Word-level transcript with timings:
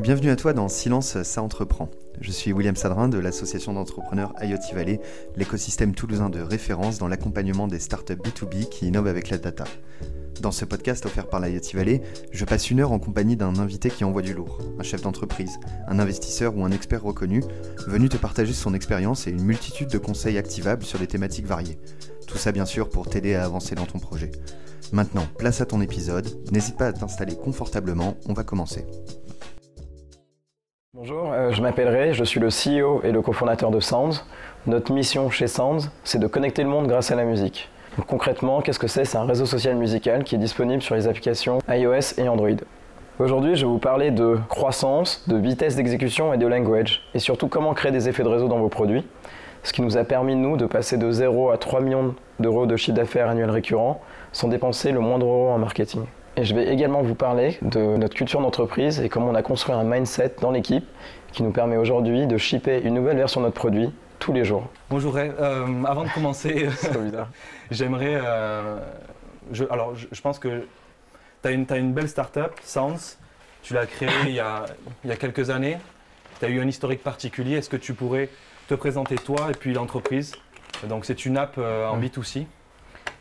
Bienvenue 0.00 0.30
à 0.30 0.36
toi 0.36 0.54
dans 0.54 0.68
Silence, 0.68 1.22
ça 1.24 1.42
entreprend. 1.42 1.90
Je 2.22 2.32
suis 2.32 2.54
William 2.54 2.74
Sadrin 2.74 3.10
de 3.10 3.18
l'association 3.18 3.74
d'entrepreneurs 3.74 4.32
IoT 4.40 4.74
Valley, 4.74 4.98
l'écosystème 5.36 5.94
toulousain 5.94 6.30
de 6.30 6.40
référence 6.40 6.96
dans 6.96 7.06
l'accompagnement 7.06 7.68
des 7.68 7.78
startups 7.78 8.14
B2B 8.14 8.70
qui 8.70 8.86
innovent 8.86 9.08
avec 9.08 9.28
la 9.28 9.36
data. 9.36 9.64
Dans 10.40 10.52
ce 10.52 10.64
podcast 10.64 11.04
offert 11.04 11.28
par 11.28 11.40
l'IoT 11.40 11.74
Valley, 11.74 12.00
je 12.32 12.46
passe 12.46 12.70
une 12.70 12.80
heure 12.80 12.92
en 12.92 12.98
compagnie 12.98 13.36
d'un 13.36 13.58
invité 13.58 13.90
qui 13.90 14.04
envoie 14.04 14.22
du 14.22 14.32
lourd, 14.32 14.58
un 14.78 14.82
chef 14.82 15.02
d'entreprise, 15.02 15.60
un 15.86 15.98
investisseur 15.98 16.56
ou 16.56 16.64
un 16.64 16.70
expert 16.70 17.02
reconnu, 17.02 17.44
venu 17.86 18.08
te 18.08 18.16
partager 18.16 18.54
son 18.54 18.72
expérience 18.72 19.26
et 19.26 19.32
une 19.32 19.44
multitude 19.44 19.90
de 19.90 19.98
conseils 19.98 20.38
activables 20.38 20.82
sur 20.82 20.98
des 20.98 21.08
thématiques 21.08 21.46
variées. 21.46 21.78
Tout 22.26 22.38
ça 22.38 22.52
bien 22.52 22.64
sûr 22.64 22.88
pour 22.88 23.06
t'aider 23.06 23.34
à 23.34 23.44
avancer 23.44 23.74
dans 23.74 23.84
ton 23.84 23.98
projet. 23.98 24.30
Maintenant, 24.92 25.26
place 25.36 25.60
à 25.60 25.66
ton 25.66 25.82
épisode, 25.82 26.26
n'hésite 26.52 26.78
pas 26.78 26.86
à 26.86 26.92
t'installer 26.94 27.36
confortablement, 27.36 28.16
on 28.26 28.32
va 28.32 28.44
commencer. 28.44 28.86
Bonjour, 31.02 31.32
euh, 31.32 31.50
je 31.50 31.62
m'appelle 31.62 31.88
Ray, 31.88 32.12
je 32.12 32.24
suis 32.24 32.40
le 32.40 32.48
CEO 32.48 33.00
et 33.04 33.10
le 33.10 33.22
cofondateur 33.22 33.70
de 33.70 33.80
Sounds. 33.80 34.22
Notre 34.66 34.92
mission 34.92 35.30
chez 35.30 35.46
Sounds, 35.46 35.88
c'est 36.04 36.18
de 36.18 36.26
connecter 36.26 36.62
le 36.62 36.68
monde 36.68 36.88
grâce 36.88 37.10
à 37.10 37.14
la 37.14 37.24
musique. 37.24 37.70
concrètement, 38.06 38.60
qu'est-ce 38.60 38.78
que 38.78 38.86
c'est? 38.86 39.06
C'est 39.06 39.16
un 39.16 39.24
réseau 39.24 39.46
social 39.46 39.76
musical 39.76 40.24
qui 40.24 40.34
est 40.34 40.38
disponible 40.38 40.82
sur 40.82 40.94
les 40.94 41.08
applications 41.08 41.60
iOS 41.70 42.18
et 42.18 42.28
Android. 42.28 42.50
Aujourd'hui, 43.18 43.56
je 43.56 43.62
vais 43.62 43.72
vous 43.72 43.78
parler 43.78 44.10
de 44.10 44.38
croissance, 44.50 45.26
de 45.26 45.38
vitesse 45.38 45.74
d'exécution 45.74 46.34
et 46.34 46.36
de 46.36 46.46
language, 46.46 47.00
et 47.14 47.18
surtout 47.18 47.48
comment 47.48 47.72
créer 47.72 47.92
des 47.92 48.10
effets 48.10 48.22
de 48.22 48.28
réseau 48.28 48.48
dans 48.48 48.58
vos 48.58 48.68
produits, 48.68 49.06
ce 49.62 49.72
qui 49.72 49.80
nous 49.80 49.96
a 49.96 50.04
permis, 50.04 50.36
nous, 50.36 50.58
de 50.58 50.66
passer 50.66 50.98
de 50.98 51.10
0 51.10 51.50
à 51.50 51.56
3 51.56 51.80
millions 51.80 52.14
d'euros 52.40 52.66
de 52.66 52.76
chiffre 52.76 52.98
d'affaires 52.98 53.30
annuel 53.30 53.48
récurrent 53.48 54.02
sans 54.32 54.48
dépenser 54.48 54.92
le 54.92 55.00
moindre 55.00 55.24
euro 55.24 55.48
en 55.48 55.56
marketing. 55.56 56.04
Et 56.40 56.44
je 56.46 56.54
vais 56.54 56.72
également 56.72 57.02
vous 57.02 57.14
parler 57.14 57.58
de 57.60 57.98
notre 57.98 58.14
culture 58.14 58.40
d'entreprise 58.40 58.98
et 58.98 59.10
comment 59.10 59.28
on 59.28 59.34
a 59.34 59.42
construit 59.42 59.74
un 59.74 59.84
mindset 59.84 60.36
dans 60.40 60.50
l'équipe 60.50 60.86
qui 61.32 61.42
nous 61.42 61.50
permet 61.50 61.76
aujourd'hui 61.76 62.26
de 62.26 62.38
shipper 62.38 62.80
une 62.82 62.94
nouvelle 62.94 63.18
version 63.18 63.42
de 63.42 63.46
notre 63.46 63.58
produit 63.58 63.90
tous 64.18 64.32
les 64.32 64.46
jours. 64.46 64.66
Bonjour 64.88 65.12
Ray, 65.12 65.32
euh, 65.38 65.84
avant 65.84 66.04
de 66.04 66.08
commencer, 66.08 66.70
j'aimerais... 67.70 68.18
Euh, 68.24 68.78
je, 69.52 69.64
alors 69.70 69.94
je, 69.94 70.20
pense 70.22 70.38
que 70.38 70.66
tu 71.42 71.48
as 71.48 71.50
une, 71.50 71.66
as 71.68 71.76
une 71.76 71.92
belle 71.92 72.08
startup, 72.08 72.52
Sounds, 72.64 73.18
tu 73.62 73.74
l'as 73.74 73.84
créée 73.84 74.08
il, 74.24 74.32
y 74.32 74.40
a, 74.40 74.64
il 75.04 75.10
y 75.10 75.12
a 75.12 75.16
quelques 75.16 75.50
années, 75.50 75.76
tu 76.38 76.46
as 76.46 76.48
eu 76.48 76.58
un 76.58 76.66
historique 76.66 77.02
particulier, 77.02 77.56
est-ce 77.56 77.68
que 77.68 77.76
tu 77.76 77.92
pourrais 77.92 78.30
te 78.66 78.72
présenter 78.72 79.16
toi 79.16 79.48
et 79.50 79.54
puis 79.54 79.74
l'entreprise? 79.74 80.32
Donc 80.88 81.04
c'est 81.04 81.26
une 81.26 81.36
app 81.36 81.56
euh, 81.58 81.86
en 81.86 82.00
B2C. 82.00 82.46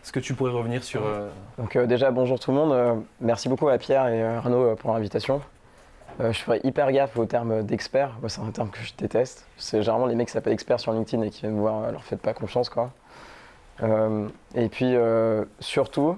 Est-ce 0.03 0.11
que 0.11 0.19
tu 0.19 0.33
pourrais 0.33 0.51
revenir 0.51 0.83
sur... 0.83 1.05
Euh, 1.05 1.29
Donc 1.57 1.75
euh, 1.75 1.85
déjà, 1.85 2.11
bonjour 2.11 2.39
tout 2.39 2.51
le 2.51 2.57
monde. 2.57 2.71
Euh, 2.71 2.95
merci 3.19 3.49
beaucoup 3.49 3.67
à 3.67 3.77
Pierre 3.77 4.07
et 4.07 4.23
Arnaud 4.23 4.75
pour 4.75 4.93
l'invitation. 4.93 5.41
je 6.19 6.31
ferai 6.31 6.61
hyper 6.63 6.91
gaffe 6.91 7.17
au 7.17 7.25
terme 7.25 7.63
d'expert. 7.63 8.11
c'est 8.27 8.41
un 8.41 8.51
terme 8.51 8.69
que 8.69 8.79
je 8.81 8.93
déteste. 8.97 9.45
C'est 9.57 9.81
généralement 9.81 10.07
les 10.07 10.15
mecs 10.15 10.27
qui 10.27 10.33
s'appellent 10.33 10.53
experts 10.53 10.79
sur 10.79 10.93
LinkedIn 10.93 11.23
et 11.23 11.29
qui 11.29 11.41
viennent 11.41 11.55
me 11.55 11.59
voir, 11.59 11.91
leur 11.91 12.03
faites 12.03 12.21
pas 12.21 12.33
confiance. 12.33 12.69
quoi. 12.69 12.91
et 14.55 14.69
puis 14.69 14.95
surtout, 15.59 16.17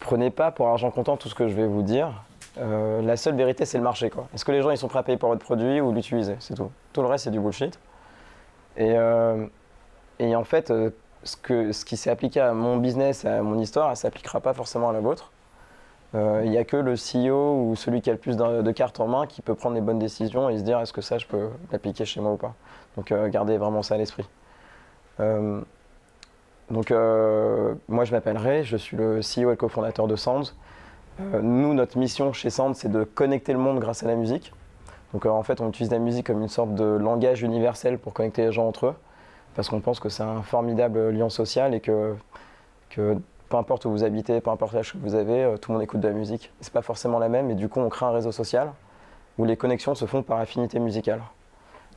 prenez 0.00 0.30
pas 0.30 0.50
pour 0.50 0.68
argent 0.68 0.90
comptant 0.90 1.16
tout 1.16 1.28
ce 1.28 1.34
que 1.34 1.46
je 1.46 1.54
vais 1.54 1.66
vous 1.66 1.82
dire. 1.82 2.24
la 2.58 3.16
seule 3.16 3.36
vérité, 3.36 3.64
c'est 3.66 3.78
le 3.78 3.84
marché. 3.84 4.08
Quoi. 4.10 4.28
Est-ce 4.34 4.44
que 4.44 4.52
les 4.52 4.62
gens 4.62 4.70
ils 4.70 4.78
sont 4.78 4.88
prêts 4.88 4.98
à 4.98 5.02
payer 5.02 5.18
pour 5.18 5.28
votre 5.28 5.44
produit 5.44 5.80
ou 5.80 5.92
l'utiliser? 5.92 6.36
C'est 6.40 6.54
tout. 6.54 6.70
Tout 6.92 7.02
le 7.02 7.08
reste, 7.08 7.24
c'est 7.24 7.30
du 7.30 7.40
bullshit. 7.40 7.78
Et 8.76 8.96
en 8.96 10.44
fait, 10.44 10.72
ce, 11.24 11.36
que, 11.36 11.72
ce 11.72 11.84
qui 11.84 11.96
s'est 11.96 12.10
appliqué 12.10 12.40
à 12.40 12.52
mon 12.52 12.76
business, 12.76 13.24
à 13.24 13.42
mon 13.42 13.58
histoire, 13.58 13.86
ça 13.88 13.90
ne 13.90 13.96
s'appliquera 13.96 14.40
pas 14.40 14.54
forcément 14.54 14.88
à 14.88 14.92
la 14.92 15.00
vôtre. 15.00 15.32
Euh, 16.14 16.42
il 16.44 16.50
n'y 16.50 16.58
a 16.58 16.64
que 16.64 16.76
le 16.76 16.94
CEO 16.94 17.54
ou 17.54 17.76
celui 17.76 18.00
qui 18.00 18.10
a 18.10 18.14
le 18.14 18.18
plus 18.18 18.36
de 18.36 18.72
cartes 18.72 18.98
en 18.98 19.06
main 19.06 19.26
qui 19.26 19.42
peut 19.42 19.54
prendre 19.54 19.76
les 19.76 19.80
bonnes 19.80 20.00
décisions 20.00 20.48
et 20.48 20.58
se 20.58 20.62
dire 20.64 20.80
est-ce 20.80 20.92
que 20.92 21.02
ça 21.02 21.18
je 21.18 21.26
peux 21.26 21.50
l'appliquer 21.70 22.04
chez 22.04 22.20
moi 22.20 22.32
ou 22.32 22.36
pas? 22.36 22.54
Donc 22.96 23.12
euh, 23.12 23.28
gardez 23.28 23.58
vraiment 23.58 23.82
ça 23.82 23.94
à 23.94 23.98
l'esprit. 23.98 24.28
Euh, 25.20 25.60
donc 26.68 26.90
moi 26.90 28.04
je 28.04 28.12
m'appelle 28.12 28.38
Ray, 28.38 28.64
je 28.64 28.76
suis 28.76 28.96
le 28.96 29.20
CEO 29.20 29.48
et 29.48 29.50
le 29.50 29.56
cofondateur 29.56 30.08
de 30.08 30.16
Sounds. 30.16 30.54
nous 31.18 31.74
notre 31.74 31.98
mission 31.98 32.32
chez 32.32 32.50
Sounds 32.50 32.74
c'est 32.74 32.90
de 32.90 33.04
connecter 33.04 33.52
le 33.52 33.58
monde 33.58 33.78
grâce 33.78 34.02
à 34.02 34.06
la 34.06 34.16
musique. 34.16 34.52
Donc 35.12 35.26
en 35.26 35.42
fait 35.44 35.60
on 35.60 35.68
utilise 35.68 35.92
la 35.92 35.98
musique 35.98 36.26
comme 36.26 36.40
une 36.40 36.48
sorte 36.48 36.74
de 36.74 36.84
langage 36.84 37.42
universel 37.42 37.98
pour 37.98 38.14
connecter 38.14 38.46
les 38.46 38.52
gens 38.52 38.66
entre 38.66 38.86
eux 38.86 38.94
parce 39.54 39.68
qu'on 39.68 39.80
pense 39.80 40.00
que 40.00 40.08
c'est 40.08 40.22
un 40.22 40.42
formidable 40.42 41.10
lien 41.10 41.28
social 41.28 41.74
et 41.74 41.80
que, 41.80 42.14
que 42.88 43.16
peu 43.48 43.56
importe 43.56 43.84
où 43.84 43.90
vous 43.90 44.04
habitez, 44.04 44.40
peu 44.40 44.50
importe 44.50 44.72
l'âge 44.72 44.92
que 44.92 44.98
vous 44.98 45.14
avez, 45.14 45.44
euh, 45.44 45.56
tout 45.56 45.70
le 45.70 45.74
monde 45.74 45.82
écoute 45.82 46.00
de 46.00 46.08
la 46.08 46.14
musique. 46.14 46.52
C'est 46.60 46.72
pas 46.72 46.82
forcément 46.82 47.18
la 47.18 47.28
même, 47.28 47.50
et 47.50 47.54
du 47.54 47.68
coup, 47.68 47.80
on 47.80 47.88
crée 47.88 48.06
un 48.06 48.12
réseau 48.12 48.32
social 48.32 48.72
où 49.38 49.44
les 49.44 49.56
connexions 49.56 49.94
se 49.94 50.06
font 50.06 50.22
par 50.22 50.38
affinité 50.38 50.78
musicale. 50.78 51.20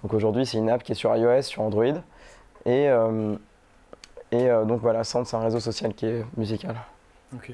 Donc 0.01 0.13
aujourd'hui, 0.13 0.45
c'est 0.45 0.57
une 0.57 0.69
app 0.69 0.83
qui 0.83 0.91
est 0.91 0.95
sur 0.95 1.15
iOS, 1.15 1.43
sur 1.43 1.61
Android, 1.61 1.85
et, 2.65 2.89
euh, 2.89 3.35
et 4.31 4.49
euh, 4.49 4.65
donc 4.65 4.81
voilà, 4.81 5.03
Sound, 5.03 5.25
c'est 5.25 5.35
un 5.35 5.41
réseau 5.41 5.59
social 5.59 5.93
qui 5.93 6.07
est 6.07 6.25
musical. 6.37 6.75
Ok. 7.35 7.51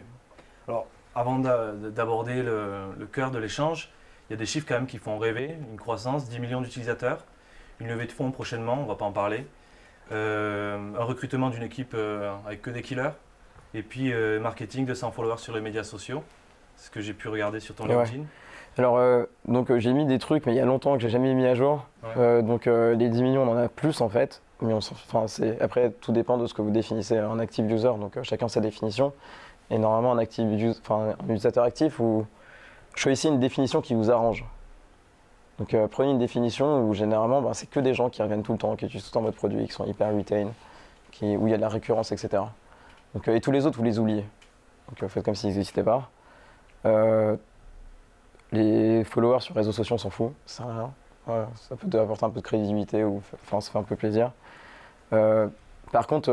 Alors, 0.67 0.87
avant 1.13 1.39
d'aborder 1.39 2.41
le, 2.41 2.93
le 2.97 3.05
cœur 3.05 3.31
de 3.31 3.37
l'échange, 3.37 3.91
il 4.29 4.33
y 4.33 4.35
a 4.35 4.37
des 4.37 4.45
chiffres 4.45 4.65
quand 4.67 4.75
même 4.75 4.87
qui 4.87 4.99
font 4.99 5.17
rêver, 5.17 5.57
une 5.71 5.77
croissance, 5.77 6.29
10 6.29 6.39
millions 6.39 6.61
d'utilisateurs, 6.61 7.25
une 7.79 7.87
levée 7.87 8.05
de 8.05 8.11
fonds 8.11 8.31
prochainement, 8.31 8.77
on 8.81 8.85
va 8.85 8.95
pas 8.95 9.05
en 9.05 9.11
parler. 9.11 9.45
Euh, 10.11 10.77
un 10.97 11.03
recrutement 11.03 11.49
d'une 11.49 11.63
équipe 11.63 11.93
euh, 11.93 12.33
avec 12.45 12.61
que 12.61 12.71
des 12.71 12.81
killers, 12.81 13.11
et 13.73 13.83
puis 13.83 14.11
euh, 14.11 14.39
marketing 14.39 14.85
de 14.85 14.93
100 14.93 15.11
followers 15.11 15.37
sur 15.37 15.53
les 15.53 15.61
médias 15.61 15.83
sociaux, 15.83 16.23
ce 16.77 16.89
que 16.89 16.99
j'ai 16.99 17.13
pu 17.13 17.27
regarder 17.27 17.59
sur 17.59 17.75
ton 17.75 17.85
LinkedIn. 17.85 18.23
Alors, 18.77 19.25
donc 19.45 19.75
j'ai 19.77 19.91
mis 19.91 20.05
des 20.05 20.19
trucs, 20.19 20.45
mais 20.45 20.53
il 20.53 20.55
y 20.55 20.61
a 20.61 20.65
longtemps 20.65 20.95
que 20.95 21.01
j'ai 21.01 21.09
jamais 21.09 21.33
mis 21.33 21.45
à 21.45 21.53
jour. 21.53 21.85
donc 22.15 22.65
les 22.65 23.09
10 23.09 23.21
millions, 23.23 23.43
on 23.43 23.51
en 23.51 23.57
a 23.57 23.67
plus 23.67 23.99
en 23.99 24.07
fait. 24.07 24.41
Mais 24.61 24.73
on, 24.73 24.79
après, 25.59 25.91
tout 26.01 26.11
dépend 26.11 26.37
de 26.37 26.45
ce 26.45 26.53
que 26.53 26.61
vous 26.61 26.71
définissez 26.71 27.17
un 27.17 27.39
active 27.39 27.69
user. 27.69 27.91
Donc 27.99 28.21
chacun 28.23 28.47
sa 28.47 28.61
définition. 28.61 29.11
Et 29.69 29.77
normalement, 29.77 30.13
un, 30.13 30.17
active 30.17 30.47
un 30.89 31.15
utilisateur 31.25 31.65
actif, 31.65 31.97
vous 31.97 32.25
choisissez 32.95 33.27
une 33.27 33.39
définition 33.39 33.81
qui 33.81 33.95
vous 33.95 34.11
arrange. 34.11 34.45
Donc 35.59 35.73
euh, 35.73 35.87
prenez 35.87 36.11
une 36.11 36.19
définition 36.19 36.87
où 36.87 36.93
généralement 36.93 37.41
ben, 37.41 37.53
c'est 37.53 37.69
que 37.69 37.81
des 37.81 37.93
gens 37.93 38.09
qui 38.09 38.21
reviennent 38.21 38.43
tout 38.43 38.53
le 38.53 38.57
temps, 38.57 38.75
qui 38.75 38.85
utilisent 38.85 39.03
tout 39.03 39.09
le 39.09 39.13
temps 39.13 39.21
votre 39.21 39.37
produit, 39.37 39.65
qui 39.67 39.73
sont 39.73 39.85
hyper 39.85 40.15
retain, 40.15 40.47
où 41.21 41.47
il 41.47 41.51
y 41.51 41.53
a 41.53 41.57
de 41.57 41.61
la 41.61 41.67
récurrence, 41.67 42.13
etc. 42.13 42.43
Donc, 43.13 43.27
euh, 43.27 43.35
et 43.35 43.41
tous 43.41 43.51
les 43.51 43.65
autres, 43.65 43.77
vous 43.77 43.83
les 43.83 43.99
oubliez. 43.99 44.25
Donc 44.87 45.03
euh, 45.03 45.09
faites 45.09 45.23
comme 45.23 45.35
s'ils 45.35 45.49
n'existaient 45.49 45.83
pas. 45.83 46.09
les 48.53 49.03
followers 49.03 49.41
sur 49.41 49.53
les 49.53 49.59
réseaux 49.59 49.73
sociaux, 49.73 49.97
s'en 49.97 50.09
fout, 50.09 50.31
ça 50.45 50.63
rien. 50.65 51.49
ça 51.55 51.75
peut 51.75 51.99
apporter 51.99 52.25
un 52.25 52.29
peu 52.29 52.39
de 52.39 52.45
crédibilité 52.45 53.03
ou 53.03 53.21
enfin, 53.33 53.59
ça 53.59 53.71
fait 53.71 53.77
un 53.77 53.83
peu 53.83 53.97
plaisir. 53.97 54.31
par 55.11 56.07
contre, 56.07 56.31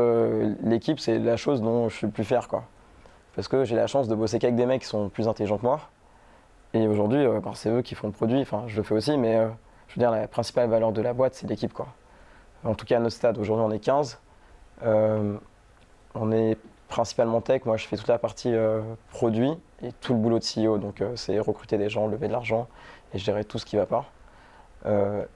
l'équipe, 0.63 0.99
c'est 0.99 1.19
la 1.19 1.35
chose 1.35 1.61
dont 1.61 1.89
je 1.89 1.97
suis 1.97 2.07
le 2.07 2.13
plus 2.13 2.23
fier. 2.23 2.47
Quoi. 2.47 2.63
Parce 3.35 3.49
que 3.49 3.65
j'ai 3.65 3.75
la 3.75 3.87
chance 3.87 4.07
de 4.07 4.15
bosser 4.15 4.39
qu'avec 4.39 4.55
des 4.55 4.65
mecs 4.65 4.81
qui 4.81 4.87
sont 4.87 5.09
plus 5.09 5.27
intelligents 5.27 5.57
que 5.57 5.65
moi 5.65 5.81
et 6.73 6.87
aujourd'hui, 6.87 7.25
euh, 7.25 7.39
c'est 7.53 7.69
eux 7.69 7.81
qui 7.81 7.95
font 7.95 8.07
le 8.07 8.13
produit. 8.13 8.41
Enfin, 8.41 8.63
je 8.67 8.77
le 8.77 8.83
fais 8.83 8.93
aussi, 8.93 9.17
mais 9.17 9.35
euh, 9.35 9.47
je 9.87 9.95
veux 9.95 9.99
dire, 9.99 10.11
la 10.11 10.27
principale 10.27 10.69
valeur 10.69 10.91
de 10.91 11.01
la 11.01 11.13
boîte, 11.13 11.33
c'est 11.35 11.47
l'équipe. 11.47 11.73
Quoi. 11.73 11.87
En 12.63 12.75
tout 12.75 12.85
cas, 12.85 12.97
à 12.97 12.99
notre 12.99 13.15
stade, 13.15 13.37
aujourd'hui, 13.37 13.65
on 13.65 13.71
est 13.71 13.79
15. 13.79 14.19
Euh, 14.83 15.37
on 16.13 16.31
est 16.31 16.57
principalement 16.87 17.41
tech. 17.41 17.65
Moi, 17.65 17.77
je 17.77 17.87
fais 17.87 17.97
toute 17.97 18.07
la 18.07 18.17
partie 18.17 18.53
produit 19.11 19.51
et 19.83 19.91
tout 20.01 20.13
le 20.13 20.19
boulot 20.19 20.39
de 20.39 20.43
CEO. 20.43 20.77
Donc, 20.77 21.03
c'est 21.15 21.39
recruter 21.39 21.77
des 21.77 21.89
gens, 21.89 22.07
lever 22.07 22.27
de 22.27 22.33
l'argent 22.33 22.67
et 23.13 23.17
gérer 23.17 23.43
tout 23.43 23.59
ce 23.59 23.65
qui 23.65 23.75
va 23.75 23.85
pas. 23.85 24.05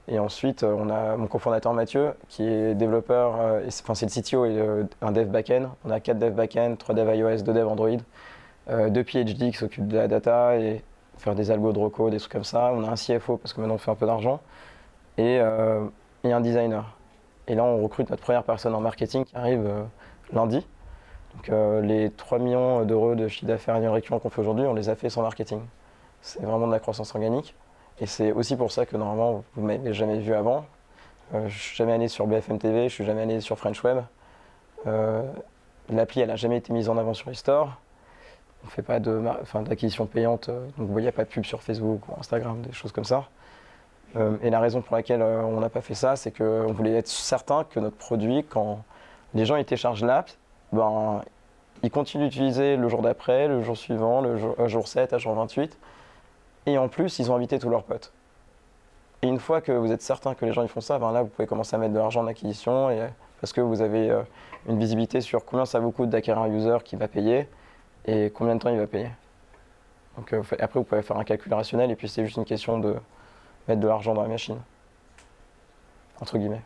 et 0.08 0.18
ensuite, 0.18 0.64
on 0.64 0.90
a 0.90 1.18
mon 1.18 1.28
cofondateur 1.28 1.74
Mathieu, 1.74 2.14
qui 2.30 2.48
est 2.48 2.74
développeur, 2.74 3.34
enfin 3.68 3.96
c'est 3.96 4.06
le 4.06 4.22
CTO 4.22 4.46
et 4.46 4.86
un 5.02 5.12
dev 5.12 5.28
backend. 5.28 5.70
On 5.86 5.92
a 5.92 6.00
4 6.00 6.18
dev 6.18 6.34
backend, 6.34 6.78
3 6.78 6.96
dev 6.96 7.16
iOS, 7.16 7.44
2 7.44 7.54
dev 7.54 7.68
Android, 7.68 7.98
2 8.70 9.04
PhD 9.04 9.52
qui 9.52 9.58
s'occupent 9.58 9.90
de 9.90 9.98
la 9.98 10.08
data 10.08 10.56
et 10.56 10.84
faire 11.22 11.36
des 11.36 11.52
algos 11.52 11.72
de 11.72 11.80
reco, 11.80 12.10
des 12.10 12.18
trucs 12.18 12.32
comme 12.32 12.44
ça. 12.44 12.72
On 12.74 12.84
a 12.84 12.90
un 12.90 12.96
CFO 12.96 13.38
parce 13.38 13.54
que 13.54 13.62
maintenant 13.62 13.76
on 13.76 13.78
fait 13.78 13.92
un 13.92 13.96
peu 13.96 14.06
d'argent 14.06 14.42
et, 15.18 15.40
euh, 15.40 15.86
et, 16.24 16.34
un 16.34 16.42
designer. 16.42 16.98
Et 17.48 17.56
là, 17.56 17.64
on 17.64 17.82
recrute 17.84 18.10
notre 18.10 18.24
première 18.24 18.44
personne 18.44 18.74
en 18.74 18.82
marketing 18.82 19.26
qui 19.26 19.36
arrive 19.36 19.66
euh, 19.66 19.84
lundi. 20.34 20.66
Donc 21.36 21.50
euh, 21.50 21.82
les 21.82 22.10
3 22.10 22.40
millions 22.40 22.84
d'euros 22.86 23.16
de 23.16 23.28
chiffre 23.28 23.46
d'affaires 23.46 23.76
annuel 23.76 23.92
récurrent 23.92 24.20
qu'on 24.20 24.30
fait 24.30 24.42
aujourd'hui, 24.42 24.66
on 24.66 24.74
les 24.74 24.90
a 24.90 24.96
fait 24.96 25.10
sans 25.10 25.22
marketing. 25.22 25.62
C'est 26.22 26.42
vraiment 26.42 26.68
de 26.68 26.72
la 26.72 26.80
croissance 26.80 27.14
organique. 27.14 27.56
Et 28.00 28.08
c'est 28.08 28.32
aussi 28.32 28.56
pour 28.56 28.72
ça 28.72 28.86
que 28.86 28.98
normalement, 28.98 29.44
vous 29.56 29.62
ne 29.62 29.68
m'avez 29.68 29.94
jamais 29.94 30.20
vu 30.20 30.34
avant. 30.34 30.66
je 31.34 31.38
ne 31.38 31.50
suis 31.50 31.76
jamais 31.76 31.94
allé 31.94 32.08
sur 32.08 32.26
BFM 32.26 32.58
TV, 32.58 32.90
je 32.90 32.94
suis 32.94 33.06
jamais 33.06 33.22
allé 33.22 33.42
sur 33.42 33.58
French 33.58 33.84
Web. 33.84 34.00
L'appli, 35.90 36.22
elle 36.22 36.30
n'a 36.30 36.36
jamais 36.36 36.58
été 36.58 36.74
mise 36.74 36.90
en 36.90 36.98
avant 36.98 37.14
sur 37.14 37.30
les. 37.30 37.36
On 38.64 38.68
ne 38.68 38.72
fait 38.72 38.82
pas 38.82 39.00
d'acquisition 39.00 40.06
payante, 40.06 40.50
euh, 40.50 40.68
donc 40.78 40.90
il 40.98 41.02
n'y 41.02 41.08
a 41.08 41.12
pas 41.12 41.24
de 41.24 41.30
pub 41.30 41.46
sur 41.46 41.62
Facebook 41.62 42.08
ou 42.08 42.20
Instagram, 42.20 42.62
des 42.62 42.74
choses 42.74 42.92
comme 42.92 43.06
ça. 43.06 43.28
Euh, 44.16 44.38
et 44.44 44.50
la 44.50 44.60
raison 44.60 44.82
pour 44.82 44.96
laquelle 44.96 45.22
euh, 45.22 45.42
on 45.42 45.60
n'a 45.60 45.70
pas 45.70 45.82
fait 45.82 45.96
ça, 45.96 46.16
c'est 46.16 46.32
qu'on 46.32 46.72
voulait 46.72 46.94
être 46.94 47.08
certain 47.08 47.64
que 47.64 47.80
notre 47.80 47.98
produit, 47.98 48.44
quand 48.44 48.84
les 49.34 49.46
gens 49.46 49.62
téléchargent 49.64 50.04
l'app, 50.04 50.30
ben, 50.74 51.22
ils 51.84 51.92
continuent 51.92 52.26
d'utiliser 52.26 52.76
le 52.76 52.88
jour 52.88 53.02
d'après, 53.02 53.48
le 53.48 53.62
jour 53.62 53.78
suivant, 53.78 54.22
le 54.22 54.38
jour, 54.68 54.88
7, 54.88 55.14
à 55.14 55.18
jour 55.18 55.34
28. 55.34 55.78
et 56.68 56.78
en 56.78 56.88
plus, 56.88 57.20
ils 57.20 57.32
ont 57.32 57.36
invité 57.36 57.58
tous 57.58 57.70
leurs 57.70 57.84
potes. 57.84 58.14
Et 59.24 59.28
une 59.28 59.40
fois 59.40 59.62
que 59.62 59.72
vous 59.72 59.92
êtes 59.92 60.02
certain 60.02 60.34
que 60.36 60.46
les 60.46 60.54
gens 60.54 60.64
ils 60.64 60.68
font 60.68 60.82
ça, 60.82 61.00
ben 61.00 61.12
là, 61.12 61.22
vous 61.22 61.30
pouvez 61.30 61.48
commencer 61.48 61.76
à 61.76 61.80
mettre 61.80 61.94
de 61.94 62.00
l'argent 62.00 62.22
en 62.22 62.28
acquisition 62.28 62.90
et, 62.90 63.08
parce 63.40 63.54
que 63.54 63.62
vous 63.62 63.82
avez 63.82 64.10
euh, 64.10 64.22
une 64.68 64.80
visibilité 64.80 65.22
sur 65.22 65.46
combien 65.46 65.66
ça 65.66 65.80
vous 65.80 65.92
coûte 65.92 66.10
d'acquérir 66.10 66.42
un 66.42 66.48
user 66.48 66.78
qui 66.84 66.96
va 66.96 67.08
payer 67.08 67.48
et 68.06 68.32
combien 68.34 68.56
de 68.56 68.60
temps 68.60 68.70
il 68.70 68.78
va 68.78 68.88
payer? 68.88 69.10
Donc 70.18 70.34
euh, 70.34 70.42
après, 70.60 70.80
vous 70.80 70.84
pouvez 70.84 71.02
faire 71.02 71.18
un 71.18 71.24
calcul 71.24 71.54
rationnel 71.54 71.92
et 71.92 71.96
puis 71.96 72.10
c'est 72.10 72.26
juste 72.26 72.38
une 72.38 72.46
question 72.46 72.80
de 72.80 72.96
mettre 73.68 73.82
de 73.82 73.88
l'argent 73.88 74.14
dans 74.14 74.24
la 74.24 74.28
machine. 74.28 74.60
Entre 76.20 76.38
guillemets. 76.38 76.62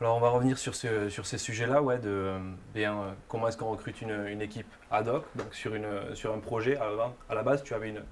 Alors 0.00 0.16
on 0.16 0.20
va 0.20 0.28
revenir 0.28 0.58
sur, 0.58 0.74
ce, 0.74 1.08
sur 1.08 1.24
ces 1.24 1.38
sujets-là, 1.38 1.82
ouais, 1.82 1.98
de 1.98 2.08
euh, 2.08 2.38
bien 2.74 3.16
comment 3.28 3.48
est-ce 3.48 3.56
qu'on 3.56 3.70
recrute 3.70 4.02
une, 4.02 4.26
une, 4.26 4.42
équipe 4.42 4.70
ad 4.90 5.08
hoc, 5.08 5.24
donc 5.34 5.54
sur, 5.54 5.74
une, 5.74 6.14
sur 6.14 6.34
un 6.34 6.38
projet. 6.38 6.76
À 6.76 7.34
la, 7.34 7.42
base, 7.42 7.62
tu 7.62 7.72
avais 7.72 7.88
une, 7.88 8.02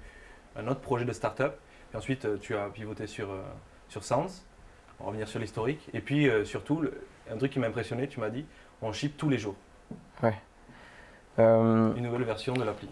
un 0.55 0.67
autre 0.67 0.81
projet 0.81 1.05
de 1.05 1.13
start-up, 1.13 1.57
et 1.93 1.97
ensuite 1.97 2.39
tu 2.39 2.55
as 2.57 2.69
pivoté 2.69 3.05
sur, 3.05 3.29
sur 3.87 4.03
Sounds. 4.03 4.45
On 4.99 5.03
va 5.03 5.09
revenir 5.09 5.27
sur 5.27 5.39
l'historique. 5.39 5.87
Et 5.93 6.01
puis 6.01 6.27
surtout, 6.43 6.83
un 7.29 7.37
truc 7.37 7.51
qui 7.51 7.59
m'a 7.59 7.67
impressionné, 7.67 8.07
tu 8.07 8.19
m'as 8.19 8.29
dit, 8.29 8.45
on 8.81 8.91
ship 8.91 9.15
tous 9.15 9.29
les 9.29 9.37
jours. 9.37 9.55
Ouais. 10.23 10.33
Euh, 11.39 11.93
Une 11.95 12.03
nouvelle 12.03 12.23
version 12.23 12.53
de 12.53 12.63
l'appli. 12.63 12.89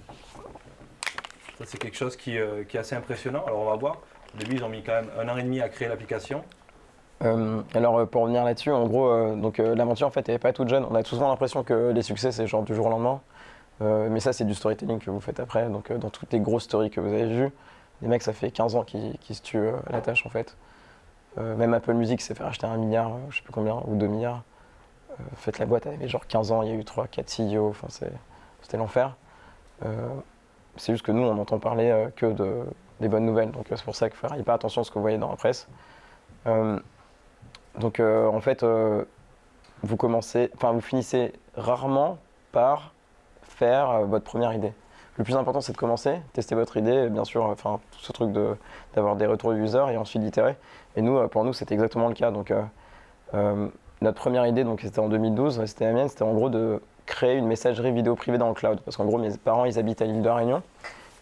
Ça, 1.57 1.66
c'est 1.66 1.78
quelque 1.78 1.95
chose 1.95 2.18
euh, 2.28 2.63
qui, 2.63 2.78
est 2.78 2.80
assez 2.80 2.95
impressionnant. 2.95 3.44
Alors, 3.45 3.60
on 3.60 3.66
va 3.66 3.75
voir. 3.75 3.98
Au 4.34 4.38
début, 4.38 4.56
ils 4.56 4.63
ont 4.63 4.69
mis 4.69 4.84
quand 4.84 4.94
même 4.94 5.10
un 5.19 5.30
an 5.30 5.38
et 5.38 5.44
demi 5.44 5.62
à 5.62 5.69
créer 5.69 5.88
l'application. 5.88 6.44
Euh, 7.24 7.62
alors, 7.74 8.07
pour 8.07 8.24
revenir 8.24 8.44
là-dessus, 8.44 8.72
en 8.72 8.88
gros, 8.88 9.36
donc 9.36 9.60
l'aventure, 9.60 10.07
en 10.07 10.12
fait, 10.12 10.28
elle 10.28 10.36
n'est 10.36 10.40
pas 10.40 10.51
toute 10.51 10.68
jeune. 10.68 10.86
On 10.90 10.95
a 10.95 11.04
souvent 11.04 11.30
l'impression 11.30 11.63
que 11.63 11.92
les 11.92 12.01
succès, 12.01 12.31
c'est 12.31 12.48
genre 12.48 12.63
du 12.63 12.75
jour 12.75 12.88
au 12.88 12.90
lendemain. 12.90 13.22
mais 13.80 14.19
ça, 14.19 14.34
c'est 14.34 14.45
du 14.45 14.56
storytelling 14.56 15.00
que 15.00 15.10
vous 15.10 15.22
faites 15.22 15.40
après. 15.40 15.69
Donc, 15.69 15.94
dans 15.94 16.10
toutes 16.10 16.34
les 16.34 16.40
grosses 16.40 16.63
stories 16.63 16.90
que 16.90 17.00
vous 17.00 17.13
avez 17.13 17.28
vues, 17.28 17.51
les 18.01 18.07
mecs, 18.07 18.24
ça 18.24 18.34
fait 18.34 18.51
15 18.51 18.75
ans 18.75 18.84
qu'ils 18.84 19.36
se 19.36 19.42
tuent 19.42 19.69
à 19.88 19.92
la 19.92 20.01
tâche, 20.01 20.25
en 20.25 20.30
fait. 20.30 20.57
Même 21.38 21.74
Apple 21.74 21.94
Music 21.94 22.19
s'est 22.19 22.36
fait 22.36 22.44
racheter 22.44 22.66
un 22.66 22.78
milliard, 22.78 23.12
je 23.30 23.38
sais 23.38 23.44
plus 23.44 23.54
combien, 23.54 23.81
ou 23.86 23.95
deux 23.95 24.07
milliards. 24.07 24.44
Faites 25.36 25.60
la 25.60 25.66
boîte, 25.68 25.86
elle 25.86 25.94
avait 25.94 26.07
genre 26.07 26.25
15 26.28 26.51
ans, 26.51 26.63
il 26.63 26.69
y 26.69 26.72
a 26.72 26.75
eu 26.75 26.84
3, 26.84 27.07
4 27.07 27.56
CEO, 27.56 27.69
enfin 27.69 27.88
c'était 28.63 28.77
l'enfer. 28.77 29.15
c'est 30.77 30.94
juste 30.94 31.06
que 31.06 31.12
nous, 31.12 31.21
on 31.21 31.36
n'entend 31.36 31.60
parler 31.60 32.07
que 32.15 32.25
de, 32.25 32.63
des 33.00 33.07
bonnes 33.07 33.25
nouvelles. 33.25 33.51
Donc 33.51 33.68
c'est 33.69 33.83
pour 33.83 33.95
ça 33.95 34.10
qu'il 34.10 34.18
faut 34.18 34.27
pas 34.44 34.54
attention 34.54 34.81
à 34.81 34.83
ce 34.83 34.89
que 34.89 34.95
vous 34.95 35.01
voyez 35.01 35.19
dans 35.19 35.30
la 35.30 35.36
presse. 35.36 35.68
donc 36.45 38.00
en 38.00 38.42
fait, 38.42 38.65
vous 39.83 39.98
commencez, 39.98 40.50
vous 40.60 40.81
finissez 40.81 41.33
rarement 41.56 42.18
par 42.51 42.94
faire 43.44 44.01
votre 44.06 44.25
première 44.25 44.54
idée. 44.54 44.74
Le 45.18 45.24
plus 45.24 45.36
important, 45.36 45.62
c'est 45.62 45.74
de 45.74 45.77
commencer, 45.77 46.21
tester 46.33 46.56
votre 46.56 46.75
idée, 46.77 47.07
bien 47.09 47.24
sûr, 47.24 47.44
enfin, 47.44 47.80
tout 47.92 48.00
ce 48.00 48.12
truc 48.12 48.31
d'avoir 48.95 49.16
des 49.16 49.27
retours 49.27 49.54
users 49.54 49.86
et 49.92 49.98
ensuite 49.98 50.24
d'itérer. 50.24 50.56
Et 50.95 51.04
nous, 51.04 51.18
euh, 51.18 51.27
pour 51.27 51.44
nous, 51.44 51.54
c'était 51.54 51.75
exactement 51.75 52.07
le 52.07 52.16
cas. 52.16 52.31
Donc, 52.31 52.50
euh, 52.50 52.63
euh, 53.36 53.68
notre 54.01 54.18
première 54.18 54.48
idée, 54.48 54.63
donc 54.63 54.81
c'était 54.81 55.00
en 55.00 55.09
2012, 55.09 55.66
c'était 55.66 55.86
la 55.86 55.94
mienne, 55.94 56.09
c'était 56.09 56.24
en 56.24 56.33
gros 56.33 56.50
de 56.50 56.81
créer 57.05 57.35
une 57.35 57.47
messagerie 57.47 57.91
vidéo 57.91 58.15
privée 58.15 58.38
dans 58.38 58.47
le 58.47 58.53
cloud. 58.53 58.79
Parce 58.81 58.97
qu'en 58.97 59.05
gros, 59.05 59.17
mes 59.17 59.29
parents, 59.38 59.65
ils 59.65 59.79
habitent 59.79 60.01
à 60.01 60.05
l'île 60.05 60.21
de 60.21 60.29
Réunion. 60.29 60.61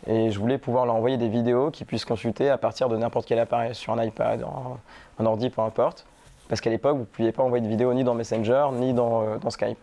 Et 0.07 0.31
je 0.31 0.39
voulais 0.39 0.57
pouvoir 0.57 0.85
leur 0.85 0.95
envoyer 0.95 1.17
des 1.17 1.29
vidéos 1.29 1.69
qu'ils 1.69 1.85
puissent 1.85 2.05
consulter 2.05 2.49
à 2.49 2.57
partir 2.57 2.89
de 2.89 2.97
n'importe 2.97 3.27
quel 3.27 3.39
appareil, 3.39 3.75
sur 3.75 3.93
un 3.93 4.03
iPad, 4.03 4.45
un, 5.19 5.25
ordi, 5.25 5.49
peu 5.49 5.61
importe. 5.61 6.05
Parce 6.49 6.59
qu'à 6.59 6.69
l'époque, 6.69 6.93
vous 6.93 7.01
ne 7.01 7.05
pouviez 7.05 7.31
pas 7.31 7.43
envoyer 7.43 7.63
de 7.63 7.69
vidéos 7.69 7.93
ni 7.93 8.03
dans 8.03 8.15
Messenger, 8.15 8.67
ni 8.73 8.93
dans, 8.93 9.37
dans 9.37 9.49
Skype. 9.49 9.77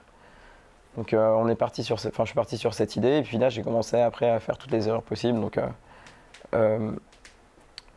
Donc 0.96 1.14
on 1.14 1.48
est 1.48 1.54
parti 1.54 1.84
sur 1.84 1.96
je 1.96 2.08
suis 2.24 2.34
parti 2.34 2.58
sur 2.58 2.74
cette 2.74 2.96
idée, 2.96 3.18
et 3.18 3.22
puis 3.22 3.38
là 3.38 3.50
j'ai 3.50 3.62
commencé 3.62 4.00
après 4.00 4.28
à 4.28 4.40
faire 4.40 4.58
toutes 4.58 4.72
les 4.72 4.88
erreurs 4.88 5.02
possibles. 5.02 5.38
Donc 5.38 5.60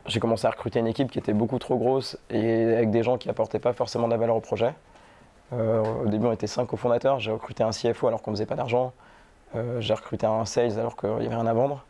j'ai 0.06 0.20
commencé 0.20 0.46
à 0.46 0.50
recruter 0.50 0.80
une 0.80 0.86
équipe 0.86 1.10
qui 1.10 1.18
était 1.18 1.32
beaucoup 1.32 1.58
trop 1.58 1.76
grosse 1.76 2.18
et 2.30 2.64
avec 2.74 2.90
des 2.90 3.02
gens 3.02 3.18
qui 3.18 3.28
apportaient 3.28 3.58
pas 3.58 3.72
forcément 3.72 4.06
de 4.06 4.12
la 4.12 4.18
valeur 4.18 4.36
au 4.36 4.40
projet. 4.40 4.74
Euh, 5.52 6.04
au 6.04 6.08
début, 6.08 6.26
on 6.26 6.32
était 6.32 6.46
cinq 6.46 6.66
cofondateurs. 6.66 7.20
J'ai 7.20 7.30
recruté 7.30 7.62
un 7.62 7.70
CFO 7.70 8.06
alors 8.06 8.22
qu'on 8.22 8.30
faisait 8.30 8.46
pas 8.46 8.54
d'argent. 8.54 8.92
Euh, 9.54 9.80
j'ai 9.80 9.94
recruté 9.94 10.26
un 10.26 10.44
sales 10.44 10.78
alors 10.78 10.96
qu'il 10.96 11.10
n'y 11.10 11.26
avait 11.26 11.34
rien 11.34 11.46
à 11.46 11.52
vendre. 11.52 11.84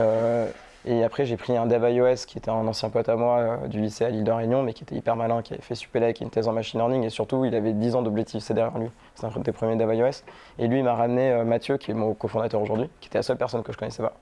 Euh, 0.00 0.48
et 0.86 1.04
après, 1.04 1.24
j'ai 1.24 1.36
pris 1.36 1.56
un 1.56 1.66
dev 1.66 1.90
iOS 1.90 2.26
qui 2.26 2.38
était 2.38 2.50
un 2.50 2.66
ancien 2.66 2.90
pote 2.90 3.08
à 3.08 3.16
moi 3.16 3.58
du 3.68 3.80
lycée 3.80 4.04
à 4.04 4.10
l'île 4.10 4.24
de 4.24 4.30
Réunion, 4.30 4.62
mais 4.62 4.74
qui 4.74 4.84
était 4.84 4.96
hyper 4.96 5.16
malin, 5.16 5.40
qui 5.42 5.54
avait 5.54 5.62
fait 5.62 5.74
Supélec, 5.74 6.20
une 6.20 6.30
thèse 6.30 6.46
en 6.46 6.52
machine 6.52 6.78
learning, 6.78 7.04
et 7.04 7.10
surtout, 7.10 7.44
il 7.46 7.54
avait 7.54 7.72
10 7.72 7.96
ans 7.96 8.02
d'objectifs 8.02 8.42
C 8.42 8.52
derrière 8.52 8.78
lui. 8.78 8.90
C'est 9.14 9.26
un 9.26 9.30
des 9.40 9.52
premiers 9.52 9.76
dev 9.76 9.94
iOS. 9.94 10.24
Et 10.58 10.66
lui, 10.66 10.78
il 10.78 10.84
m'a 10.84 10.94
ramené 10.94 11.42
Mathieu, 11.44 11.78
qui 11.78 11.90
est 11.90 11.94
mon 11.94 12.12
cofondateur 12.14 12.60
aujourd'hui, 12.60 12.90
qui 13.00 13.08
était 13.08 13.18
la 13.18 13.22
seule 13.22 13.38
personne 13.38 13.62
que 13.62 13.72
je 13.72 13.78
connaissais 13.78 14.02
pas, 14.02 14.14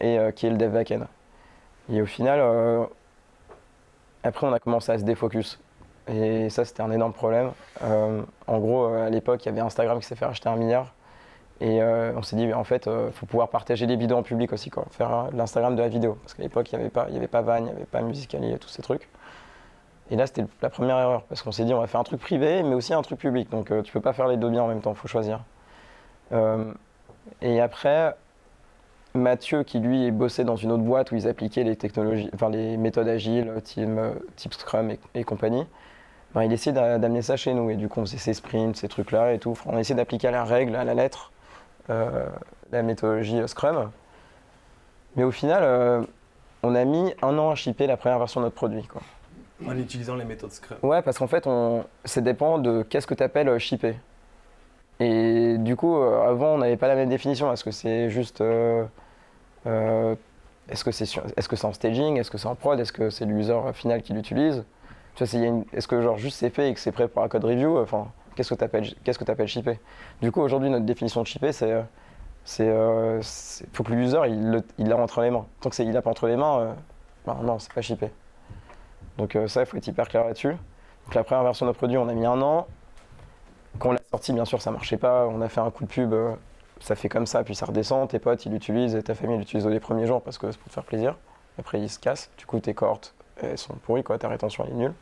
et 0.00 0.18
qui 0.34 0.46
est 0.46 0.50
le 0.50 0.56
dev 0.56 0.72
backend. 0.72 1.06
Et 1.92 2.02
au 2.02 2.06
final, 2.06 2.40
après, 4.24 4.46
on 4.46 4.52
a 4.52 4.58
commencé 4.58 4.90
à 4.90 4.98
se 4.98 5.04
défocus. 5.04 5.60
Et 6.08 6.50
ça, 6.50 6.64
c'était 6.64 6.82
un 6.82 6.90
énorme 6.90 7.12
problème. 7.12 7.52
Euh, 7.82 8.22
en 8.46 8.58
gros, 8.58 8.86
euh, 8.86 9.06
à 9.06 9.10
l'époque, 9.10 9.44
il 9.44 9.46
y 9.46 9.48
avait 9.50 9.60
Instagram 9.60 9.98
qui 10.00 10.06
s'est 10.06 10.16
fait 10.16 10.24
acheter 10.24 10.48
un 10.48 10.56
milliard. 10.56 10.94
Et 11.62 11.82
on 11.82 12.22
s'est 12.22 12.36
dit, 12.36 12.50
en 12.54 12.64
fait, 12.64 12.86
il 12.86 13.12
faut 13.12 13.26
pouvoir 13.26 13.50
partager 13.50 13.84
les 13.84 13.96
vidéos 13.96 14.16
en 14.16 14.22
public 14.22 14.50
aussi, 14.54 14.70
quoi. 14.70 14.86
faire 14.92 15.28
l'Instagram 15.34 15.76
de 15.76 15.82
la 15.82 15.88
vidéo. 15.88 16.16
Parce 16.22 16.32
qu'à 16.32 16.42
l'époque, 16.42 16.72
il 16.72 16.76
n'y 16.76 16.80
avait, 16.80 16.90
pas, 16.90 17.02
avait 17.02 17.28
pas 17.28 17.42
Van, 17.42 17.58
il 17.58 17.64
n'y 17.64 17.70
avait 17.70 17.84
pas 17.84 18.00
Musical.ly 18.00 18.54
et 18.54 18.58
tous 18.58 18.70
ces 18.70 18.80
trucs. 18.80 19.10
Et 20.10 20.16
là, 20.16 20.26
c'était 20.26 20.46
la 20.62 20.70
première 20.70 20.98
erreur, 20.98 21.22
parce 21.24 21.42
qu'on 21.42 21.52
s'est 21.52 21.66
dit, 21.66 21.74
on 21.74 21.80
va 21.80 21.86
faire 21.86 22.00
un 22.00 22.04
truc 22.04 22.18
privé, 22.18 22.62
mais 22.62 22.74
aussi 22.74 22.94
un 22.94 23.02
truc 23.02 23.18
public. 23.18 23.50
Donc, 23.50 23.70
tu 23.84 23.92
peux 23.92 24.00
pas 24.00 24.14
faire 24.14 24.26
les 24.26 24.38
deux 24.38 24.48
bien 24.48 24.62
en 24.62 24.68
même 24.68 24.80
temps, 24.80 24.92
il 24.92 24.96
faut 24.96 25.06
choisir. 25.06 25.40
et 27.42 27.60
après, 27.60 28.14
Mathieu, 29.14 29.64
qui 29.64 29.80
lui 29.80 30.10
bossait 30.12 30.44
dans 30.44 30.56
une 30.56 30.70
autre 30.70 30.84
boîte 30.84 31.10
où 31.10 31.16
ils 31.16 31.26
appliquaient 31.26 31.64
les 31.64 31.74
technologies, 31.74 32.30
enfin 32.32 32.48
les 32.48 32.76
méthodes 32.76 33.08
agiles, 33.08 33.52
euh, 33.78 34.12
type 34.36 34.54
Scrum 34.54 34.92
et, 35.14 35.24
compagnie, 35.24 35.66
ben, 36.34 36.42
il 36.42 36.52
essayait 36.52 36.72
d'amener 36.72 37.22
ça 37.22 37.36
chez 37.36 37.54
nous. 37.54 37.70
Et 37.70 37.76
du 37.76 37.88
coup, 37.88 38.00
on 38.00 38.06
faisait 38.06 38.18
ces 38.18 38.34
sprints, 38.34 38.76
ces 38.76 38.88
trucs-là 38.88 39.32
et 39.32 39.38
tout. 39.38 39.58
On 39.66 39.78
essayait 39.78 39.96
d'appliquer 39.96 40.28
à 40.28 40.30
la 40.30 40.44
règle, 40.44 40.76
à 40.76 40.84
la 40.84 40.94
lettre, 40.94 41.32
euh, 41.90 42.26
la 42.72 42.82
méthodologie 42.82 43.40
Scrum. 43.46 43.90
Mais 45.16 45.24
au 45.24 45.30
final, 45.30 45.62
euh, 45.62 46.02
on 46.62 46.74
a 46.74 46.84
mis 46.84 47.12
un 47.22 47.38
an 47.38 47.50
à 47.50 47.54
shipper 47.54 47.86
la 47.86 47.96
première 47.96 48.18
version 48.18 48.40
de 48.40 48.46
notre 48.46 48.56
produit. 48.56 48.84
Quoi. 48.84 49.02
En 49.66 49.76
utilisant 49.76 50.16
les 50.16 50.24
méthodes 50.24 50.52
Scrum 50.52 50.78
Ouais, 50.82 51.02
parce 51.02 51.18
qu'en 51.18 51.26
fait, 51.26 51.46
on, 51.46 51.84
ça 52.04 52.20
dépend 52.20 52.58
de 52.58 52.82
qu'est-ce 52.82 53.06
que 53.06 53.14
tu 53.14 53.22
appelles 53.22 53.58
shipper. 53.58 53.96
Et 55.00 55.56
du 55.58 55.76
coup, 55.76 55.96
euh, 55.96 56.28
avant, 56.28 56.54
on 56.54 56.58
n'avait 56.58 56.76
pas 56.76 56.86
la 56.86 56.94
même 56.94 57.08
définition. 57.08 57.52
Est-ce 57.52 57.64
que 57.64 57.70
c'est 57.70 58.10
juste. 58.10 58.42
Euh, 58.42 58.84
euh, 59.66 60.14
est-ce 60.68 60.84
que 60.84 60.92
c'est 60.92 61.04
est 61.04 61.40
-ce 61.40 61.56
c'est 61.56 61.64
en 61.64 61.72
staging? 61.72 62.18
Est-ce 62.18 62.30
que 62.30 62.38
c'est 62.38 62.46
en 62.46 62.54
prod? 62.54 62.78
Est-ce 62.78 62.92
que 62.92 63.10
c'est 63.10 63.24
l'user 63.24 63.58
final 63.72 64.02
qui 64.02 64.12
l'utilise? 64.12 64.64
Est-ce 65.18 65.88
que 65.88 66.00
genre 66.00 66.18
juste 66.18 66.38
c'est 66.38 66.50
fait 66.50 66.70
et 66.70 66.74
que 66.74 66.80
c'est 66.80 66.92
prêt 66.92 67.08
pour 67.08 67.22
un 67.22 67.28
code 67.28 67.44
review 67.44 67.78
Enfin, 67.78 68.08
qu'est-ce 68.34 68.50
que 68.50 68.54
tu 68.54 68.64
appelles, 68.64 68.94
qu'est-ce 69.04 69.18
que 69.18 69.30
appelles 69.30 69.48
shipper 69.48 69.78
Du 70.22 70.32
coup, 70.32 70.40
aujourd'hui, 70.40 70.70
notre 70.70 70.86
définition 70.86 71.22
de 71.22 71.26
shipper, 71.26 71.52
c'est. 71.52 71.74
c'est 72.44 72.72
faut 73.72 73.82
que 73.84 73.92
l'user 73.92 74.18
il 74.78 74.88
l'a 74.88 74.96
entre 74.96 75.20
les 75.20 75.30
mains. 75.30 75.46
Tant 75.60 75.70
qu'il 75.70 75.92
l'a 75.92 76.02
pas 76.02 76.10
entre 76.10 76.26
les 76.26 76.36
mains, 76.36 76.74
ben 77.26 77.36
non, 77.42 77.58
c'est 77.58 77.72
pas 77.72 77.82
shipper. 77.82 78.10
Donc 79.18 79.36
ça, 79.46 79.60
il 79.60 79.66
faut 79.66 79.76
être 79.76 79.86
hyper 79.86 80.08
clair 80.08 80.24
là-dessus. 80.24 80.56
Donc 81.04 81.14
la 81.14 81.24
première 81.24 81.42
version 81.44 81.66
de 81.66 81.70
notre 81.70 81.78
produit, 81.78 81.98
on 81.98 82.08
a 82.08 82.14
mis 82.14 82.24
un 82.24 82.40
an. 82.40 82.66
Quand 83.78 83.90
on 83.90 83.92
l'a 83.92 84.00
sorti, 84.10 84.32
bien 84.32 84.44
sûr, 84.44 84.60
ça 84.60 84.70
marchait 84.70 84.96
pas. 84.96 85.26
On 85.26 85.40
a 85.40 85.48
fait 85.48 85.60
un 85.60 85.70
coup 85.70 85.84
de 85.84 85.88
pub, 85.88 86.12
euh, 86.12 86.32
ça 86.80 86.94
fait 86.94 87.08
comme 87.08 87.26
ça, 87.26 87.42
puis 87.44 87.54
ça 87.54 87.66
redescend. 87.66 88.08
Tes 88.08 88.18
potes, 88.18 88.46
ils 88.46 88.52
l'utilisent, 88.52 88.94
et 88.94 89.02
ta 89.02 89.14
famille 89.14 89.38
l'utilise 89.38 89.66
les 89.66 89.80
premiers 89.80 90.06
jours 90.06 90.22
parce 90.22 90.38
que 90.38 90.50
c'est 90.50 90.58
pour 90.58 90.68
te 90.68 90.74
faire 90.74 90.84
plaisir. 90.84 91.16
Après, 91.58 91.80
ils 91.80 91.88
se 91.88 91.98
cassent. 91.98 92.30
Du 92.38 92.46
coup, 92.46 92.58
tes 92.60 92.74
cohortes, 92.74 93.14
elles 93.42 93.58
sont 93.58 93.74
pourries, 93.74 94.02
quoi. 94.02 94.18
Ta 94.18 94.28
rétention, 94.28 94.64
est 94.66 94.72
nulle. 94.72 94.94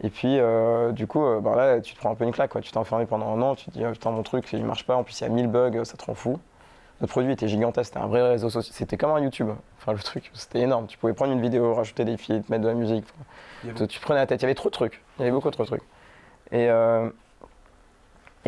Et 0.00 0.10
puis, 0.10 0.38
euh, 0.38 0.92
du 0.92 1.06
coup, 1.06 1.24
euh, 1.24 1.40
bah 1.40 1.56
là, 1.56 1.80
tu 1.80 1.94
te 1.94 1.98
prends 1.98 2.10
un 2.10 2.14
peu 2.14 2.24
une 2.24 2.32
claque, 2.32 2.50
quoi. 2.50 2.60
Tu 2.60 2.70
t'es 2.70 2.78
enfermé 2.78 3.06
pendant 3.06 3.34
un 3.34 3.42
an, 3.42 3.54
tu 3.54 3.66
te 3.66 3.70
dis, 3.70 3.84
oh, 3.84 3.90
putain, 3.92 4.10
mon 4.10 4.22
truc, 4.22 4.48
il 4.52 4.64
marche 4.64 4.86
pas. 4.86 4.96
En 4.96 5.02
plus, 5.02 5.20
il 5.20 5.24
y 5.24 5.26
a 5.26 5.30
1000 5.30 5.48
bugs, 5.48 5.84
ça 5.84 5.96
te 5.96 6.04
rend 6.04 6.14
fou. 6.14 6.38
Notre 7.00 7.12
produit 7.12 7.32
était 7.32 7.48
gigantesque, 7.48 7.92
c'était 7.92 8.04
un 8.04 8.08
vrai 8.08 8.22
réseau 8.22 8.50
social. 8.50 8.74
C'était 8.74 8.96
comme 8.96 9.10
un 9.10 9.20
YouTube. 9.20 9.50
Enfin, 9.78 9.92
le 9.92 9.98
truc, 9.98 10.30
c'était 10.34 10.60
énorme. 10.60 10.86
Tu 10.86 10.98
pouvais 10.98 11.12
prendre 11.12 11.32
une 11.32 11.40
vidéo, 11.40 11.74
rajouter 11.74 12.04
des 12.04 12.16
fils, 12.16 12.48
mettre 12.48 12.62
de 12.62 12.68
la 12.68 12.74
musique. 12.74 13.04
tu 13.62 14.00
prenais 14.00 14.20
la 14.20 14.26
tête. 14.26 14.40
Il 14.40 14.44
y 14.44 14.46
avait 14.46 14.54
trop 14.54 14.68
de 14.68 14.74
trucs. 14.74 15.02
Il 15.18 15.20
y 15.20 15.22
avait 15.22 15.32
beaucoup 15.32 15.50
trop 15.50 15.62
de 15.62 15.68
trucs. 15.68 15.82
Et, 16.50 16.68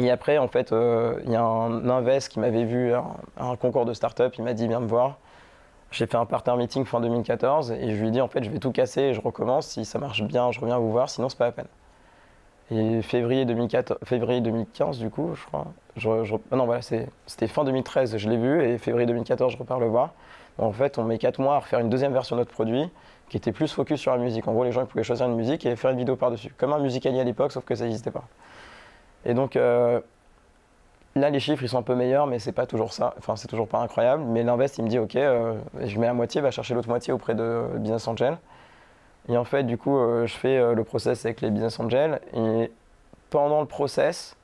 et 0.00 0.10
après, 0.10 0.38
en 0.38 0.48
fait, 0.48 0.72
euh, 0.72 1.20
il 1.24 1.32
y 1.32 1.36
a 1.36 1.42
un 1.42 1.88
invest 1.88 2.30
qui 2.30 2.40
m'avait 2.40 2.64
vu 2.64 2.92
à 2.92 3.04
un, 3.38 3.56
concours 3.56 3.84
de 3.84 3.92
start-up, 3.92 4.34
il 4.38 4.44
m'a 4.44 4.54
dit 4.54 4.66
viens 4.66 4.80
me 4.80 4.86
voir. 4.86 5.18
J'ai 5.90 6.06
fait 6.06 6.16
un 6.16 6.26
partner 6.26 6.56
meeting 6.56 6.84
fin 6.84 7.00
2014 7.00 7.72
et 7.72 7.90
je 7.90 8.00
lui 8.00 8.08
ai 8.08 8.10
dit 8.10 8.20
en 8.20 8.28
fait 8.28 8.44
je 8.44 8.50
vais 8.50 8.58
tout 8.58 8.70
casser 8.70 9.00
et 9.00 9.14
je 9.14 9.20
recommence. 9.20 9.66
Si 9.68 9.84
ça 9.84 9.98
marche 9.98 10.22
bien, 10.22 10.52
je 10.52 10.60
reviens 10.60 10.78
vous 10.78 10.90
voir, 10.90 11.10
sinon 11.10 11.28
c'est 11.28 11.38
pas 11.38 11.46
la 11.46 11.52
peine. 11.52 11.68
Et 12.72 13.02
février, 13.02 13.44
2014, 13.44 13.98
février 14.04 14.40
2015 14.40 15.00
du 15.00 15.10
coup, 15.10 15.32
je 15.34 15.44
crois. 15.46 15.66
Ah 16.52 16.56
non 16.56 16.66
voilà, 16.66 16.82
c'était 16.82 17.48
fin 17.48 17.64
2013, 17.64 18.16
je 18.16 18.28
l'ai 18.30 18.36
vu 18.36 18.62
et 18.62 18.78
février 18.78 19.06
2014 19.06 19.52
je 19.52 19.58
repars 19.58 19.80
le 19.80 19.86
voir. 19.86 20.14
en 20.58 20.72
fait, 20.72 20.98
on 20.98 21.04
met 21.04 21.18
4 21.18 21.40
mois 21.40 21.56
à 21.56 21.58
refaire 21.58 21.80
une 21.80 21.90
deuxième 21.90 22.12
version 22.12 22.36
de 22.36 22.42
notre 22.42 22.52
produit 22.52 22.88
qui 23.28 23.36
était 23.36 23.52
plus 23.52 23.72
focus 23.72 24.00
sur 24.00 24.12
la 24.12 24.18
musique. 24.18 24.46
En 24.48 24.52
gros, 24.52 24.64
les 24.64 24.72
gens 24.72 24.84
pouvaient 24.86 25.04
choisir 25.04 25.26
une 25.26 25.36
musique 25.36 25.64
et 25.64 25.74
faire 25.76 25.90
une 25.90 25.98
vidéo 25.98 26.16
par-dessus, 26.16 26.52
comme 26.58 26.72
un 26.72 26.78
Musical.ly 26.78 27.18
à 27.20 27.24
l'époque, 27.24 27.52
sauf 27.52 27.64
que 27.64 27.74
ça 27.74 27.84
n'existait 27.84 28.10
pas. 28.10 28.24
Et 29.24 29.34
donc, 29.34 29.56
euh, 29.56 30.00
là, 31.16 31.30
les 31.30 31.40
chiffres, 31.40 31.62
ils 31.62 31.68
sont 31.68 31.78
un 31.78 31.82
peu 31.82 31.94
meilleurs, 31.94 32.26
mais 32.26 32.38
c'est 32.38 32.52
pas 32.52 32.66
toujours 32.66 32.92
ça. 32.92 33.14
Enfin, 33.18 33.36
c'est 33.36 33.48
toujours 33.48 33.68
pas 33.68 33.78
incroyable. 33.78 34.22
Mais 34.24 34.42
l'invest, 34.42 34.78
il 34.78 34.84
me 34.84 34.88
dit, 34.88 34.98
OK, 34.98 35.16
euh, 35.16 35.58
je 35.80 35.98
mets 35.98 36.06
la 36.06 36.14
moitié, 36.14 36.40
va 36.40 36.50
chercher 36.50 36.74
l'autre 36.74 36.88
moitié 36.88 37.12
auprès 37.12 37.34
de 37.34 37.64
Business 37.76 38.06
Angel. 38.06 38.38
Et 39.28 39.36
en 39.36 39.44
fait, 39.44 39.64
du 39.64 39.76
coup, 39.76 39.98
euh, 39.98 40.26
je 40.26 40.34
fais 40.34 40.56
euh, 40.56 40.74
le 40.74 40.84
process 40.84 41.24
avec 41.24 41.40
les 41.40 41.50
Business 41.50 41.78
Angel. 41.80 42.20
Et 42.34 42.70
pendant 43.30 43.60
le 43.60 43.66
process, 43.66 44.36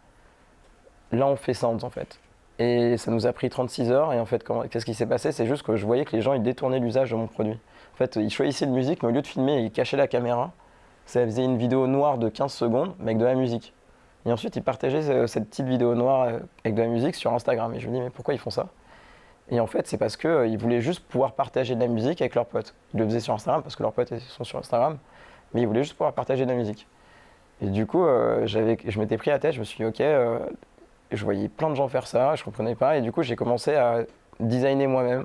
là, 1.12 1.26
on 1.26 1.36
fait 1.36 1.54
Sounds, 1.54 1.84
en 1.84 1.90
fait. 1.90 2.18
Et 2.58 2.96
ça 2.96 3.10
nous 3.10 3.26
a 3.26 3.32
pris 3.32 3.48
36 3.48 3.90
heures. 3.90 4.12
Et 4.12 4.20
en 4.20 4.26
fait, 4.26 4.44
qu'est-ce 4.70 4.86
qui 4.86 4.94
s'est 4.94 5.06
passé? 5.06 5.32
C'est 5.32 5.46
juste 5.46 5.62
que 5.62 5.76
je 5.76 5.86
voyais 5.86 6.04
que 6.04 6.16
les 6.16 6.22
gens, 6.22 6.32
ils 6.32 6.42
détournaient 6.42 6.80
l'usage 6.80 7.10
de 7.10 7.16
mon 7.16 7.26
produit. 7.26 7.58
En 7.94 7.96
fait, 7.96 8.16
ils 8.16 8.30
choisissaient 8.30 8.66
de 8.66 8.72
musique, 8.72 9.02
mais 9.02 9.08
au 9.08 9.12
lieu 9.12 9.22
de 9.22 9.26
filmer, 9.26 9.60
ils 9.60 9.70
cachaient 9.70 9.96
la 9.96 10.08
caméra. 10.08 10.52
Ça 11.06 11.24
faisait 11.24 11.44
une 11.44 11.56
vidéo 11.56 11.86
noire 11.86 12.18
de 12.18 12.28
15 12.28 12.52
secondes, 12.52 12.94
mais 12.98 13.10
avec 13.12 13.18
de 13.18 13.24
la 13.24 13.34
musique. 13.34 13.72
Et 14.26 14.32
ensuite, 14.32 14.56
ils 14.56 14.62
partageaient 14.62 15.08
euh, 15.08 15.26
cette 15.28 15.48
petite 15.48 15.66
vidéo 15.66 15.94
noire 15.94 16.22
euh, 16.24 16.38
avec 16.64 16.74
de 16.74 16.82
la 16.82 16.88
musique 16.88 17.14
sur 17.14 17.32
Instagram. 17.32 17.72
Et 17.74 17.80
je 17.80 17.88
me 17.88 17.94
dis, 17.94 18.00
mais 18.00 18.10
pourquoi 18.10 18.34
ils 18.34 18.40
font 18.40 18.50
ça? 18.50 18.66
Et 19.48 19.60
en 19.60 19.68
fait, 19.68 19.86
c'est 19.86 19.98
parce 19.98 20.16
qu'ils 20.16 20.28
euh, 20.28 20.56
voulaient 20.58 20.80
juste 20.80 21.04
pouvoir 21.06 21.32
partager 21.32 21.76
de 21.76 21.80
la 21.80 21.86
musique 21.86 22.20
avec 22.20 22.34
leurs 22.34 22.46
potes. 22.46 22.74
Ils 22.92 23.00
le 23.00 23.06
faisaient 23.06 23.20
sur 23.20 23.34
Instagram 23.34 23.62
parce 23.62 23.76
que 23.76 23.84
leurs 23.84 23.92
potes 23.92 24.18
sont 24.18 24.42
sur 24.42 24.58
Instagram, 24.58 24.98
mais 25.54 25.62
ils 25.62 25.66
voulaient 25.68 25.84
juste 25.84 25.94
pouvoir 25.94 26.12
partager 26.12 26.44
de 26.44 26.50
la 26.50 26.56
musique. 26.56 26.88
Et 27.62 27.68
du 27.68 27.86
coup, 27.86 28.04
je 28.04 28.98
m'étais 28.98 29.16
pris 29.16 29.30
à 29.30 29.38
tête, 29.38 29.54
je 29.54 29.60
me 29.60 29.64
suis 29.64 29.78
dit, 29.78 29.84
ok, 29.86 30.02
je 31.10 31.24
voyais 31.24 31.48
plein 31.48 31.70
de 31.70 31.74
gens 31.74 31.88
faire 31.88 32.06
ça, 32.06 32.34
je 32.34 32.42
ne 32.42 32.44
comprenais 32.44 32.74
pas. 32.74 32.98
Et 32.98 33.00
du 33.00 33.12
coup, 33.12 33.22
j'ai 33.22 33.34
commencé 33.34 33.74
à 33.76 34.00
designer 34.40 34.88
moi-même 34.88 35.24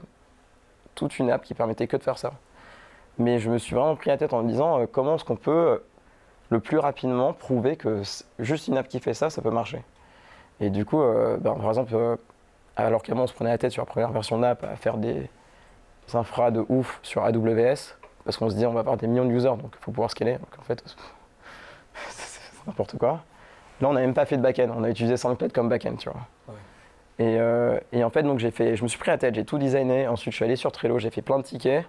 toute 0.95 1.19
une 1.19 1.29
app 1.29 1.43
qui 1.43 1.55
permettait 1.55 1.87
que 1.87 1.97
de 1.97 2.03
faire 2.03 2.17
ça. 2.17 2.31
Mais 3.17 3.39
je 3.39 3.49
me 3.49 3.57
suis 3.57 3.75
vraiment 3.75 3.97
pris 3.97 4.11
à 4.11 4.17
tête 4.17 4.31
en 4.31 4.43
me 4.43 4.47
disant, 4.47 4.85
comment 4.93 5.15
est-ce 5.15 5.25
qu'on 5.25 5.35
peut 5.35 5.81
le 6.51 6.59
plus 6.59 6.77
rapidement 6.77 7.33
prouver 7.33 7.77
que 7.77 8.03
juste 8.37 8.67
une 8.67 8.77
app 8.77 8.87
qui 8.87 8.99
fait 8.99 9.13
ça, 9.13 9.29
ça 9.29 9.41
peut 9.41 9.49
marcher. 9.49 9.81
Et 10.59 10.69
du 10.69 10.85
coup, 10.85 11.01
euh, 11.01 11.37
ben, 11.37 11.55
par 11.55 11.69
exemple, 11.69 11.95
euh, 11.95 12.17
alors 12.75 13.01
qu'avant 13.01 13.23
on 13.23 13.27
se 13.27 13.33
prenait 13.33 13.49
la 13.49 13.57
tête 13.57 13.71
sur 13.71 13.81
la 13.81 13.85
première 13.85 14.11
version 14.11 14.37
d'app 14.37 14.63
à 14.63 14.75
faire 14.75 14.97
des 14.97 15.29
infras 16.13 16.51
de 16.51 16.63
ouf 16.67 16.99
sur 17.03 17.23
AWS, 17.23 17.95
parce 18.25 18.37
qu'on 18.37 18.49
se 18.49 18.55
dit 18.55 18.65
on 18.65 18.73
va 18.73 18.81
avoir 18.81 18.97
des 18.97 19.07
millions 19.07 19.25
de 19.25 19.31
users, 19.31 19.47
donc 19.47 19.71
il 19.79 19.83
faut 19.83 19.91
pouvoir 19.91 20.11
scaler. 20.11 20.33
Donc 20.33 20.59
en 20.59 20.63
fait, 20.63 20.83
c'est 22.09 22.67
n'importe 22.67 22.97
quoi. 22.97 23.23
Là, 23.79 23.89
on 23.89 23.93
n'a 23.93 24.01
même 24.01 24.13
pas 24.13 24.25
fait 24.25 24.37
de 24.37 24.41
backend, 24.41 24.71
on 24.75 24.83
a 24.83 24.89
utilisé 24.89 25.15
SoundCloud 25.15 25.53
comme 25.53 25.69
backend, 25.69 25.97
tu 25.97 26.09
vois. 26.09 26.21
Et, 27.17 27.37
euh, 27.39 27.79
et, 27.93 28.03
en 28.03 28.09
fait, 28.09 28.23
donc 28.23 28.39
j'ai 28.39 28.51
fait, 28.51 28.75
je 28.75 28.83
me 28.83 28.87
suis 28.87 28.97
pris 28.97 29.09
la 29.09 29.17
tête, 29.17 29.35
j'ai 29.35 29.45
tout 29.45 29.57
designé. 29.57 30.07
Ensuite, 30.07 30.31
je 30.31 30.35
suis 30.35 30.45
allé 30.45 30.55
sur 30.55 30.71
Trello, 30.71 30.99
j'ai 30.99 31.11
fait 31.11 31.21
plein 31.21 31.37
de 31.37 31.43
tickets. 31.43 31.85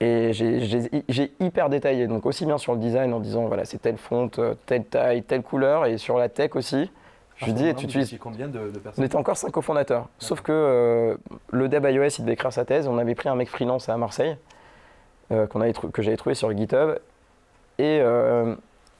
Et 0.00 0.32
j'ai 0.32 1.32
hyper 1.40 1.70
détaillé, 1.70 2.06
donc 2.06 2.26
aussi 2.26 2.44
bien 2.44 2.58
sur 2.58 2.74
le 2.74 2.80
design 2.80 3.14
en 3.14 3.20
disant 3.20 3.46
voilà 3.46 3.64
c'est 3.64 3.78
telle 3.78 3.96
fonte, 3.96 4.38
euh, 4.38 4.54
telle 4.66 4.84
taille, 4.84 5.22
telle 5.22 5.42
couleur, 5.42 5.86
et 5.86 5.96
sur 5.96 6.18
la 6.18 6.28
tech 6.28 6.54
aussi. 6.54 6.90
Je 7.36 7.50
dis, 7.50 7.74
tu 7.74 7.84
utilises. 7.84 8.16
combien 8.18 8.48
de, 8.48 8.58
personnes 8.78 9.02
On 9.02 9.06
était 9.06 9.16
encore 9.16 9.36
5 9.36 9.50
cofondateurs. 9.50 10.08
Sauf 10.18 10.40
que 10.40 10.52
euh, 10.52 11.16
le 11.50 11.68
dev 11.68 11.90
iOS, 11.90 12.08
il 12.18 12.22
devait 12.22 12.32
écrire 12.32 12.52
sa 12.52 12.64
thèse. 12.64 12.88
On 12.88 12.96
avait 12.96 13.14
pris 13.14 13.28
un 13.28 13.34
mec 13.34 13.50
freelance 13.50 13.90
à 13.90 13.96
Marseille, 13.98 14.38
euh, 15.32 15.46
avait 15.46 15.72
que 15.72 16.00
j'avais 16.00 16.16
trouvé 16.16 16.34
sur 16.34 16.54
GitHub. 16.56 16.98
Et, 17.78 18.00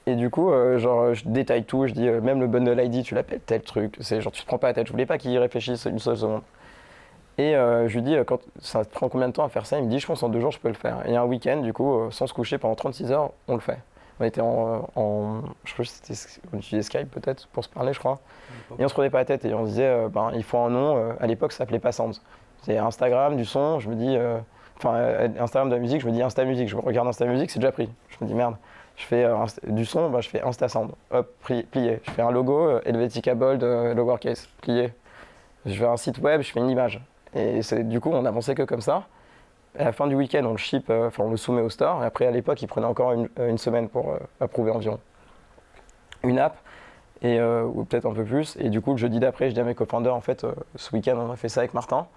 et 0.05 0.15
du 0.15 0.29
coup, 0.29 0.51
genre, 0.77 1.15
je 1.15 1.27
détaille 1.27 1.63
tout. 1.63 1.87
Je 1.87 1.93
dis, 1.93 2.07
même 2.07 2.39
le 2.39 2.45
bundle 2.45 2.79
ID, 2.79 3.03
tu 3.03 3.15
l'appelles 3.15 3.41
tel 3.43 3.63
truc. 3.63 3.97
C'est 4.01 4.21
genre, 4.21 4.31
tu 4.31 4.43
te 4.43 4.47
prends 4.47 4.59
pas 4.59 4.67
la 4.67 4.75
tête. 4.75 4.85
Je 4.85 4.91
voulais 4.91 5.07
pas 5.07 5.17
qu'il 5.17 5.35
réfléchisse 5.39 5.85
une 5.85 5.97
seule 5.97 6.17
seconde. 6.17 6.43
Et 7.37 7.55
euh, 7.55 7.87
je 7.87 7.95
lui 7.95 8.01
dis, 8.01 8.15
euh, 8.15 8.23
quand, 8.23 8.39
ça 8.61 8.83
prend 8.83 9.09
combien 9.09 9.27
de 9.27 9.33
temps 9.33 9.45
à 9.45 9.49
faire 9.49 9.65
ça? 9.65 9.77
Il 9.77 9.85
me 9.85 9.89
dit, 9.89 9.99
je 9.99 10.07
pense 10.07 10.23
en 10.23 10.29
deux 10.29 10.39
jours, 10.39 10.51
je 10.51 10.59
peux 10.59 10.69
le 10.69 10.73
faire. 10.73 11.07
Et 11.07 11.15
un 11.15 11.23
week-end, 11.23 11.57
du 11.57 11.71
coup, 11.71 11.93
euh, 11.93 12.11
sans 12.11 12.25
se 12.25 12.33
coucher 12.33 12.57
pendant 12.57 12.75
36 12.75 13.11
heures, 13.11 13.31
on 13.47 13.53
le 13.53 13.59
fait. 13.59 13.77
On 14.19 14.23
était 14.23 14.41
en, 14.41 15.43
je 15.63 15.73
crois 15.73 15.85
que 15.85 15.91
c'était, 15.91 16.15
on 16.51 16.57
utilisait 16.57 16.81
Skype 16.81 17.11
peut-être 17.11 17.47
pour 17.49 17.63
se 17.63 17.69
parler, 17.69 17.93
je 17.93 17.99
crois. 17.99 18.19
Et 18.79 18.83
on 18.83 18.87
se 18.87 18.93
prenait 18.95 19.11
pas 19.11 19.19
la 19.19 19.25
tête 19.25 19.45
et 19.45 19.53
on 19.53 19.65
se 19.65 19.69
disait, 19.69 20.07
ben, 20.09 20.31
il 20.33 20.41
faut 20.41 20.57
un 20.57 20.71
nom. 20.71 21.15
à 21.19 21.27
l'époque, 21.27 21.51
ça 21.51 21.59
s'appelait 21.59 21.77
pas 21.77 21.91
Sounds. 21.91 22.19
C'est 22.63 22.79
Instagram, 22.79 23.37
du 23.37 23.45
son. 23.45 23.79
Je 23.79 23.87
me 23.89 23.95
dis, 23.95 24.17
enfin, 24.79 24.95
Instagram 25.39 25.69
de 25.69 25.75
la 25.75 25.79
musique, 25.79 26.01
je 26.01 26.07
me 26.07 26.11
dis 26.11 26.23
Insta 26.23 26.45
Musique. 26.45 26.67
Je 26.67 26.75
regarde 26.75 27.07
Insta 27.07 27.25
Musique, 27.27 27.51
c'est 27.51 27.59
déjà 27.59 27.71
pris. 27.71 27.87
Je 28.09 28.17
me 28.21 28.27
dis, 28.27 28.33
merde. 28.33 28.55
Je 28.95 29.03
fais 29.03 29.27
du 29.67 29.85
son, 29.85 30.09
ben, 30.09 30.19
je 30.19 30.29
fais 30.29 30.41
Insta 30.41 30.67
Sound. 30.67 30.93
Hop, 31.11 31.31
plié. 31.43 31.99
Je 32.01 32.09
fais 32.09 32.23
un 32.23 32.31
logo, 32.31 32.79
Helvetica 32.85 33.35
Bold, 33.35 33.61
lowercase, 33.63 34.49
plié. 34.63 34.91
Je 35.67 35.75
fais 35.75 35.85
un 35.85 35.97
site 35.97 36.17
web, 36.17 36.41
je 36.41 36.51
fais 36.51 36.59
une 36.59 36.71
image. 36.71 36.99
Et 37.37 37.83
du 37.83 37.99
coup, 37.99 38.09
on 38.11 38.23
n'avançait 38.23 38.55
que 38.55 38.63
comme 38.63 38.81
ça. 38.81 39.03
À 39.77 39.85
la 39.85 39.91
fin 39.91 40.07
du 40.07 40.15
week-end, 40.15 40.43
on 40.45 40.51
le 40.51 40.57
ship, 40.57 40.89
euh, 40.89 41.07
enfin 41.07 41.23
on 41.23 41.29
le 41.29 41.37
soumet 41.37 41.61
au 41.61 41.69
store. 41.69 42.03
Et 42.03 42.05
après, 42.05 42.25
à 42.25 42.31
l'époque, 42.31 42.61
il 42.61 42.67
prenait 42.67 42.87
encore 42.87 43.11
une, 43.11 43.29
euh, 43.39 43.55
semaine 43.57 43.89
pour 43.89 44.11
euh, 44.11 44.17
approuver 44.39 44.71
environ 44.71 44.99
une 46.23 46.39
app, 46.39 46.57
et, 47.21 47.39
ou 47.39 47.85
peut-être 47.85 48.07
un 48.07 48.13
peu 48.13 48.23
plus. 48.23 48.57
Et 48.59 48.69
du 48.69 48.81
coup, 48.81 48.91
le 48.91 48.97
jeudi 48.97 49.19
d'après, 49.19 49.49
je 49.49 49.53
dis 49.53 49.59
à 49.59 49.63
mes 49.63 49.75
cofounders, 49.75 50.15
en 50.15 50.19
fait, 50.19 50.45
ce 50.75 50.93
week-end, 50.93 51.15
on 51.17 51.31
a 51.31 51.35
fait 51.35 51.47
ça 51.47 51.61
avec 51.61 51.73
Martin. 51.73 52.07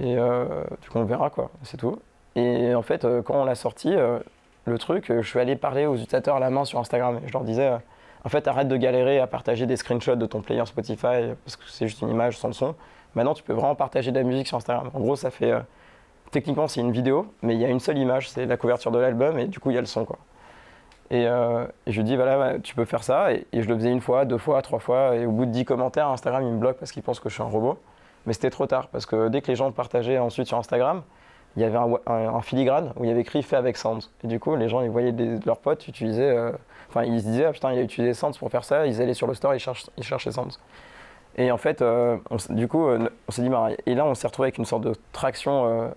Et 0.00 0.16
du 0.16 0.90
coup, 0.90 0.98
on 0.98 1.04
verra, 1.04 1.30
quoi. 1.30 1.50
C'est 1.62 1.76
tout. 1.76 1.98
Et 2.34 2.74
en 2.74 2.82
fait, 2.82 3.06
quand 3.24 3.40
on 3.40 3.44
l'a 3.44 3.54
sorti, 3.54 3.94
le 4.64 4.78
truc, 4.78 5.06
je 5.08 5.26
suis 5.26 5.38
allé 5.38 5.56
parler 5.56 5.86
aux 5.86 5.94
utilisateurs 5.94 6.36
à 6.36 6.40
la 6.40 6.50
main 6.50 6.64
sur 6.64 6.78
Instagram. 6.78 7.20
Et 7.24 7.28
je 7.28 7.32
leur 7.32 7.44
disais, 7.44 7.70
en 8.24 8.28
fait, 8.28 8.46
arrête 8.48 8.68
de 8.68 8.76
galérer 8.76 9.18
à 9.20 9.26
partager 9.26 9.66
des 9.66 9.76
screenshots 9.76 10.16
de 10.16 10.26
ton 10.26 10.40
player 10.40 10.66
Spotify, 10.66 11.32
parce 11.44 11.56
que 11.56 11.64
c'est 11.68 11.86
juste 11.86 12.02
une 12.02 12.10
image 12.10 12.36
sans 12.36 12.48
le 12.48 12.54
son. 12.54 12.74
Maintenant, 13.16 13.34
tu 13.34 13.42
peux 13.42 13.54
vraiment 13.54 13.74
partager 13.74 14.12
de 14.12 14.18
la 14.18 14.24
musique 14.24 14.46
sur 14.46 14.58
Instagram. 14.58 14.90
En 14.94 15.00
gros, 15.00 15.16
ça 15.16 15.30
fait. 15.30 15.50
Euh, 15.50 15.60
techniquement, 16.30 16.68
c'est 16.68 16.80
une 16.80 16.92
vidéo, 16.92 17.26
mais 17.42 17.54
il 17.54 17.60
y 17.60 17.64
a 17.64 17.68
une 17.68 17.80
seule 17.80 17.96
image, 17.98 18.28
c'est 18.28 18.44
la 18.44 18.58
couverture 18.58 18.90
de 18.90 18.98
l'album, 18.98 19.38
et 19.38 19.46
du 19.46 19.58
coup, 19.58 19.70
il 19.70 19.74
y 19.74 19.78
a 19.78 19.80
le 19.80 19.86
son. 19.86 20.04
Quoi. 20.04 20.18
Et, 21.10 21.26
euh, 21.26 21.64
je 21.86 21.96
lui 21.96 22.04
dis, 22.04 22.14
voilà, 22.14 22.58
tu 22.58 22.74
peux 22.74 22.84
faire 22.84 23.02
ça. 23.02 23.32
Et, 23.32 23.46
je 23.54 23.66
le 23.66 23.74
faisais 23.74 23.90
une 23.90 24.02
fois, 24.02 24.26
deux 24.26 24.36
fois, 24.36 24.60
trois 24.60 24.80
fois. 24.80 25.16
Et 25.16 25.24
au 25.24 25.30
bout 25.30 25.46
de 25.46 25.50
dix 25.50 25.64
commentaires, 25.64 26.08
Instagram, 26.08 26.42
il 26.44 26.52
me 26.52 26.58
bloque 26.58 26.76
parce 26.76 26.92
qu'il 26.92 27.02
pense 27.02 27.18
que 27.18 27.30
je 27.30 27.34
suis 27.34 27.42
un 27.42 27.46
robot. 27.46 27.78
Mais 28.26 28.34
c'était 28.34 28.50
trop 28.50 28.66
tard, 28.66 28.88
parce 28.88 29.06
que 29.06 29.28
dès 29.28 29.40
que 29.40 29.46
les 29.46 29.56
gens 29.56 29.70
partageaient 29.72 30.18
ensuite 30.18 30.48
sur 30.48 30.58
Instagram, 30.58 31.02
il 31.56 31.62
y 31.62 31.64
avait 31.64 31.78
un, 31.78 32.40
filigrane 32.42 32.92
où 32.96 33.04
il 33.04 33.08
y 33.08 33.10
avait 33.10 33.22
écrit 33.22 33.42
fait 33.42 33.56
avec 33.56 33.78
Sounds. 33.78 34.10
Et 34.24 34.26
du 34.26 34.38
coup, 34.38 34.56
les 34.56 34.68
gens, 34.68 34.82
ils 34.82 34.90
voyaient 34.90 35.14
leurs 35.46 35.58
potes 35.58 35.88
utiliser. 35.88 36.28
Euh, 36.28 36.52
enfin, 36.90 37.04
ils 37.04 37.20
se 37.20 37.26
disaient, 37.26 37.46
ah, 37.46 37.52
putain, 37.52 37.72
il 37.72 37.78
a 37.78 37.82
utilisé 37.82 38.12
Sounds 38.12 38.36
pour 38.38 38.50
faire 38.50 38.64
ça. 38.64 38.86
Ils 38.86 39.00
allaient 39.00 39.14
sur 39.14 39.26
le 39.26 39.32
store, 39.32 39.54
ils, 39.54 39.64
ils 39.96 40.04
cherchaient 40.04 40.32
Sounds. 40.32 40.58
Et 41.36 41.50
en 41.50 41.58
fait, 41.58 41.82
euh, 41.82 42.16
du 42.50 42.66
coup, 42.66 42.86
euh, 42.86 43.08
on 43.28 43.30
s'est 43.30 43.42
dit, 43.42 43.48
bah, 43.48 43.68
et 43.84 43.94
là, 43.94 44.06
on 44.06 44.14
s'est 44.14 44.26
retrouvé 44.26 44.46
avec 44.46 44.58
une 44.58 44.64
sorte 44.64 44.82
de 44.82 44.94
traction. 45.12 45.66
Euh, 45.66 45.88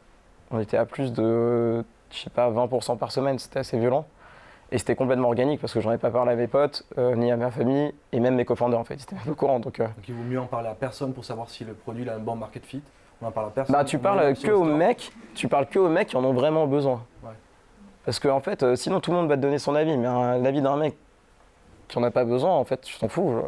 on 0.51 0.59
était 0.59 0.77
à 0.77 0.85
plus 0.85 1.13
de, 1.13 1.83
je 2.11 2.17
sais 2.17 2.29
pas, 2.29 2.49
20% 2.49 2.97
par 2.97 3.11
semaine, 3.11 3.39
c'était 3.39 3.59
assez 3.59 3.79
violent. 3.79 4.05
Et 4.71 4.77
c'était 4.77 4.95
complètement 4.95 5.29
organique 5.29 5.61
parce 5.61 5.73
que 5.73 5.79
j'en 5.79 5.91
ai 5.91 5.97
pas 5.97 6.11
parlé 6.11 6.33
à 6.33 6.35
mes 6.35 6.45
potes, 6.45 6.85
ni 6.95 7.31
à 7.31 7.37
ma 7.37 7.49
famille, 7.49 7.91
et 8.11 8.19
même 8.19 8.35
mes 8.35 8.45
cofounders 8.45 8.79
en 8.79 8.83
fait, 8.83 8.99
un 9.11 9.25
peu 9.25 9.33
courants. 9.33 9.59
Donc, 9.59 9.79
donc, 9.79 9.89
il 10.07 10.13
vaut 10.13 10.23
mieux 10.23 10.39
en 10.39 10.45
parler 10.45 10.69
à 10.69 10.75
personne 10.75 11.11
pour 11.11 11.25
savoir 11.25 11.49
si 11.49 11.63
le 11.63 11.73
produit 11.73 12.07
a 12.07 12.13
un 12.13 12.19
bon 12.19 12.35
market 12.35 12.63
fit. 12.63 12.83
On 13.19 13.25
en 13.25 13.31
parle 13.31 13.47
à 13.47 13.49
personne. 13.49 13.73
Bah, 13.73 13.83
tu 13.83 13.97
parles 13.97 14.35
que 14.35 14.51
aux 14.51 14.63
mecs, 14.63 15.11
tu 15.33 15.47
parles 15.47 15.65
que 15.65 15.79
aux 15.79 15.89
mecs 15.89 16.09
qui 16.09 16.17
en 16.17 16.23
ont 16.23 16.33
vraiment 16.33 16.67
besoin. 16.67 17.03
Parce 18.05 18.19
qu'en 18.19 18.37
en 18.37 18.41
fait, 18.41 18.75
sinon 18.75 18.99
tout 18.99 19.09
le 19.09 19.17
monde 19.17 19.27
va 19.27 19.37
te 19.37 19.41
donner 19.41 19.57
son 19.57 19.73
avis, 19.73 19.97
mais 19.97 20.07
l'avis 20.39 20.61
d'un 20.61 20.77
mec 20.77 20.95
qui 21.87 21.97
en 21.97 22.03
a 22.03 22.11
pas 22.11 22.23
besoin, 22.23 22.51
en 22.51 22.63
fait, 22.63 22.87
je 22.87 22.99
t'en 22.99 23.07
fous. 23.07 23.41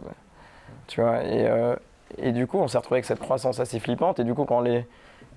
Euh, 0.99 1.75
et, 2.17 2.31
du 2.31 2.47
coup, 2.47 2.57
on 2.57 2.67
s'est 2.67 2.77
retrouvé 2.77 2.97
avec 2.97 3.05
cette 3.05 3.19
croissance 3.19 3.59
assez 3.59 3.79
flippante. 3.79 4.19
Et 4.19 4.23
du 4.23 4.33
coup, 4.33 4.45
quand 4.45 4.61
les, 4.61 4.85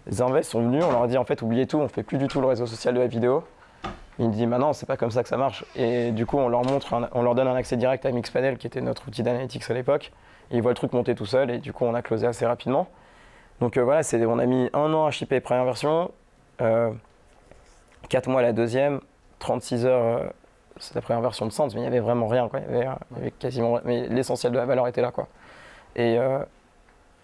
les 0.06 0.42
sont 0.42 0.62
venus, 0.62 0.84
on 0.84 0.90
leur 0.90 1.02
a 1.02 1.06
dit 1.06 1.18
en 1.18 1.24
fait, 1.24 1.42
oubliez 1.42 1.66
tout, 1.66 1.78
on 1.78 1.88
fait 1.88 2.02
plus 2.02 2.18
du 2.18 2.28
tout 2.28 2.40
le 2.40 2.46
réseau 2.46 2.66
social 2.66 2.94
de 2.94 3.00
la 3.00 3.06
vidéo. 3.06 3.44
Ils 4.18 4.28
me 4.28 4.32
disent 4.32 4.46
maintenant, 4.46 4.72
c'est 4.72 4.86
pas 4.86 4.96
comme 4.96 5.10
ça 5.10 5.22
que 5.22 5.28
ça 5.28 5.36
marche. 5.36 5.64
Et 5.76 6.12
du 6.12 6.26
coup, 6.26 6.38
on 6.38 6.48
leur 6.48 6.64
montre, 6.64 6.94
on 7.12 7.22
leur 7.22 7.34
donne 7.34 7.48
un 7.48 7.56
accès 7.56 7.76
direct 7.76 8.06
à 8.06 8.10
Mixpanel, 8.10 8.58
qui 8.58 8.66
était 8.66 8.80
notre 8.80 9.08
outil 9.08 9.22
d'analytics 9.22 9.68
à 9.70 9.74
l'époque. 9.74 10.12
Ils 10.50 10.62
voient 10.62 10.70
le 10.70 10.76
truc 10.76 10.92
monter 10.92 11.14
tout 11.14 11.26
seul. 11.26 11.50
Et 11.50 11.58
du 11.58 11.72
coup, 11.72 11.84
on 11.84 11.94
a 11.94 12.02
closé 12.02 12.26
assez 12.26 12.46
rapidement. 12.46 12.88
Donc 13.60 13.76
euh, 13.76 13.84
voilà, 13.84 14.02
on 14.28 14.38
a 14.38 14.46
mis 14.46 14.68
un 14.72 14.92
an 14.92 15.06
à 15.06 15.10
shipper 15.10 15.40
première 15.40 15.64
version, 15.64 16.10
euh, 16.60 16.90
4 18.08 18.28
mois 18.28 18.42
la 18.42 18.52
deuxième, 18.52 19.00
36 19.38 19.86
heures 19.86 20.32
c'est 20.78 20.94
la 20.94 21.00
première 21.00 21.22
version 21.22 21.46
de 21.46 21.52
Sans, 21.52 21.74
mais 21.74 21.80
il 21.80 21.82
n'y 21.82 21.86
avait 21.86 22.00
vraiment 22.00 22.26
rien. 22.26 22.48
Quoi. 22.48 22.60
Il, 22.68 22.76
y 22.76 22.80
avait, 22.80 23.30
quasiment, 23.32 23.78
mais 23.84 24.08
l'essentiel 24.08 24.52
de 24.52 24.58
la 24.58 24.66
valeur 24.66 24.88
était 24.88 25.02
là. 25.02 25.10
Quoi. 25.10 25.28
Et, 25.96 26.18
euh, 26.18 26.40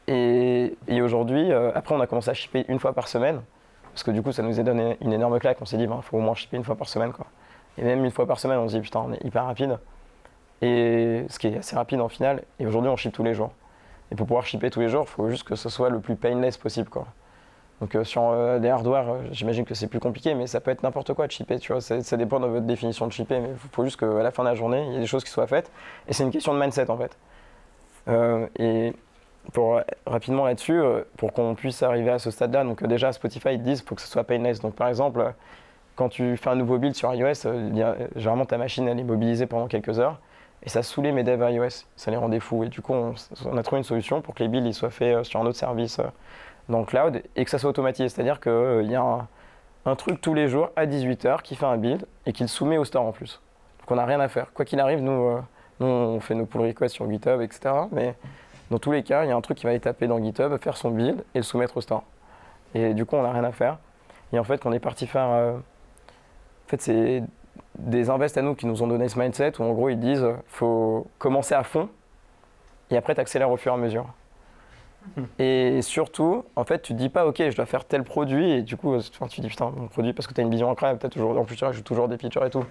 et, 0.08 1.02
aujourd'hui, 1.02 1.52
euh, 1.52 1.72
après, 1.74 1.94
on 1.94 2.00
a 2.00 2.06
commencé 2.06 2.30
à 2.30 2.34
shipper 2.34 2.64
une 2.68 2.78
fois 2.78 2.92
par 2.92 3.08
semaine, 3.08 3.42
parce 3.92 4.02
que 4.02 4.10
du 4.10 4.22
coup, 4.22 4.32
ça 4.32 4.42
nous 4.42 4.58
a 4.58 4.62
donné 4.62 4.96
une 5.00 5.12
énorme 5.12 5.38
claque. 5.38 5.58
On 5.60 5.64
s'est 5.64 5.76
dit, 5.76 5.84
il 5.84 6.02
faut 6.02 6.16
au 6.16 6.20
moins 6.20 6.34
shipper 6.34 6.56
une 6.56 6.64
fois 6.64 6.76
par 6.76 6.88
semaine. 6.88 7.12
Quoi. 7.12 7.26
Et 7.78 7.82
même 7.82 8.04
une 8.04 8.10
fois 8.10 8.26
par 8.26 8.38
semaine, 8.38 8.58
on 8.58 8.68
se 8.68 8.76
dit, 8.76 8.80
putain, 8.80 9.00
on 9.00 9.12
est 9.12 9.24
hyper 9.24 9.44
rapide. 9.44 9.78
Et 10.62 11.24
ce 11.28 11.38
qui 11.38 11.48
est 11.48 11.58
assez 11.58 11.76
rapide 11.76 12.00
en 12.00 12.08
final. 12.08 12.42
Et 12.58 12.66
aujourd'hui, 12.66 12.90
on 12.90 12.96
ship 12.96 13.12
tous 13.12 13.22
les 13.22 13.34
jours. 13.34 13.52
Et 14.12 14.14
pour 14.14 14.26
pouvoir 14.26 14.44
shipper 14.44 14.70
tous 14.70 14.80
les 14.80 14.88
jours, 14.88 15.04
il 15.06 15.10
faut 15.10 15.28
juste 15.28 15.44
que 15.44 15.54
ce 15.54 15.68
soit 15.68 15.88
le 15.88 16.00
plus 16.00 16.16
painless 16.16 16.56
possible. 16.56 16.88
Quoi. 16.88 17.06
Donc 17.80 17.94
euh, 17.94 18.04
sur 18.04 18.22
euh, 18.28 18.58
des 18.58 18.68
hardware, 18.68 19.08
euh, 19.08 19.22
j'imagine 19.32 19.64
que 19.64 19.74
c'est 19.74 19.86
plus 19.86 20.00
compliqué, 20.00 20.34
mais 20.34 20.46
ça 20.46 20.60
peut 20.60 20.70
être 20.70 20.82
n'importe 20.82 21.14
quoi 21.14 21.26
de 21.26 21.32
chipper, 21.32 21.58
tu 21.58 21.72
vois. 21.72 21.80
Ça 21.80 22.16
dépend 22.16 22.38
de 22.38 22.46
votre 22.46 22.66
définition 22.66 23.06
de 23.06 23.12
chipper, 23.12 23.40
mais 23.40 23.50
il 23.50 23.70
faut 23.72 23.84
juste 23.84 23.98
qu'à 23.98 24.06
la 24.06 24.30
fin 24.30 24.42
de 24.42 24.48
la 24.48 24.54
journée, 24.54 24.84
il 24.86 24.92
y 24.92 24.96
ait 24.96 25.00
des 25.00 25.06
choses 25.06 25.24
qui 25.24 25.30
soient 25.30 25.46
faites. 25.46 25.70
Et 26.06 26.12
c'est 26.12 26.22
une 26.22 26.30
question 26.30 26.52
de 26.54 26.60
mindset 26.60 26.90
en 26.90 26.98
fait. 26.98 27.16
et 28.58 28.92
pour 29.54 29.80
rapidement 30.06 30.44
là-dessus, 30.44 30.80
pour 31.16 31.32
qu'on 31.32 31.54
puisse 31.54 31.82
arriver 31.82 32.10
à 32.10 32.18
ce 32.18 32.30
stade-là, 32.30 32.62
donc 32.64 32.84
déjà 32.86 33.12
Spotify 33.12 33.54
ils 33.54 33.62
disent 33.62 33.82
faut 33.82 33.94
que 33.94 34.02
ce 34.02 34.08
soit 34.08 34.24
painless. 34.24 34.60
Donc 34.60 34.74
par 34.74 34.88
exemple, 34.88 35.32
quand 35.96 36.10
tu 36.10 36.36
fais 36.36 36.50
un 36.50 36.56
nouveau 36.56 36.76
build 36.78 36.94
sur 36.94 37.12
iOS, 37.14 37.48
généralement 38.16 38.44
ta 38.44 38.58
machine 38.58 38.86
elle 38.88 39.00
est 39.00 39.04
mobilisée 39.04 39.46
pendant 39.46 39.66
quelques 39.66 39.98
heures. 39.98 40.20
Et 40.62 40.68
ça 40.68 40.82
saoulait 40.82 41.12
mes 41.12 41.24
devs 41.24 41.50
iOS, 41.50 41.86
ça 41.96 42.10
les 42.10 42.18
rendait 42.18 42.40
fous. 42.40 42.64
Et 42.64 42.68
du 42.68 42.82
coup, 42.82 42.92
on, 42.92 43.56
a 43.56 43.62
trouvé 43.62 43.78
une 43.78 43.84
solution 43.84 44.20
pour 44.20 44.34
que 44.34 44.42
les 44.42 44.48
builds 44.50 44.66
ils 44.66 44.74
soient 44.74 44.90
faits 44.90 45.24
sur 45.24 45.40
un 45.40 45.46
autre 45.46 45.56
service 45.56 45.98
dans 46.70 46.80
le 46.80 46.84
cloud 46.84 47.22
et 47.36 47.44
que 47.44 47.50
ça 47.50 47.58
soit 47.58 47.70
automatisé. 47.70 48.08
C'est-à-dire 48.08 48.40
qu'il 48.40 48.90
y 48.90 48.94
a 48.94 49.26
un, 49.84 49.96
truc 49.96 50.20
tous 50.20 50.34
les 50.34 50.48
jours 50.48 50.70
à 50.76 50.86
18h 50.86 51.42
qui 51.42 51.56
fait 51.56 51.66
un 51.66 51.76
build 51.76 52.06
et 52.26 52.32
qui 52.32 52.42
le 52.42 52.48
soumet 52.48 52.78
au 52.78 52.84
store 52.84 53.04
en 53.04 53.12
plus. 53.12 53.40
Donc 53.80 53.90
on 53.90 53.96
n'a 53.96 54.04
rien 54.04 54.20
à 54.20 54.28
faire. 54.28 54.52
Quoi 54.52 54.64
qu'il 54.64 54.80
arrive, 54.80 55.00
nous, 55.00 55.38
nous, 55.80 55.86
on 55.86 56.20
fait 56.20 56.34
nos 56.34 56.46
pull 56.46 56.62
requests 56.62 56.94
sur 56.94 57.10
GitHub, 57.10 57.40
etc. 57.40 57.74
Mais 57.92 58.14
dans 58.70 58.78
tous 58.78 58.92
les 58.92 59.02
cas, 59.02 59.24
il 59.24 59.28
y 59.28 59.32
a 59.32 59.36
un 59.36 59.40
truc 59.40 59.58
qui 59.58 59.64
va 59.64 59.70
aller 59.70 59.80
taper 59.80 60.06
dans 60.06 60.22
GitHub, 60.22 60.56
faire 60.58 60.76
son 60.76 60.90
build 60.90 61.24
et 61.34 61.38
le 61.38 61.44
soumettre 61.44 61.76
au 61.76 61.80
store. 61.80 62.04
Et 62.74 62.94
du 62.94 63.04
coup, 63.04 63.16
on 63.16 63.22
n'a 63.22 63.32
rien 63.32 63.44
à 63.44 63.52
faire. 63.52 63.78
Et 64.32 64.38
en 64.38 64.44
fait, 64.44 64.64
on 64.64 64.72
est 64.72 64.78
parti 64.78 65.06
faire. 65.06 65.28
Euh, 65.28 65.52
en 65.54 66.68
fait, 66.68 66.80
c'est 66.80 67.22
des 67.78 68.10
invests 68.10 68.38
à 68.38 68.42
nous 68.42 68.54
qui 68.54 68.66
nous 68.66 68.82
ont 68.82 68.86
donné 68.86 69.08
ce 69.08 69.18
mindset 69.18 69.60
où 69.60 69.64
en 69.64 69.72
gros, 69.72 69.88
ils 69.88 69.98
disent 69.98 70.26
faut 70.46 71.06
commencer 71.18 71.54
à 71.54 71.64
fond 71.64 71.88
et 72.90 72.96
après, 72.96 73.14
tu 73.14 73.20
accélères 73.20 73.50
au 73.50 73.56
fur 73.56 73.72
et 73.72 73.74
à 73.74 73.78
mesure. 73.78 74.06
Et 75.38 75.82
surtout, 75.82 76.44
en 76.56 76.64
fait, 76.64 76.82
tu 76.82 76.92
te 76.92 76.98
dis 76.98 77.08
pas, 77.08 77.26
ok, 77.26 77.36
je 77.50 77.56
dois 77.56 77.66
faire 77.66 77.84
tel 77.84 78.04
produit, 78.04 78.50
et 78.50 78.62
du 78.62 78.76
coup, 78.76 78.96
tu 79.28 79.40
dis, 79.40 79.48
putain, 79.48 79.72
mon 79.76 79.88
produit, 79.88 80.12
parce 80.12 80.26
que 80.26 80.34
tu 80.34 80.40
as 80.40 80.44
une 80.44 80.50
vision 80.50 80.70
incroyable, 80.70 81.00
as 81.04 81.08
toujours, 81.08 81.38
en 81.38 81.44
plus, 81.44 81.56
tu 81.56 81.64
rajoutes 81.64 81.84
toujours 81.84 82.08
des 82.08 82.18
features 82.18 82.44
et 82.44 82.50
tout. 82.50 82.64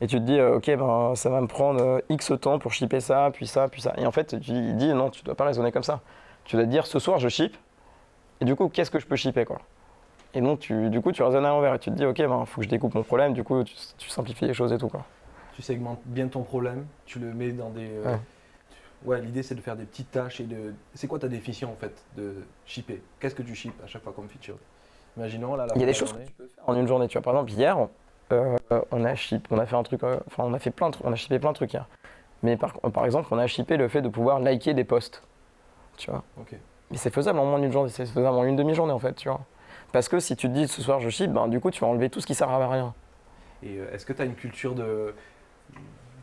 Et 0.00 0.06
tu 0.06 0.16
te 0.16 0.22
dis, 0.22 0.38
euh, 0.38 0.56
ok, 0.56 0.66
ben, 0.76 1.14
ça 1.14 1.30
va 1.30 1.40
me 1.40 1.46
prendre 1.46 1.80
euh, 1.82 2.00
X 2.10 2.32
temps 2.40 2.58
pour 2.58 2.72
shipper 2.72 3.00
ça, 3.00 3.30
puis 3.32 3.46
ça, 3.46 3.68
puis 3.68 3.80
ça. 3.80 3.94
Et 3.96 4.06
en 4.06 4.10
fait, 4.10 4.38
tu 4.40 4.52
dis, 4.52 4.92
non, 4.92 5.10
tu 5.10 5.22
dois 5.22 5.34
pas 5.34 5.44
raisonner 5.44 5.72
comme 5.72 5.84
ça. 5.84 6.00
Tu 6.44 6.56
dois 6.56 6.64
te 6.64 6.70
dire, 6.70 6.86
ce 6.86 6.98
soir, 6.98 7.18
je 7.18 7.28
ship, 7.28 7.56
et 8.40 8.44
du 8.44 8.54
coup, 8.54 8.68
qu'est-ce 8.68 8.90
que 8.90 8.98
je 8.98 9.06
peux 9.06 9.16
shipper, 9.16 9.44
quoi? 9.44 9.58
Et 10.34 10.40
donc, 10.40 10.58
tu, 10.58 10.90
du 10.90 11.00
coup, 11.00 11.12
tu 11.12 11.22
raisonnes 11.22 11.46
à 11.46 11.48
l'envers, 11.48 11.74
et 11.74 11.78
tu 11.78 11.90
te 11.90 11.96
dis, 11.96 12.04
ok, 12.04 12.18
il 12.18 12.26
ben, 12.26 12.44
faut 12.44 12.60
que 12.60 12.64
je 12.64 12.68
découpe 12.68 12.94
mon 12.94 13.02
problème, 13.02 13.32
du 13.32 13.42
coup, 13.42 13.64
tu, 13.64 14.10
simplifies 14.10 14.46
les 14.46 14.54
choses 14.54 14.72
et 14.72 14.78
tout, 14.78 14.88
quoi. 14.88 15.04
Tu 15.54 15.62
segmentes 15.62 16.02
bien 16.04 16.28
ton 16.28 16.42
problème, 16.42 16.86
tu 17.06 17.18
le 17.18 17.32
mets 17.32 17.52
dans 17.52 17.70
des. 17.70 17.88
Euh, 17.88 18.12
ouais, 18.12 18.18
l'idée 19.06 19.42
c'est 19.42 19.54
de 19.54 19.60
faire 19.60 19.76
des 19.76 19.84
petites 19.84 20.10
tâches 20.10 20.40
et 20.40 20.44
de. 20.44 20.74
C'est 20.94 21.06
quoi 21.06 21.18
ta 21.18 21.28
définition 21.28 21.70
en 21.70 21.76
fait 21.76 22.04
de 22.16 22.34
shipper? 22.64 23.02
Qu'est-ce 23.20 23.34
que 23.34 23.42
tu 23.42 23.54
ships 23.54 23.82
à 23.84 23.86
chaque 23.86 24.02
fois 24.02 24.12
comme 24.12 24.28
feature? 24.28 24.56
Imaginons 25.16 25.56
là. 25.56 25.66
Il 25.74 25.80
y 25.80 25.84
a 25.84 25.86
des 25.86 25.94
choses 25.94 26.12
que 26.12 26.18
tu 26.18 26.32
peux 26.32 26.46
faire 26.46 26.68
en 26.68 26.74
une 26.74 26.86
journée. 26.86 27.08
Tu 27.08 27.14
vois, 27.14 27.22
par 27.22 27.34
exemple, 27.34 27.52
hier, 27.52 27.88
euh, 28.32 28.56
on 28.90 29.04
a 29.04 29.14
ship, 29.14 29.46
on 29.50 29.58
a 29.58 29.66
fait 29.66 29.76
un 29.76 29.82
truc, 29.82 30.02
euh, 30.02 30.18
enfin 30.26 30.44
on 30.44 30.52
a 30.52 30.58
fait 30.58 30.70
plein 30.70 30.90
de, 30.90 30.96
on 31.04 31.12
a 31.12 31.16
shippé 31.16 31.38
plein 31.38 31.50
de 31.50 31.56
trucs 31.56 31.72
hier. 31.72 31.86
Mais 32.42 32.56
par, 32.56 32.74
par, 32.74 33.04
exemple, 33.06 33.28
on 33.30 33.38
a 33.38 33.46
shippé 33.46 33.76
le 33.76 33.88
fait 33.88 34.02
de 34.02 34.08
pouvoir 34.08 34.40
liker 34.40 34.74
des 34.74 34.84
posts. 34.84 35.22
Tu 35.96 36.10
vois? 36.10 36.22
Mais 36.90 36.98
c'est 36.98 37.12
faisable 37.12 37.38
en 37.38 37.46
moins 37.46 37.58
d'une 37.58 37.72
journée, 37.72 37.88
c'est 37.88 38.06
faisable 38.06 38.36
en 38.36 38.44
une 38.44 38.56
demi-journée 38.56 38.92
en 38.92 38.98
fait, 38.98 39.14
tu 39.14 39.28
vois? 39.28 39.40
Parce 39.92 40.08
que 40.08 40.20
si 40.20 40.36
tu 40.36 40.48
te 40.48 40.52
dis 40.52 40.68
ce 40.68 40.82
soir 40.82 41.00
je 41.00 41.08
ship, 41.08 41.32
ben, 41.32 41.48
du 41.48 41.58
coup 41.60 41.70
tu 41.70 41.80
vas 41.80 41.86
enlever 41.86 42.10
tout 42.10 42.20
ce 42.20 42.26
qui 42.26 42.34
sert 42.34 42.50
à 42.50 42.68
rien. 42.68 42.94
Et 43.62 43.78
euh, 43.78 43.92
est-ce 43.92 44.04
que 44.04 44.12
tu 44.12 44.22
as 44.22 44.26
une 44.26 44.34
culture 44.34 44.74
de 44.74 45.14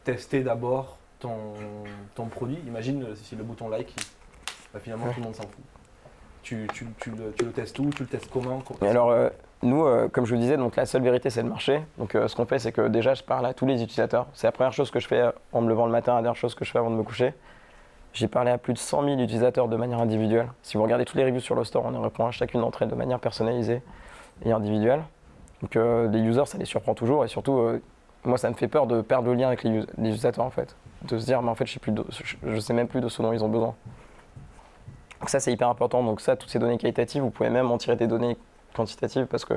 tester 0.03 0.43
d'abord 0.43 0.97
ton, 2.15 2.25
produit, 2.25 2.59
imagine 2.67 3.03
euh, 3.03 3.15
si 3.15 3.35
le 3.35 3.43
bouton 3.43 3.69
like, 3.69 3.95
bah, 4.73 4.79
finalement 4.81 5.07
tout 5.07 5.19
le 5.19 5.25
monde 5.25 5.35
s'en 5.35 5.43
fout. 5.43 5.63
Tu, 6.41 6.67
le, 7.07 7.51
testes 7.51 7.79
où 7.79 7.89
Tu 7.89 8.03
le 8.03 8.09
testes 8.09 8.29
comment 8.31 8.61
Alors, 8.81 9.11
euh, 9.11 9.29
nous, 9.61 9.85
euh, 9.85 10.09
comme 10.09 10.25
je 10.25 10.35
vous 10.35 10.41
disais, 10.41 10.57
donc 10.57 10.75
la 10.75 10.85
seule 10.85 11.01
vérité, 11.01 11.29
c'est 11.29 11.41
le 11.41 11.47
marché. 11.47 11.81
Donc, 11.97 12.11
ce 12.11 12.35
qu'on 12.35 12.45
fait, 12.45 12.59
c'est 12.59 12.73
que 12.73 12.89
déjà, 12.89 13.13
je 13.13 13.23
parle 13.23 13.45
à 13.45 13.53
tous 13.53 13.65
les 13.65 13.81
utilisateurs. 13.81 14.27
C'est 14.33 14.47
la 14.47 14.51
première 14.51 14.73
chose 14.73 14.91
que 14.91 14.99
je 14.99 15.07
fais 15.07 15.23
en 15.53 15.61
me 15.61 15.69
levant 15.69 15.85
le 15.85 15.91
matin, 15.93 16.15
la 16.15 16.21
dernière 16.21 16.35
chose 16.35 16.53
que 16.53 16.65
je 16.65 16.71
fais 16.71 16.79
avant 16.79 16.89
de 16.89 16.95
me 16.95 17.03
coucher. 17.03 17.33
J'ai 18.11 18.27
parlé 18.27 18.51
à 18.51 18.57
plus 18.57 18.73
de 18.73 18.77
100 18.77 19.05
000 19.05 19.19
utilisateurs 19.19 19.69
de 19.69 19.77
manière 19.77 19.99
individuelle. 19.99 20.49
Si 20.63 20.75
vous 20.75 20.83
regardez 20.83 21.05
tous 21.05 21.15
les 21.15 21.23
reviews 21.23 21.39
sur 21.39 21.55
le 21.55 21.63
store, 21.63 21.85
on 21.85 22.01
répond 22.01 22.27
à 22.27 22.31
chacune 22.31 22.59
d'entre 22.59 22.81
elles 22.81 22.89
de 22.89 22.95
manière 22.95 23.19
personnalisée 23.19 23.81
et 24.43 24.51
individuelle. 24.51 25.01
Donc, 25.61 25.75
les 25.75 26.19
users, 26.19 26.45
ça 26.45 26.57
les 26.57 26.65
surprend 26.65 26.93
toujours. 26.93 27.23
Et 27.23 27.29
surtout, 27.29 27.79
moi, 28.25 28.37
ça 28.37 28.49
me 28.49 28.55
fait 28.55 28.67
peur 28.67 28.85
de 28.85 29.01
perdre 29.01 29.29
le 29.29 29.35
lien 29.35 29.47
avec 29.47 29.63
les, 29.63 29.71
les 29.71 30.09
utilisateurs, 30.09 30.43
en 30.43 30.49
fait 30.49 30.75
de 31.03 31.17
se 31.17 31.25
dire, 31.25 31.41
mais 31.41 31.49
en 31.49 31.55
fait, 31.55 31.65
je 31.65 31.79
ne 32.47 32.59
sais 32.59 32.73
même 32.73 32.87
plus 32.87 33.01
de 33.01 33.09
ce 33.09 33.21
dont 33.21 33.33
ils 33.33 33.43
ont 33.43 33.49
besoin. 33.49 33.75
Donc 35.19 35.29
ça, 35.29 35.39
c'est 35.39 35.51
hyper 35.51 35.69
important. 35.69 36.03
Donc 36.03 36.21
ça, 36.21 36.35
toutes 36.35 36.49
ces 36.49 36.59
données 36.59 36.77
qualitatives, 36.77 37.21
vous 37.21 37.29
pouvez 37.29 37.49
même 37.49 37.71
en 37.71 37.77
tirer 37.77 37.95
des 37.95 38.07
données 38.07 38.37
quantitatives 38.73 39.25
parce 39.25 39.45
que 39.45 39.55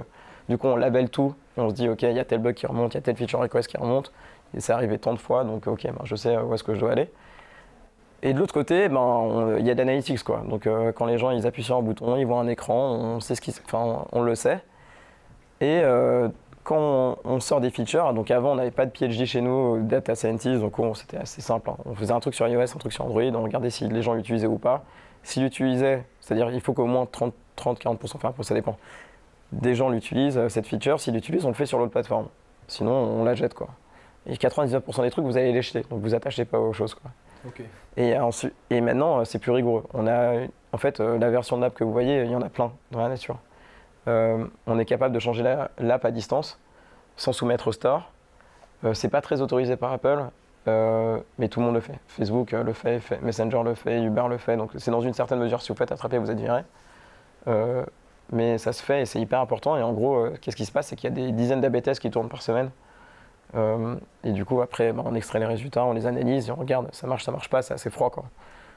du 0.49 0.59
coup, 0.59 0.69
on 0.69 0.77
labelle 0.77 1.11
tout 1.11 1.35
et 1.57 1.61
on 1.61 1.71
se 1.71 1.75
dit, 1.75 1.89
OK, 1.89 2.03
il 2.03 2.13
y 2.13 2.21
a 2.21 2.25
tel 2.25 2.39
bug 2.39 2.55
qui 2.55 2.67
remonte, 2.67 2.95
il 2.95 2.97
y 2.97 2.99
a 2.99 3.01
tel 3.01 3.17
feature 3.17 3.41
request 3.41 3.69
qui 3.69 3.77
remonte. 3.77 4.13
Et 4.57 4.61
c'est 4.61 4.73
arrivé 4.73 4.99
tant 4.99 5.13
de 5.13 5.19
fois, 5.19 5.45
donc 5.45 5.67
OK, 5.67 5.83
ben, 5.83 5.95
je 6.05 6.15
sais 6.15 6.37
où 6.37 6.55
est-ce 6.55 6.63
que 6.63 6.75
je 6.75 6.81
dois 6.81 6.93
aller. 6.93 7.11
Et 8.23 8.33
de 8.33 8.39
l'autre 8.39 8.55
côté, 8.55 8.89
ben, 8.89 9.57
il 9.59 9.67
y 9.67 9.71
a 9.71 9.75
de 9.75 9.79
l'analytics. 9.79 10.23
Quoi. 10.23 10.45
Donc 10.49 10.67
euh, 10.67 10.93
quand 10.93 11.07
les 11.07 11.19
gens 11.19 11.31
ils 11.31 11.47
appuient 11.47 11.65
sur 11.65 11.77
un 11.77 11.83
bouton, 11.83 12.17
ils 12.17 12.27
voient 12.27 12.41
un 12.41 12.49
écran, 12.49 12.93
on, 12.93 13.21
sait 13.21 13.35
ce 13.35 13.41
qui, 13.41 13.53
le 13.53 14.35
sait. 14.35 14.61
Et 15.61 15.81
euh, 15.83 16.29
quand 16.67 17.19
on, 17.25 17.39
sort 17.39 17.61
des 17.61 17.71
features, 17.71 18.13
donc 18.13 18.33
avant 18.33 18.53
on 18.53 18.55
n'avait 18.57 18.73
pas 18.73 18.87
de 18.87 18.91
PhD 18.91 19.25
chez 19.25 19.41
nous, 19.41 19.81
data 19.83 20.17
scientist, 20.17 20.61
donc 20.61 20.75
c'était 20.97 21.17
assez 21.17 21.41
simple. 21.41 21.71
Hein. 21.71 21.77
On 21.85 21.95
faisait 21.95 22.13
un 22.13 22.19
truc 22.19 22.35
sur 22.35 22.49
iOS, 22.49 22.61
un 22.61 22.79
truc 22.79 22.93
sur 22.93 23.05
Android, 23.05 23.23
on 23.23 23.43
regardait 23.43 23.71
si 23.71 23.89
les 23.89 24.03
gens 24.03 24.15
l'utilisaient 24.15 24.49
ou 24.49 24.59
pas. 24.59 24.85
S'ils 25.23 25.45
l'utilisaient, 25.45 26.05
c'est-à-dire 26.21 26.51
il 26.51 26.61
faut 26.61 26.73
qu'au 26.73 26.87
moins 26.87 27.05
30-40%, 27.05 28.17
enfin 28.17 28.33
ça 28.43 28.55
dépend, 28.55 28.77
des 29.53 29.77
gens 29.77 29.91
l'utilisent, 29.91 30.39
euh, 30.39 30.49
cette 30.49 30.67
feature, 30.67 30.99
s'ils 30.99 31.15
l'utilisent, 31.15 31.45
on 31.45 31.51
le 31.51 31.55
fait 31.55 31.67
sur 31.67 31.79
l'autre 31.79 31.93
plateforme. 31.93 32.27
Sinon 32.67 32.93
on 32.93 33.23
la 33.23 33.37
jette 33.37 33.55
quoi. 33.55 33.69
Et 34.27 34.35
99% 34.35 35.03
des 35.03 35.11
trucs, 35.11 35.25
vous 35.25 35.37
allez 35.37 35.53
les 35.53 35.63
jeter, 35.63 35.85
donc 35.89 36.01
vous 36.01 36.17
attachez 36.17 36.45
pas 36.45 36.59
aux 36.59 36.73
choses. 36.73 36.95
Quoi. 36.95 37.13
Et, 37.97 38.19
ensuite, 38.19 38.53
et 38.71 38.81
maintenant, 38.81 39.21
euh, 39.21 39.25
c'est 39.25 39.39
plus 39.39 39.53
rigoureux. 39.53 39.85
On 39.95 40.09
a, 40.09 40.47
en 40.73 40.79
fait, 40.79 40.99
euh, 40.99 41.17
la 41.17 41.31
version 41.31 41.59
d'app 41.59 41.75
que 41.75 41.85
vous 41.85 41.93
voyez, 41.93 42.23
il 42.23 42.31
y 42.33 42.35
en 42.35 42.43
a 42.43 42.49
plein 42.49 42.73
dans 42.91 43.01
la 43.01 43.09
nature. 43.09 43.39
Euh, 44.09 44.47
on 44.67 44.79
est 44.79 44.85
capable 44.85 45.15
de 45.15 45.19
changer 45.19 45.43
l'app 45.79 46.05
à 46.05 46.11
distance 46.11 46.59
sans 47.17 47.33
soumettre 47.33 47.69
au 47.69 47.73
store. 47.73 48.11
Euh, 48.85 48.95
c'est 48.95 49.09
pas 49.09 49.21
très 49.21 49.41
autorisé 49.41 49.77
par 49.77 49.93
Apple, 49.93 50.25
euh, 50.69 51.19
mais 51.39 51.49
tout 51.49 51.61
le 51.61 51.67
monde 51.67 51.75
le 51.75 51.81
fait. 51.81 51.99
Facebook 52.09 52.53
le 52.53 52.73
fait, 52.73 53.01
Messenger 53.23 53.63
le 53.65 53.75
fait, 53.75 54.03
Uber 54.03 54.25
le 54.29 54.39
fait. 54.39 54.57
Donc 54.57 54.71
c'est 54.77 54.91
dans 54.91 55.01
une 55.01 55.15
certaine 55.15 55.39
mesure, 55.39 55.63
si 55.63 55.69
vous 55.69 55.77
faites 55.77 55.93
attraper, 55.93 56.19
vous 56.19 56.31
êtes 56.31 56.41
viré. 56.41 56.63
mais 58.33 58.59
ça 58.59 58.73
se 58.73 58.83
fait 58.83 59.03
et 59.03 59.07
c'est 59.07 59.21
hyper 59.21 59.41
important. 59.41 59.77
Et 59.77 59.83
en 59.83 59.93
gros, 59.93 60.29
qu'est-ce 60.41 60.57
qui 60.57 60.67
se 60.67 60.73
passe? 60.73 60.89
C'est 60.89 60.97
qu'il 60.97 61.09
y 61.11 61.13
a 61.13 61.17
des 61.17 61.33
dizaines 61.33 61.61
d'AB 61.61 61.83
tests 61.83 62.01
qui 62.01 62.11
tournent 62.11 62.29
par 62.29 62.43
semaine. 62.43 62.71
et 64.25 64.33
du 64.33 64.45
coup, 64.45 64.61
après, 64.61 64.93
bah, 64.93 65.03
on 65.07 65.15
extrait 65.15 65.39
les 65.39 65.47
résultats, 65.47 65.85
on 65.85 65.93
les 65.93 66.07
analyse 66.07 66.49
et 66.49 66.53
on 66.53 66.57
regarde. 66.57 66.89
Ça 66.93 67.07
marche, 67.07 67.25
ça 67.25 67.33
marche 67.33 67.49
pas, 67.49 67.63
c'est 67.63 67.75
assez 67.75 67.91
froid. 67.91 68.13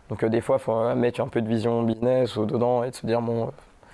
Donc 0.10 0.24
des 0.26 0.42
fois, 0.42 0.58
il 0.58 0.64
faut 0.64 0.96
mettre 0.96 1.22
un 1.22 1.28
peu 1.28 1.42
de 1.42 1.48
vision 1.48 1.84
business 1.84 2.38
dedans 2.38 2.84
et 2.84 2.92
de 2.92 2.96
se 2.96 3.06
dire, 3.06 3.22
bon, 3.22 3.52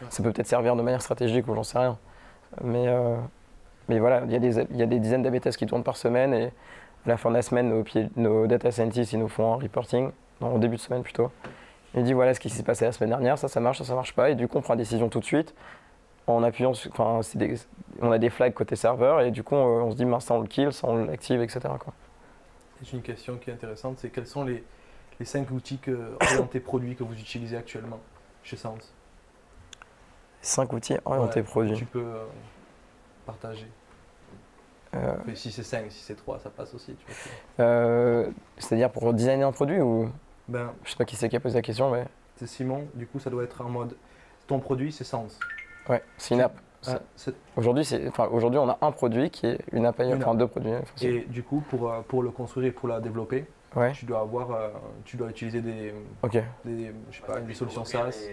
ça 0.10 0.24
peut 0.24 0.32
peut-être 0.32 0.48
servir 0.48 0.76
de 0.76 0.82
manière 0.82 1.02
stratégique 1.02 1.48
ou 1.48 1.56
j'en 1.56 1.64
sais 1.64 1.80
rien. 1.80 1.98
Mais, 2.64 2.88
euh, 2.88 3.16
mais 3.90 4.00
voilà, 4.00 4.24
il 4.26 4.32
y, 4.32 4.36
a 4.36 4.40
des, 4.40 4.60
il 4.60 4.78
y 4.78 4.84
a 4.84 4.86
des 4.86 5.00
dizaines 5.00 5.24
d'AB 5.24 5.40
qui 5.40 5.66
tournent 5.66 5.84
par 5.84 5.98
semaine 5.98 6.34
et 6.34 6.46
à 7.06 7.10
la 7.10 7.18
fin 7.18 7.30
de 7.30 7.36
la 7.36 7.42
semaine, 7.42 7.70
nos, 7.70 7.84
nos 8.16 8.48
data 8.48 8.72
scientists 8.72 9.14
nous 9.14 9.28
font 9.28 9.54
un 9.54 9.58
reporting, 9.58 10.12
au 10.42 10.58
début 10.58 10.78
de 10.78 10.82
semaine 10.82 11.04
plutôt. 11.04 11.32
Ils 11.94 12.04
disent 12.04 12.14
voilà 12.14 12.34
ce 12.34 12.40
qui 12.40 12.50
s'est 12.50 12.64
passé 12.64 12.86
la 12.86 12.92
semaine 12.92 13.10
dernière, 13.10 13.38
ça 13.38 13.48
ça 13.48 13.60
marche, 13.60 13.78
ça 13.78 13.86
ça 13.86 13.96
marche 13.96 14.14
pas, 14.14 14.30
et 14.30 14.36
du 14.36 14.48
coup 14.48 14.58
on 14.58 14.62
prend 14.62 14.74
la 14.74 14.80
décision 14.80 15.08
tout 15.08 15.20
de 15.20 15.26
suite 15.26 15.54
en 16.28 16.44
appuyant, 16.44 16.72
enfin 16.72 17.22
on 18.02 18.12
a 18.12 18.18
des 18.18 18.30
flags 18.30 18.54
côté 18.54 18.76
serveur 18.76 19.22
et 19.22 19.32
du 19.32 19.44
coup 19.44 19.56
on, 19.56 19.92
se 19.92 19.96
dit 19.96 20.06
mince 20.06 20.26
ça 20.26 20.34
on 20.34 20.42
le 20.42 20.48
kill, 20.48 20.74
ça 20.74 20.88
on 20.88 21.06
l'active, 21.06 21.42
etc. 21.42 21.62
J'ai 22.82 22.98
une 22.98 23.04
question 23.04 23.38
qui 23.38 23.50
est 23.50 23.54
intéressante, 23.54 24.00
c'est 24.00 24.10
quels 24.10 24.28
sont 24.28 24.44
les, 24.44 24.64
les 25.20 25.26
5 25.26 25.50
outils 25.52 25.78
que, 25.78 26.16
orientés 26.22 26.60
produits 26.60 26.96
que 26.96 27.04
vous 27.04 27.14
utilisez 27.14 27.56
actuellement 27.56 28.00
chez 28.44 28.58
Sounds? 28.58 28.95
5 30.46 30.74
outils 30.74 30.98
orientés 31.06 31.42
produits. 31.42 31.76
Tu 31.76 31.86
peux 31.86 32.00
euh, 32.00 32.26
partager. 33.26 33.68
Euh. 34.94 35.16
si 35.34 35.52
c'est 35.52 35.64
5, 35.64 35.92
si 35.92 36.04
c'est 36.04 36.16
3, 36.16 36.40
ça 36.40 36.50
passe 36.50 36.74
aussi. 36.74 36.96
Euh, 37.60 38.30
c'est-à-dire 38.58 38.90
pour 38.92 39.14
designer 39.14 39.48
un 39.48 39.52
produit 39.52 39.82
ou? 39.82 40.10
Ben, 40.48 40.72
Je 40.84 40.92
sais 40.92 40.96
pas 40.96 41.06
qui 41.06 41.16
c'est 41.16 41.28
qui 41.28 41.36
a 41.36 41.40
posé 41.40 41.56
la 41.56 41.62
question, 41.62 41.90
mais. 41.90 42.06
C'est 42.38 42.48
Simon, 42.48 42.88
du 42.94 43.08
coup 43.08 43.20
ça 43.20 43.30
doit 43.30 43.44
être 43.44 43.62
en 43.62 43.70
mode. 43.70 43.96
Ton 44.48 44.60
produit 44.60 44.92
c'est 44.92 45.04
Sans. 45.04 45.28
Ouais, 45.90 46.04
c'est 46.18 46.36
une 46.36 46.42
app. 46.42 46.54
Ah, 46.88 47.00
aujourd'hui, 47.56 47.84
enfin, 48.08 48.28
aujourd'hui, 48.32 48.60
on 48.60 48.70
a 48.70 48.78
un 48.80 48.92
produit 48.92 49.32
qui 49.32 49.48
est 49.48 49.58
une 49.72 49.88
app, 49.88 50.00
enfin 50.00 50.36
deux 50.36 50.48
produits. 50.48 50.72
Et 51.02 51.22
du 51.22 51.42
coup, 51.42 51.64
pour, 51.68 51.92
pour 52.04 52.22
le 52.22 52.30
construire 52.30 52.68
et 52.68 52.72
pour 52.72 52.88
la 52.88 53.00
développer, 53.00 53.46
ouais. 53.76 53.92
tu 53.94 54.06
dois 54.06 54.20
avoir, 54.20 54.50
tu 55.04 55.18
dois 55.18 55.32
utiliser 55.32 55.62
des, 55.62 55.96
Ok. 56.22 56.38
des, 56.64 56.92
je 57.10 57.18
sais 57.18 57.26
pas, 57.26 57.42
des 57.42 57.56
solutions 57.56 57.84
SaaS 57.84 58.28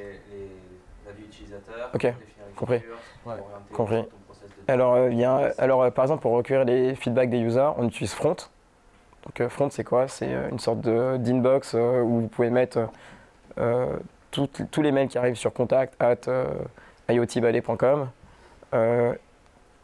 utilisateur, 1.19 1.91
ok, 1.95 2.15
compris. 2.57 2.81
compris. 3.73 4.05
Alors, 4.69 4.95
euh, 4.95 5.11
il 5.11 5.19
y 5.19 5.25
a, 5.25 5.53
alors 5.59 5.83
euh, 5.83 5.91
par 5.91 6.05
exemple, 6.05 6.23
pour 6.23 6.33
recueillir 6.33 6.65
les 6.65 6.95
feedbacks 6.95 7.31
des 7.31 7.41
users, 7.41 7.71
on 7.79 7.87
utilise 7.87 8.13
Front. 8.13 8.37
Donc 9.25 9.41
euh, 9.41 9.49
Front, 9.49 9.71
c'est 9.71 9.85
quoi? 9.85 10.09
C'est 10.09 10.31
une 10.51 10.59
sorte 10.59 10.81
d'inbox 10.81 11.75
où 11.75 12.21
vous 12.21 12.29
pouvez 12.29 12.51
mettre 12.51 12.89
tous 14.31 14.83
les 14.83 14.93
mails 14.93 15.09
qui 15.09 15.19
arrivent 15.19 15.37
sur 15.37 15.53
contact 15.53 15.95
at 16.01 16.17
iotballet.com, 17.09 18.09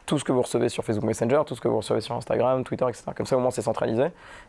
tout 0.05 0.17
ce 0.17 0.23
que 0.23 0.31
vous 0.31 0.41
recevez 0.41 0.69
sur 0.69 0.83
Facebook 0.83 1.05
Messenger, 1.05 1.41
tout 1.45 1.55
ce 1.55 1.61
que 1.61 1.67
vous 1.67 1.77
recevez 1.77 2.01
sur 2.01 2.15
Instagram, 2.15 2.63
Twitter, 2.63 2.85
etc. 2.87 3.05
Comme 3.15 3.27
ça, 3.27 3.37
au 3.37 3.39
moins, 3.39 3.51
c'est 3.51 3.61
centralisé. 3.61 4.07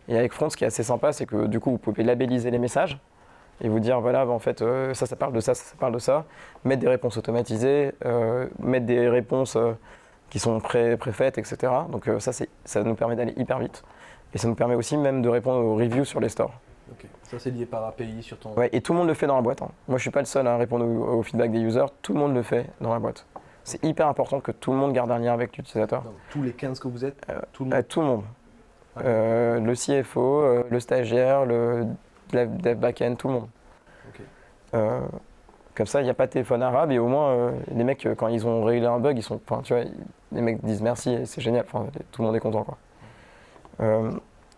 Et 0.09 0.16
avec 0.16 0.33
Front, 0.33 0.49
ce 0.49 0.57
qui 0.57 0.64
est 0.64 0.69
assez 0.69 0.83
sympa, 0.83 1.12
c'est 1.12 1.27
que 1.27 1.47
du 1.47 1.61
coup, 1.61 1.71
vous 1.71 1.79
pouvez 1.79 2.03
labelliser 2.03 2.51
les 2.51 2.59
messages 2.59 2.99
et 3.61 3.68
vous 3.68 3.81
dire 3.81 4.01
voilà, 4.01 4.27
en 4.27 4.38
fait, 4.38 4.62
euh, 4.62 4.94
ça, 4.94 5.07
ça 5.07 5.16
parle 5.16 5.33
de 5.33 5.40
ça, 5.40 5.55
ça, 5.55 5.75
parle 5.79 5.92
de 5.92 5.99
ça. 5.99 6.25
Mettre 6.64 6.81
des 6.81 6.88
réponses 6.88 7.16
automatisées, 7.16 7.92
euh, 8.05 8.46
mettre 8.59 8.87
des 8.87 9.09
réponses 9.09 9.57
euh, 9.57 9.73
qui 10.31 10.38
sont 10.38 10.59
pré 10.61 10.96
préfaites, 10.96 11.38
etc. 11.38 11.73
Donc 11.90 12.09
ça, 12.18 12.33
ça 12.64 12.83
nous 12.83 12.94
permet 12.94 13.16
d'aller 13.16 13.35
hyper 13.37 13.59
vite. 13.59 13.83
Et 14.33 14.38
ça 14.38 14.46
nous 14.49 14.55
permet 14.55 14.77
aussi 14.77 14.96
même 14.96 15.23
de 15.23 15.29
répondre 15.29 15.64
aux 15.64 15.75
reviews 15.75 16.05
sur 16.05 16.20
les 16.20 16.29
stores. 16.29 16.53
Ok, 16.92 17.07
ça 17.25 17.38
c'est 17.38 17.51
lié 17.51 17.66
par 17.66 17.85
API 17.85 18.23
sur 18.23 18.38
ton. 18.38 18.53
Ouais, 18.55 18.68
et 18.73 18.81
tout 18.81 18.92
le 18.92 18.99
monde 18.99 19.09
le 19.09 19.14
fait 19.14 19.27
dans 19.27 19.37
la 19.37 19.42
boîte. 19.42 19.62
hein. 19.62 19.70
Moi, 19.88 19.99
je 19.99 20.03
suis 20.03 20.11
pas 20.11 20.20
le 20.20 20.27
seul 20.27 20.46
à 20.46 20.57
répondre 20.57 20.85
au, 20.87 21.18
au 21.18 21.23
feedback 21.23 21.51
des 21.51 21.61
users. 21.61 21.87
Tout 22.03 22.14
le 22.14 22.20
monde 22.20 22.35
le 22.35 22.42
fait 22.42 22.66
dans 22.81 22.92
la 22.92 22.99
boîte. 23.01 23.27
C'est 23.64 23.83
hyper 23.85 24.07
important 24.07 24.40
que 24.40 24.53
tout 24.53 24.73
le 24.73 24.79
monde 24.79 24.92
garde 24.92 25.11
un 25.11 25.18
lien 25.18 25.33
avec 25.35 25.57
l'utilisateur. 25.57 26.05
Tous 26.31 26.42
les 26.42 26.53
15 26.53 26.81
que 26.81 26.88
vous 26.88 27.05
êtes, 27.05 27.25
tout 27.53 27.64
le 27.64 27.70
monde. 27.70 27.87
tout 27.88 28.01
le 28.01 28.07
monde. 28.07 28.23
Le 28.96 29.75
CFO, 29.75 30.64
le 30.68 30.81
stagiaire, 30.81 31.44
le 31.44 31.87
dev, 32.33 32.57
dev 32.59 32.79
backend, 32.79 33.16
tout 33.16 33.29
le 33.29 33.35
monde. 33.35 33.49
Euh, 34.75 35.01
comme 35.75 35.87
ça, 35.87 36.01
il 36.03 36.05
n'y 36.05 36.11
a 36.11 36.14
pas 36.14 36.27
de 36.27 36.33
téléphone 36.33 36.62
arabe 36.62 36.93
et 36.93 36.99
au 36.99 37.07
moins, 37.07 37.31
euh, 37.31 37.53
les 37.75 37.85
mecs, 37.85 38.05
euh, 38.05 38.14
quand 38.14 38.29
ils 38.29 38.47
ont 38.47 38.64
réglé 38.64 38.87
un 38.87 38.99
bug, 38.99 39.16
ils 39.16 39.23
sont, 39.23 39.40
enfin, 39.49 39.62
tu 39.62 39.73
vois, 39.73 39.85
les 40.33 40.40
mecs 40.40 40.62
disent 40.64 40.83
merci 40.83 41.11
et 41.11 41.27
c'est 41.27 41.40
génial. 41.40 41.64
Enfin, 41.66 41.87
tout 42.12 42.23
le 42.23 42.27
monde 42.27 42.37
est 42.37 42.40
content. 42.40 42.64
Quoi. 42.64 42.79
Euh, 43.81 44.11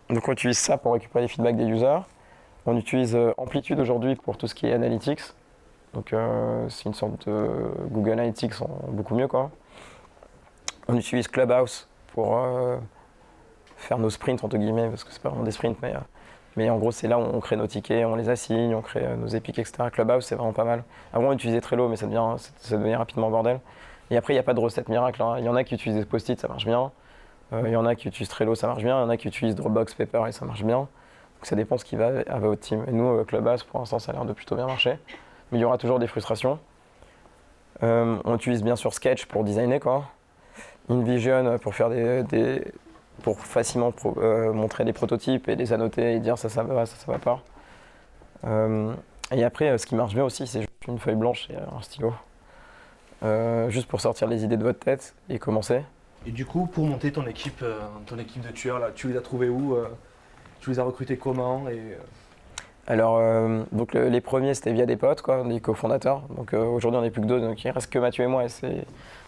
donc, 0.09 0.27
on 0.27 0.31
utilise 0.33 0.57
ça 0.57 0.77
pour 0.77 0.93
récupérer 0.93 1.21
les 1.21 1.27
feedbacks 1.27 1.55
des 1.55 1.65
users. 1.65 1.99
On 2.65 2.77
utilise 2.77 3.17
Amplitude 3.37 3.79
aujourd'hui 3.79 4.15
pour 4.15 4.37
tout 4.37 4.47
ce 4.47 4.55
qui 4.55 4.67
est 4.67 4.73
analytics. 4.73 5.21
Donc, 5.93 6.13
c'est 6.69 6.85
une 6.85 6.93
sorte 6.93 7.27
de 7.27 7.49
Google 7.89 8.11
Analytics 8.11 8.61
en 8.61 8.67
beaucoup 8.89 9.15
mieux. 9.15 9.27
Quoi. 9.27 9.51
On 10.87 10.97
utilise 10.97 11.27
Clubhouse 11.27 11.87
pour 12.13 12.37
faire 13.77 13.97
nos 13.97 14.09
sprints, 14.09 14.43
entre 14.43 14.57
guillemets, 14.57 14.89
parce 14.89 15.03
que 15.03 15.11
c'est 15.11 15.21
pas 15.21 15.29
vraiment 15.29 15.43
des 15.43 15.51
sprints, 15.51 15.77
mais, 15.81 15.93
mais 16.55 16.69
en 16.69 16.77
gros, 16.77 16.91
c'est 16.91 17.07
là 17.07 17.17
où 17.17 17.21
on 17.21 17.39
crée 17.39 17.55
nos 17.55 17.67
tickets, 17.67 18.05
on 18.05 18.15
les 18.15 18.29
assigne, 18.29 18.75
on 18.75 18.81
crée 18.81 19.03
euh, 19.05 19.15
nos 19.15 19.27
épiques, 19.27 19.59
etc. 19.59 19.85
Clubhouse, 19.91 20.25
c'est 20.25 20.35
vraiment 20.35 20.53
pas 20.53 20.63
mal. 20.65 20.83
Avant, 21.13 21.29
on 21.29 21.33
utilisait 21.33 21.61
Trello, 21.61 21.87
mais 21.89 21.95
ça 21.95 22.05
devient, 22.05 22.35
ça 22.57 22.77
devient 22.77 22.95
rapidement 22.95 23.29
bordel. 23.29 23.59
Et 24.11 24.17
après, 24.17 24.33
il 24.33 24.35
n'y 24.35 24.39
a 24.39 24.43
pas 24.43 24.53
de 24.53 24.59
recette 24.59 24.89
miracle. 24.89 25.21
hein. 25.23 25.35
Il 25.39 25.45
y 25.45 25.49
en 25.49 25.55
a 25.55 25.63
qui 25.63 25.73
utilisent 25.75 25.97
des 25.97 26.05
post-it, 26.05 26.39
ça 26.39 26.47
marche 26.47 26.65
bien. 26.65 26.91
Euh, 27.53 27.63
Il 27.65 27.71
y 27.71 27.75
en 27.75 27.85
a 27.85 27.95
qui 27.95 28.07
utilisent 28.07 28.29
Trello, 28.29 28.53
ça 28.55 28.67
marche 28.67 28.83
bien. 28.83 28.97
Il 28.99 29.01
y 29.01 29.05
en 29.05 29.09
a 29.09 29.17
qui 29.17 29.27
utilisent 29.27 29.55
Dropbox, 29.55 29.93
Paper 29.95 30.23
et 30.27 30.31
ça 30.31 30.45
marche 30.45 30.63
bien. 30.63 30.77
Donc 30.79 30.87
ça 31.43 31.55
dépend 31.55 31.77
ce 31.77 31.85
qui 31.85 31.95
va 31.95 32.09
à 32.27 32.39
votre 32.39 32.61
team. 32.61 32.83
Et 32.87 32.91
nous, 32.91 33.07
euh, 33.19 33.23
Clubhouse, 33.23 33.63
pour 33.63 33.79
l'instant, 33.79 33.99
ça 33.99 34.11
a 34.11 34.15
l'air 34.15 34.25
de 34.25 34.33
plutôt 34.33 34.55
bien 34.55 34.65
marcher. 34.67 34.99
Mais 35.51 35.57
il 35.57 35.61
y 35.61 35.65
aura 35.65 35.77
toujours 35.77 35.99
des 35.99 36.07
frustrations. 36.07 36.59
On 37.81 38.35
utilise 38.35 38.63
bien 38.63 38.75
sûr 38.77 38.93
Sketch 38.93 39.25
pour 39.25 39.43
designer, 39.43 39.79
quoi. 39.79 40.05
InVision 40.89 41.57
pour 41.59 41.75
faire 41.75 41.89
des- 41.89 42.23
pour 43.21 43.39
facilement 43.39 43.91
pro- 43.91 44.15
euh, 44.17 44.51
montrer 44.51 44.83
des 44.85 44.93
prototypes 44.93 45.47
et 45.49 45.55
les 45.55 45.71
annoter 45.73 46.13
et 46.15 46.19
dire 46.19 46.37
ça, 46.37 46.49
ça 46.49 46.63
va, 46.63 46.85
ça, 46.85 46.95
ça 46.97 47.11
va 47.11 47.19
pas. 47.19 47.41
Euh, 48.45 48.93
et 49.31 49.43
après, 49.43 49.69
euh, 49.69 49.77
ce 49.77 49.85
qui 49.85 49.95
marche 49.95 50.13
bien 50.13 50.23
aussi, 50.25 50.45
c'est 50.47 50.61
juste 50.61 50.87
une 50.87 50.99
feuille 50.99 51.15
blanche 51.15 51.47
et 51.49 51.55
un 51.55 51.81
stylo. 51.81 52.13
Euh, 53.23 53.69
juste 53.69 53.87
pour 53.87 54.01
sortir 54.01 54.27
les 54.27 54.43
idées 54.43 54.57
de 54.57 54.63
votre 54.63 54.79
tête 54.79 55.15
et 55.29 55.39
commencer. 55.39 55.81
Et 56.25 56.31
du 56.31 56.45
coup, 56.45 56.65
pour 56.65 56.85
monter 56.85 57.11
ton 57.11 57.25
équipe, 57.25 57.63
ton 58.05 58.17
équipe 58.17 58.41
de 58.45 58.51
tueurs, 58.51 58.79
là, 58.79 58.89
tu 58.93 59.07
les 59.09 59.17
as 59.17 59.21
trouvés 59.21 59.49
où 59.49 59.77
Tu 60.61 60.69
les 60.71 60.79
as 60.79 60.83
recrutés 60.83 61.17
comment 61.17 61.67
et, 61.69 61.97
Alors, 62.87 63.19
donc 63.73 63.93
le- 63.93 64.07
les 64.09 64.21
premiers, 64.21 64.53
c'était 64.53 64.71
via 64.73 64.85
des 64.85 64.95
potes, 64.97 65.21
quoi, 65.21 65.43
des 65.43 65.59
cofondateurs. 65.61 66.21
Donc 66.35 66.53
aujourd'hui, 66.53 66.97
on 66.99 67.01
n'est 67.01 67.11
plus 67.11 67.21
que 67.21 67.27
deux, 67.27 67.39
donc 67.41 67.61
il 67.63 67.69
reste 67.71 67.91
que 67.91 67.99
Mathieu 67.99 68.23
et 68.23 68.27
moi. 68.27 68.43
Et 68.45 68.49
c'est 68.49 68.85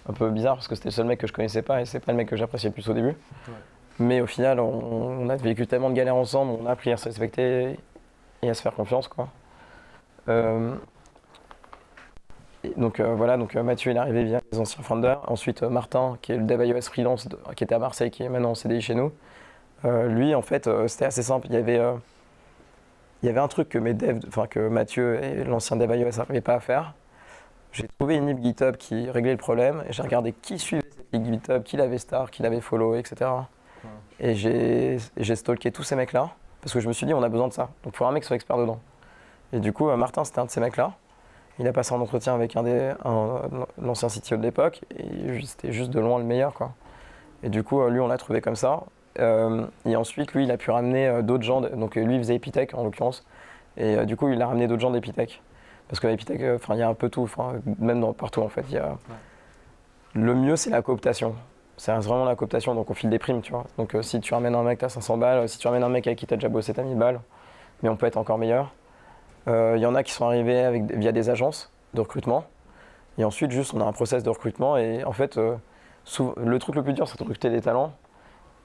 un 0.10 0.14
peu 0.14 0.30
bizarre 0.30 0.56
parce 0.56 0.68
que 0.70 0.76
c'était 0.76 0.88
le 0.90 0.94
seul 0.94 1.06
mec 1.06 1.20
que 1.20 1.28
je 1.28 1.34
connaissais 1.34 1.62
pas 1.62 1.82
et 1.82 1.86
c'est 1.86 2.00
pas 2.00 2.12
le 2.12 2.18
mec 2.18 2.28
que 2.30 2.36
j'appréciais 2.38 2.70
le 2.70 2.74
plus 2.74 2.88
au 2.90 2.94
début. 2.94 3.16
Mais 4.00 4.20
au 4.22 4.28
final, 4.28 4.60
on, 4.60 5.30
a 5.30 5.36
vécu 5.38 5.68
tellement 5.68 5.90
de 5.90 5.96
galères 5.96 6.16
ensemble, 6.16 6.58
on 6.62 6.66
a 6.66 6.72
appris 6.72 6.92
à 6.92 6.98
se 6.98 7.06
respecter 7.06 7.78
et 8.42 8.50
à 8.50 8.54
se 8.54 8.62
faire 8.62 8.74
confiance, 8.74 9.08
quoi. 9.08 9.30
Euh, 10.28 10.76
donc 12.78 13.00
euh, 13.00 13.14
voilà, 13.14 13.38
donc 13.38 13.56
euh, 13.56 13.62
Mathieu 13.62 13.92
est 13.92 13.98
arrivé 13.98 14.24
via 14.24 14.42
les 14.52 14.60
anciens 14.60 14.84
founders. 14.84 15.22
Ensuite 15.32 15.62
Martin, 15.62 16.18
qui 16.22 16.32
est 16.34 16.38
le 16.38 16.44
dev 16.44 16.82
freelance, 16.82 17.28
qui 17.56 17.64
était 17.64 17.76
à 17.76 17.80
Marseille, 17.80 18.12
qui 18.12 18.24
est 18.24 18.30
maintenant 18.30 18.52
en 18.52 18.56
CDI 18.56 18.82
chez 18.82 18.96
nous. 18.96 19.12
Lui, 19.84 20.34
en 20.34 20.42
fait, 20.42 20.68
c'était 20.88 21.06
assez 21.06 21.22
simple. 21.22 21.46
Il 21.48 21.54
y 21.54 21.58
avait, 21.58 21.80
il 23.22 23.28
y 23.28 23.30
avait 23.30 23.40
un 23.40 23.48
truc 23.48 23.70
que 23.70 23.78
mes 23.78 23.96
que 24.50 24.68
Mathieu 24.68 25.24
et 25.24 25.44
l'ancien 25.44 25.78
dev 25.78 25.96
iOS 25.96 26.18
n'arrivaient 26.18 26.42
pas 26.42 26.56
à 26.56 26.60
faire. 26.60 26.96
J'ai 27.72 27.88
trouvé 28.00 28.16
une 28.16 28.26
lib 28.26 28.42
GitHub 28.42 28.78
qui 28.78 29.12
réglait 29.12 29.34
le 29.34 29.38
problème 29.38 29.84
et 29.88 29.94
j'ai 29.94 30.02
regardé 30.02 30.32
qui 30.32 30.58
suivait 30.58 30.82
cette 30.90 31.14
lib 31.14 31.32
GitHub, 31.32 31.62
qui 31.62 31.78
l'avait 31.78 32.00
star, 32.00 32.32
qui 32.32 32.42
l'avait 32.42 32.62
follow, 32.62 32.96
etc. 32.96 33.30
Et 34.20 34.36
j'ai 34.36 35.36
stalké 35.36 35.72
tous 35.72 35.84
ces 35.84 35.96
mecs-là 35.96 36.30
parce 36.62 36.74
que 36.74 36.80
je 36.80 36.88
me 36.88 36.94
suis 36.94 37.06
dit 37.06 37.14
on 37.14 37.22
a 37.24 37.30
besoin 37.30 37.48
de 37.48 37.54
ça. 37.54 37.70
Donc 37.84 37.94
il 37.94 37.98
faut 37.98 38.06
un 38.06 38.12
mec 38.12 38.24
qui 38.24 38.28
soit 38.28 38.36
expert 38.36 38.58
dedans. 38.58 38.80
Et 39.54 39.60
du 39.60 39.74
coup, 39.74 39.90
euh, 39.90 39.98
Martin, 39.98 40.24
c'était 40.24 40.40
un 40.40 40.46
de 40.46 40.50
ces 40.50 40.60
mecs-là. 40.62 40.94
Il 41.60 41.68
a 41.68 41.74
passé 41.74 41.94
un 41.94 42.02
entretien 42.02 42.34
avec 42.34 42.56
un 42.58 42.64
des, 42.64 42.94
l'ancien 43.82 44.10
CTO 44.10 44.38
de 44.38 44.42
l'époque 44.44 44.82
et 44.98 45.42
c'était 45.46 45.72
juste 45.72 45.92
de 45.92 46.00
loin 46.00 46.18
le 46.20 46.26
meilleur. 46.26 46.54
Quoi. 46.54 46.72
Et 47.44 47.50
du 47.50 47.64
coup, 47.64 47.82
euh, 47.82 47.90
lui, 47.90 48.00
on 48.00 48.08
l'a 48.08 48.18
trouvé 48.18 48.42
comme 48.42 48.56
ça. 48.56 48.84
Euh, 49.20 49.66
et 49.86 49.96
ensuite, 49.96 50.34
lui, 50.34 50.44
il 50.44 50.52
a 50.52 50.58
pu 50.58 50.72
ramener 50.72 51.22
d'autres 51.24 51.44
gens. 51.44 51.62
de- 51.62 51.70
donc, 51.70 51.96
lui, 51.96 52.16
il 52.16 52.20
faisait 52.20 52.36
Epitech 52.36 52.74
en 52.74 52.84
l'occurrence. 52.84 53.24
Et 53.78 53.96
euh, 53.98 54.06
du 54.06 54.18
coup, 54.18 54.28
il 54.30 54.42
a 54.42 54.48
ramené 54.48 54.68
d'autres 54.68 54.82
gens 54.82 54.92
d'Epitech. 54.92 55.42
Parce 55.88 56.00
que 56.00 56.08
Epitech, 56.08 56.42
euh, 56.42 56.58
il 56.70 56.76
y 56.78 56.82
a 56.82 56.90
un 56.90 56.94
peu 56.94 57.10
tout, 57.10 57.30
même 57.80 58.02
dans, 58.02 58.12
partout 58.14 58.42
en 58.42 58.50
fait. 58.50 58.70
Y 58.72 58.78
a... 58.78 58.98
Le 60.14 60.34
mieux, 60.34 60.56
c'est 60.56 60.70
la 60.72 60.82
cooptation. 60.82 61.36
C'est 61.78 61.92
vraiment 61.94 62.26
la 62.26 62.36
cooptation, 62.36 62.74
donc 62.74 62.90
on 62.90 62.94
file 62.94 63.10
des 63.10 63.20
primes, 63.20 63.42
tu 63.42 63.52
vois. 63.52 63.66
Donc 63.78 63.96
euh, 63.96 64.02
si 64.02 64.20
tu 64.22 64.34
ramènes 64.34 64.56
un 64.56 64.64
mec, 64.64 64.80
t'as 64.80 64.90
500 64.90 65.18
balles. 65.18 65.40
Euh, 65.40 65.48
Si 65.48 65.58
tu 65.58 65.68
ramènes 65.68 65.84
un 65.84 65.90
mec 65.90 66.08
avec 66.08 66.18
qui 66.20 66.26
t'as 66.28 66.36
déjà 66.38 66.50
bossé, 66.50 66.74
t'as 66.74 66.84
1000 66.84 66.98
balles. 66.98 67.20
Mais 67.84 67.90
on 67.90 67.98
peut 67.98 68.06
être 68.06 68.18
encore 68.18 68.38
meilleur. 68.38 68.72
Euh, 69.48 69.74
Il 69.78 69.82
y 69.82 69.86
en 69.86 69.96
a 69.96 70.04
qui 70.04 70.12
sont 70.14 70.26
arrivés 70.26 70.60
avec, 70.62 70.84
via 70.96 71.12
des 71.12 71.30
agences 71.30 71.72
de 71.94 72.02
recrutement. 72.02 72.46
Et 73.18 73.26
ensuite, 73.26 73.52
juste, 73.52 73.74
on 73.74 73.82
a 73.82 73.86
un 73.86 73.94
process 73.94 74.24
de 74.24 74.30
recrutement. 74.30 74.78
Et 74.78 75.04
en 75.06 75.14
fait, 75.14 75.38
euh, 75.38 75.56
le 76.38 76.60
truc 76.60 76.76
le 76.76 76.84
plus 76.84 76.94
dur, 76.94 77.08
c'est 77.08 77.18
de 77.20 77.24
recruter 77.24 77.50
des 77.50 77.62
talents. 77.62 77.94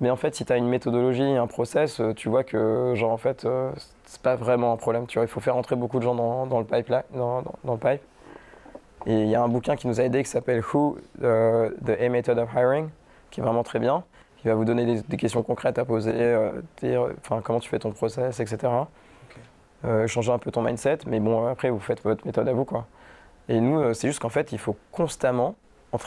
Mais 0.01 0.11
en 0.11 0.16
fait, 0.16 0.35
si 0.35 0.44
tu 0.46 0.53
as 0.53 0.57
une 0.57 0.68
méthodologie, 0.68 1.23
un 1.37 1.46
process, 1.49 2.01
euh, 2.01 2.14
tu 2.14 2.29
vois 2.31 2.44
que, 2.44 2.94
genre, 2.96 3.12
en 3.12 3.16
fait, 3.18 3.44
euh, 3.44 3.70
c'est 4.07 4.23
pas 4.23 4.37
vraiment 4.37 4.73
un 4.73 4.77
problème. 4.77 5.07
Tu 5.07 5.18
vois, 5.18 5.25
il 5.25 5.29
faut 5.29 5.40
faire 5.40 5.57
entrer 5.57 5.77
beaucoup 5.77 5.99
de 5.99 6.05
gens 6.05 6.14
dans, 6.14 6.46
dans 6.46 6.59
le 6.61 6.64
pipeline, 6.66 7.03
dans, 7.14 7.42
dans- 7.42 7.55
dans 7.64 7.73
le 7.75 7.79
pipe. 7.79 8.03
Et 9.07 9.14
il 9.23 9.29
y 9.29 9.35
a 9.35 9.42
un 9.42 9.49
bouquin 9.49 9.77
qui 9.77 9.87
nous 9.88 10.01
a 10.01 10.05
aidé 10.05 10.23
qui 10.23 10.29
s'appelle 10.29 10.62
Who, 10.75 10.99
euh, 11.23 11.70
The 11.87 12.01
A 12.01 12.09
Method 12.11 12.38
of 12.38 12.51
Hiring, 12.55 12.88
qui 13.31 13.40
est 13.40 13.43
vraiment 13.43 13.62
très 13.62 13.79
bien. 13.79 14.05
Il 14.45 14.49
va 14.49 14.55
vous 14.55 14.64
donner 14.64 14.87
des, 14.87 15.03
des 15.03 15.16
questions 15.16 15.43
concrètes 15.43 15.79
à 15.79 15.85
poser, 15.85 16.12
euh, 16.14 16.62
dire, 16.83 17.07
enfin, 17.21 17.40
comment 17.43 17.61
tu 17.61 17.69
fais 17.69 17.79
ton 17.79 17.93
process, 17.93 18.40
etc. 18.40 18.73
Euh, 19.85 20.07
changer 20.07 20.33
un 20.33 20.38
peu 20.38 20.51
ton 20.51 20.62
mindset, 20.62 20.99
mais 21.07 21.21
bon, 21.21 21.47
après, 21.47 21.71
vous 21.71 21.81
faites 21.81 22.03
votre 22.03 22.27
méthode 22.27 22.49
à 22.49 22.53
vous, 22.53 22.64
quoi. 22.64 22.87
Et 23.49 23.61
nous, 23.61 23.81
euh, 23.81 23.95
c'est 23.95 24.09
juste 24.09 24.21
qu'en 24.21 24.29
fait, 24.29 24.53
il 24.53 24.59
faut 24.59 24.77
constamment 24.93 25.55
en- 25.93 25.99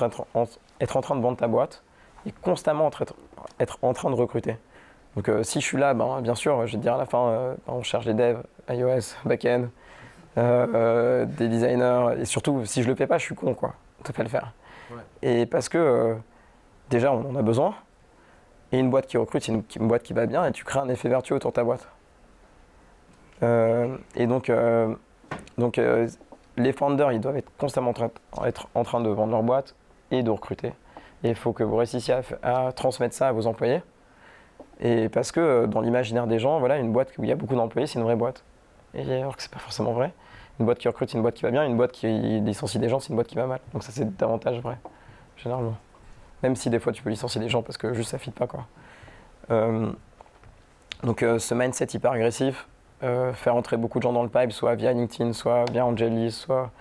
être 0.80 0.98
en 0.98 1.02
train 1.02 1.16
de 1.16 1.22
vendre 1.22 1.38
ta 1.38 1.48
boîte 1.48 1.84
et 2.26 2.32
constamment 2.32 2.90
être 3.60 3.78
en 3.82 3.94
train 3.94 4.10
de 4.10 4.16
recruter. 4.16 4.58
Donc, 5.16 5.30
euh, 5.30 5.44
si 5.44 5.60
je 5.60 5.66
suis 5.66 5.78
là, 5.78 5.94
ben, 5.94 6.22
bien 6.22 6.36
sûr, 6.36 6.66
je 6.66 6.72
vais 6.74 6.78
te 6.78 6.84
dire 6.84 6.94
à 6.96 6.98
la 6.98 7.06
fin, 7.06 7.28
euh, 7.28 7.56
ben, 7.68 7.74
on 7.74 7.84
cherche 7.84 8.06
des 8.06 8.14
devs, 8.14 8.42
iOS, 8.70 9.16
backend, 9.26 9.70
euh, 10.38 11.26
des 11.26 11.48
designers, 11.48 12.16
et 12.20 12.26
surtout, 12.26 12.66
si 12.66 12.82
je 12.84 12.90
le 12.90 12.96
fais 12.96 13.08
pas, 13.08 13.18
je 13.18 13.24
suis 13.26 13.36
con, 13.36 13.54
quoi. 13.54 13.74
On 14.00 14.04
peut 14.04 14.14
pas 14.14 14.24
le 14.24 14.30
faire. 14.30 14.54
Ouais. 14.92 14.98
Et 15.22 15.46
parce 15.46 15.70
que, 15.70 16.16
déjà, 16.94 17.12
on 17.12 17.30
en 17.30 17.36
a 17.36 17.42
besoin, 17.42 17.76
et 18.72 18.80
une 18.80 18.90
boîte 18.90 19.08
qui 19.08 19.18
recrute, 19.18 19.44
c'est 19.44 19.52
une, 19.52 19.88
boîte 19.88 20.04
qui 20.04 20.14
va 20.14 20.26
bien, 20.26 20.46
et 20.46 20.52
tu 20.52 20.64
crées 20.64 20.80
un 20.80 20.90
effet 20.90 21.10
vertueux 21.10 21.36
autour 21.36 21.52
de 21.52 21.56
ta 21.56 21.64
boîte. 21.64 21.88
Euh, 23.44 23.98
et 24.16 24.26
donc, 24.26 24.50
euh, 24.50 24.94
euh, 25.60 26.08
les 26.58 26.74
founders, 26.74 27.12
ils 27.12 27.20
doivent 27.20 27.38
être 27.38 27.52
constamment 27.58 27.92
en 27.92 28.84
train, 28.84 29.02
de 29.02 29.10
vendre 29.10 29.32
leur 29.32 29.44
boîte 29.44 29.76
et 30.12 30.24
de 30.24 30.30
recruter. 30.30 30.74
Et 31.24 31.30
il 31.30 31.36
faut 31.36 31.54
que 31.54 31.64
vous 31.64 31.76
réussissiez 31.76 32.16
à, 32.42 32.68
à 32.68 32.72
transmettre 32.72 33.16
ça 33.16 33.28
à 33.28 33.32
vos 33.32 33.48
employés. 33.48 33.82
Et 34.80 35.08
parce 35.10 35.32
que 35.32 35.66
dans 35.66 35.82
l'imaginaire 35.82 36.28
des 36.28 36.40
gens, 36.40 36.60
voilà, 36.60 36.78
une 36.78 36.92
boîte 36.92 37.18
où 37.18 37.24
il 37.24 37.30
y 37.30 37.32
a 37.32 37.36
beaucoup 37.36 37.56
d'employés, 37.56 37.88
c'est 37.88 38.00
une 38.00 38.06
vraie 38.06 38.16
boîte. 38.16 38.44
Et 38.94 39.22
alors 39.22 39.36
que 39.36 39.44
c'est 39.44 39.52
pas 39.52 39.60
forcément 39.60 39.94
vrai. 39.94 40.14
Une 40.60 40.66
boîte 40.66 40.80
qui 40.80 40.88
recrute, 40.88 41.10
c'est 41.10 41.18
une 41.18 41.22
boîte 41.22 41.36
qui 41.36 41.44
va 41.44 41.52
bien. 41.52 41.64
Une 41.64 41.78
boîte 41.78 41.92
qui 41.92 42.08
licencie 42.08 42.80
des 42.80 42.90
gens, 42.90 43.00
c'est 43.00 43.10
une 43.10 43.16
boîte 43.16 43.28
qui 43.28 43.36
va 43.36 43.48
mal. 43.48 43.60
Donc 43.74 43.84
ça, 43.84 43.92
c'est 43.92 44.16
davantage 44.18 44.62
vrai, 44.62 44.78
généralement. 45.38 45.76
Même 46.44 46.56
si 46.56 46.70
des 46.70 46.80
fois, 46.80 46.92
tu 46.92 47.02
peux 47.02 47.10
licencier 47.10 47.42
des 47.42 47.50
gens 47.50 47.64
parce 47.64 47.78
que 47.78 47.94
juste 47.94 48.12
ça 48.12 48.18
fit 48.18 48.32
pas, 48.32 48.48
quoi. 48.48 48.68
Euh, 49.52 49.92
donc 51.04 51.24
euh, 51.24 51.40
ce 51.40 51.54
mindset 51.54 51.88
hyper 51.94 52.12
agressif, 52.12 52.68
euh, 53.04 53.34
faire 53.34 53.56
entrer 53.56 53.78
beaucoup 53.78 54.00
de 54.00 54.04
gens 54.04 54.14
dans 54.14 54.24
le 54.24 54.30
pipe, 54.30 54.52
soit 54.52 54.76
via 54.76 54.94
LinkedIn, 54.94 55.34
soit 55.34 55.66
via 55.72 55.86
Angelis, 55.86 56.32
soit 56.32 56.72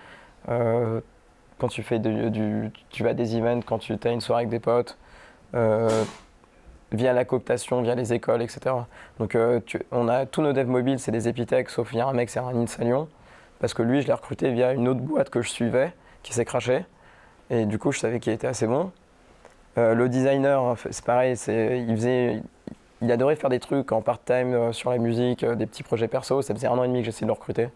quand 0.46 1.68
tu 1.68 1.85
fais 1.85 2.01
du, 2.01 2.72
tu 2.90 3.05
vas 3.05 3.11
à 3.11 3.14
des 3.14 3.37
events, 3.37 3.62
quand 3.64 3.79
tu 3.79 3.96
as 4.03 4.11
une 4.11 4.20
soirée 4.20 4.42
avec 4.42 4.51
des 4.51 4.59
potes, 4.59 4.98
via 5.53 7.12
la 7.12 7.25
cooptation, 7.25 7.83
via 7.83 7.94
les 7.94 8.12
écoles, 8.12 8.42
etc. 8.42 8.75
Donc 9.20 9.38
on 9.92 10.09
a 10.09 10.27
tous 10.27 10.42
nos 10.42 10.53
devs 10.53 10.66
mobiles, 10.66 10.98
c'est 10.98 11.12
des 11.12 11.29
Epitech, 11.29 11.70
sauf 11.70 11.92
il 11.92 11.98
y 11.98 12.01
a 12.01 12.07
un 12.09 12.12
mec, 12.12 12.31
c'est 12.31 12.40
un 12.40 12.57
Insa 12.57 12.83
Lyon, 12.83 13.09
parce 13.61 13.75
que 13.75 13.83
lui, 13.83 14.03
je 14.03 14.09
l'ai 14.09 14.12
recruté 14.12 14.51
via 14.51 14.72
une 14.72 14.88
autre 14.88 15.01
boîte 15.01 15.31
que 15.31 15.40
je 15.40 15.48
suivais, 15.48 15.92
qui 16.25 16.33
s'est 16.33 16.44
craché, 16.44 16.85
et 17.51 17.64
du 17.64 17.79
coup, 17.79 17.92
je 17.92 18.01
savais 18.01 18.18
qu'il 18.18 18.33
était 18.33 18.48
assez 18.48 18.66
bon. 18.66 18.90
Euh, 19.78 19.94
le 19.94 20.08
designer, 20.08 20.76
c'est 20.90 21.04
pareil, 21.04 21.32
il 21.32 21.96
faisait, 21.96 22.42
il 23.02 23.11
adorait 23.11 23.37
faire 23.37 23.50
des 23.50 23.61
trucs 23.61 23.92
en 23.92 24.00
part-time 24.00 24.54
euh, 24.54 24.72
sur 24.72 24.90
la 24.90 24.98
musique, 24.98 25.42
euh, 25.42 25.54
des 25.54 25.66
petits 25.66 25.82
projets 25.82 26.08
perso. 26.08 26.40
Ça 26.40 26.54
faisait 26.54 26.68
un 26.68 26.78
an 26.78 26.85
et 26.85 26.88
demi 26.88 27.00
que 27.00 27.06
j'essayais 27.06 27.26
de 27.26 27.32
le 27.32 27.32
recruter. 27.32 27.68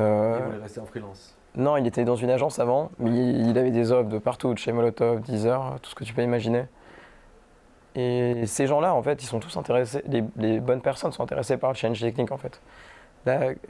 Euh, 0.00 0.38
Il 0.38 0.44
voulait 0.44 0.62
rester 0.62 0.80
en 0.80 0.86
freelance? 0.86 1.36
non, 1.56 1.76
il 1.76 1.86
était 1.86 2.04
dans 2.04 2.16
une 2.16 2.30
agence 2.30 2.58
avant, 2.58 2.90
mais 2.98 3.10
il, 3.10 3.50
il 3.50 3.58
avait 3.58 3.70
des 3.70 3.92
offres 3.92 4.08
de 4.08 4.18
partout, 4.18 4.52
de 4.52 4.58
chez 4.58 4.72
Molotov, 4.72 5.20
Deezer, 5.22 5.78
tout 5.82 5.90
ce 5.90 5.94
que 5.94 6.04
tu 6.04 6.12
peux 6.12 6.22
imaginer. 6.22 6.64
Et 7.94 8.44
ces 8.46 8.66
gens-là, 8.66 8.92
en 8.92 9.02
fait, 9.02 9.22
ils 9.22 9.26
sont 9.26 9.38
tous 9.38 9.56
intéressés, 9.56 10.02
les, 10.08 10.58
bonnes 10.58 10.80
personnes 10.80 11.12
sont 11.12 11.22
intéressées 11.22 11.56
par 11.56 11.70
le 11.70 11.76
change 11.76 12.00
technique, 12.00 12.32
en 12.32 12.38
fait. 12.38 12.60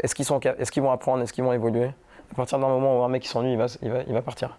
Est-ce 0.02 0.14
qu'ils 0.14 0.26
est 0.26 0.80
vont 0.80 0.90
apprendre, 0.90 1.22
est-ce 1.22 1.32
qu'ils 1.34 1.44
vont 1.44 1.52
évoluer? 1.52 1.90
À 2.32 2.34
partir 2.34 2.58
d'un 2.58 2.68
moment 2.68 2.98
où 2.98 3.04
un 3.04 3.08
mec 3.08 3.22
qui 3.22 3.28
s'ennuie, 3.28 3.52
il 3.52 3.58
va, 3.58 3.66
il, 3.82 3.90
va, 3.90 3.98
il 4.06 4.14
va 4.14 4.22
partir. 4.22 4.56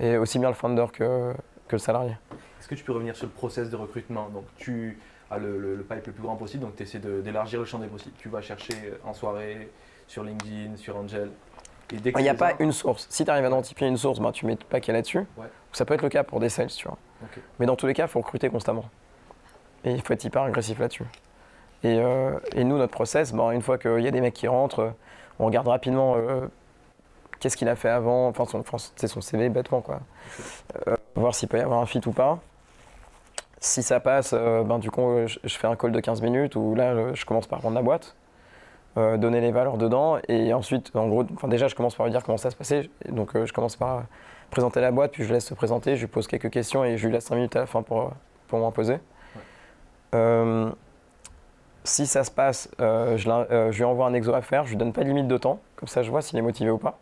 Et 0.00 0.16
aussi 0.16 0.40
bien 0.40 0.48
le 0.48 0.54
founder 0.56 0.86
que, 0.92 1.32
que 1.72 1.76
le 1.76 1.80
salarié. 1.80 2.16
Est-ce 2.60 2.68
que 2.68 2.74
tu 2.74 2.84
peux 2.84 2.92
revenir 2.92 3.16
sur 3.16 3.26
le 3.26 3.32
process 3.32 3.70
de 3.70 3.76
recrutement 3.76 4.28
Donc, 4.28 4.44
tu 4.56 4.98
as 5.30 5.38
le, 5.38 5.58
le, 5.58 5.82
pipe 5.82 6.06
le 6.06 6.12
plus 6.12 6.22
grand 6.22 6.36
possible, 6.36 6.62
donc 6.62 6.76
tu 6.76 6.82
essaies 6.82 6.98
d'élargir 6.98 7.60
le 7.60 7.64
champ 7.64 7.78
des 7.78 7.86
possibles. 7.86 8.14
Tu 8.18 8.28
vas 8.28 8.42
chercher 8.42 8.74
en 9.04 9.14
soirée, 9.14 9.70
sur 10.06 10.22
LinkedIn, 10.22 10.76
sur 10.76 10.96
Angel. 10.96 11.30
Il 11.90 12.16
n'y 12.16 12.28
a 12.28 12.34
pas 12.34 12.52
une 12.58 12.72
source. 12.72 13.06
Si 13.10 13.24
tu 13.24 13.30
arrives 13.30 13.44
à 13.44 13.48
identifier 13.48 13.86
une 13.86 13.96
source, 13.96 14.20
ben, 14.20 14.32
tu 14.32 14.46
mets 14.46 14.56
pas 14.56 14.80
qu'elle 14.80 14.94
là-dessus. 14.94 15.26
Ça 15.72 15.84
peut 15.84 15.94
être 15.94 16.02
le 16.02 16.08
cas 16.08 16.22
pour 16.22 16.40
des 16.40 16.48
sales, 16.48 16.68
tu 16.68 16.86
vois. 16.86 16.98
Mais 17.58 17.66
dans 17.66 17.76
tous 17.76 17.86
les 17.86 17.94
cas, 17.94 18.04
il 18.04 18.08
faut 18.08 18.20
recruter 18.20 18.48
constamment. 18.50 18.84
Et 19.84 19.92
il 19.92 20.02
faut 20.02 20.12
être 20.12 20.24
hyper 20.24 20.42
agressif 20.42 20.78
là-dessus. 20.78 21.04
Et, 21.82 21.98
euh, 21.98 22.38
et, 22.54 22.64
nous, 22.64 22.78
notre 22.78 22.92
process, 22.92 23.32
ben, 23.32 23.50
une 23.50 23.62
fois 23.62 23.78
qu'il 23.78 24.00
y 24.00 24.06
a 24.06 24.10
des 24.10 24.20
mecs 24.20 24.34
qui 24.34 24.48
rentrent, 24.48 24.94
on 25.38 25.46
regarde 25.46 25.68
rapidement 25.68 26.14
euh, 26.16 26.46
qu'est-ce 27.42 27.56
qu'il 27.56 27.68
a 27.68 27.76
fait 27.76 27.90
avant, 27.90 28.28
enfin 28.28 28.44
son, 28.46 28.62
son 28.64 29.20
CV 29.20 29.48
bêtement 29.48 29.80
quoi. 29.80 30.00
Euh, 30.86 30.96
voir 31.14 31.34
s'il 31.34 31.48
peut 31.48 31.58
y 31.58 31.60
avoir 31.60 31.80
un 31.80 31.86
fit 31.86 32.00
ou 32.06 32.12
pas. 32.12 32.38
Si 33.58 33.82
ça 33.82 34.00
passe, 34.00 34.32
ben, 34.34 34.78
du 34.78 34.90
coup, 34.90 35.26
je, 35.26 35.38
je, 35.44 35.56
fais 35.56 35.68
un 35.68 35.76
call 35.76 35.92
de 35.92 36.00
15 36.00 36.20
minutes 36.20 36.56
où 36.56 36.74
là, 36.74 37.14
je 37.14 37.24
commence 37.24 37.46
par 37.46 37.60
prendre 37.60 37.76
la 37.76 37.82
boîte. 37.82 38.16
Euh, 38.98 39.16
donner 39.16 39.40
les 39.40 39.52
valeurs 39.52 39.78
dedans. 39.78 40.18
Et 40.28 40.52
ensuite, 40.52 40.94
en 40.94 41.08
gros, 41.08 41.24
enfin 41.34 41.48
déjà, 41.48 41.66
je 41.66 41.74
commence 41.74 41.94
par 41.94 42.04
lui 42.04 42.12
dire 42.12 42.22
comment 42.22 42.36
ça 42.36 42.50
se 42.50 42.56
passait. 42.56 42.90
Donc, 43.08 43.34
euh, 43.34 43.46
je 43.46 43.52
commence 43.54 43.74
par 43.74 44.04
présenter 44.50 44.82
la 44.82 44.90
boîte, 44.90 45.12
puis 45.12 45.24
je 45.24 45.32
laisse 45.32 45.46
se 45.46 45.54
présenter, 45.54 45.96
je 45.96 46.02
lui 46.02 46.08
pose 46.08 46.26
quelques 46.26 46.50
questions 46.50 46.84
et 46.84 46.98
je 46.98 47.06
lui 47.06 47.14
laisse 47.14 47.24
5 47.24 47.36
minutes 47.36 47.56
à 47.56 47.60
la 47.60 47.66
fin 47.66 47.80
pour, 47.80 48.12
pour 48.48 48.58
m'en 48.58 48.70
poser. 48.70 48.98
Euh, 50.14 50.70
si 51.84 52.06
ça 52.06 52.22
se 52.22 52.30
passe, 52.30 52.68
je, 52.78 53.16
je, 53.16 53.78
lui 53.78 53.84
envoie 53.84 54.06
un 54.06 54.12
exo 54.12 54.34
à 54.34 54.42
faire, 54.42 54.64
je 54.64 54.70
lui 54.70 54.76
donne 54.76 54.92
pas 54.92 55.04
de 55.04 55.08
limite 55.08 55.26
de 55.26 55.38
temps, 55.38 55.58
comme 55.76 55.88
ça 55.88 56.02
je 56.02 56.10
vois 56.10 56.20
s'il 56.20 56.38
est 56.38 56.42
motivé 56.42 56.70
ou 56.70 56.76
pas, 56.76 56.98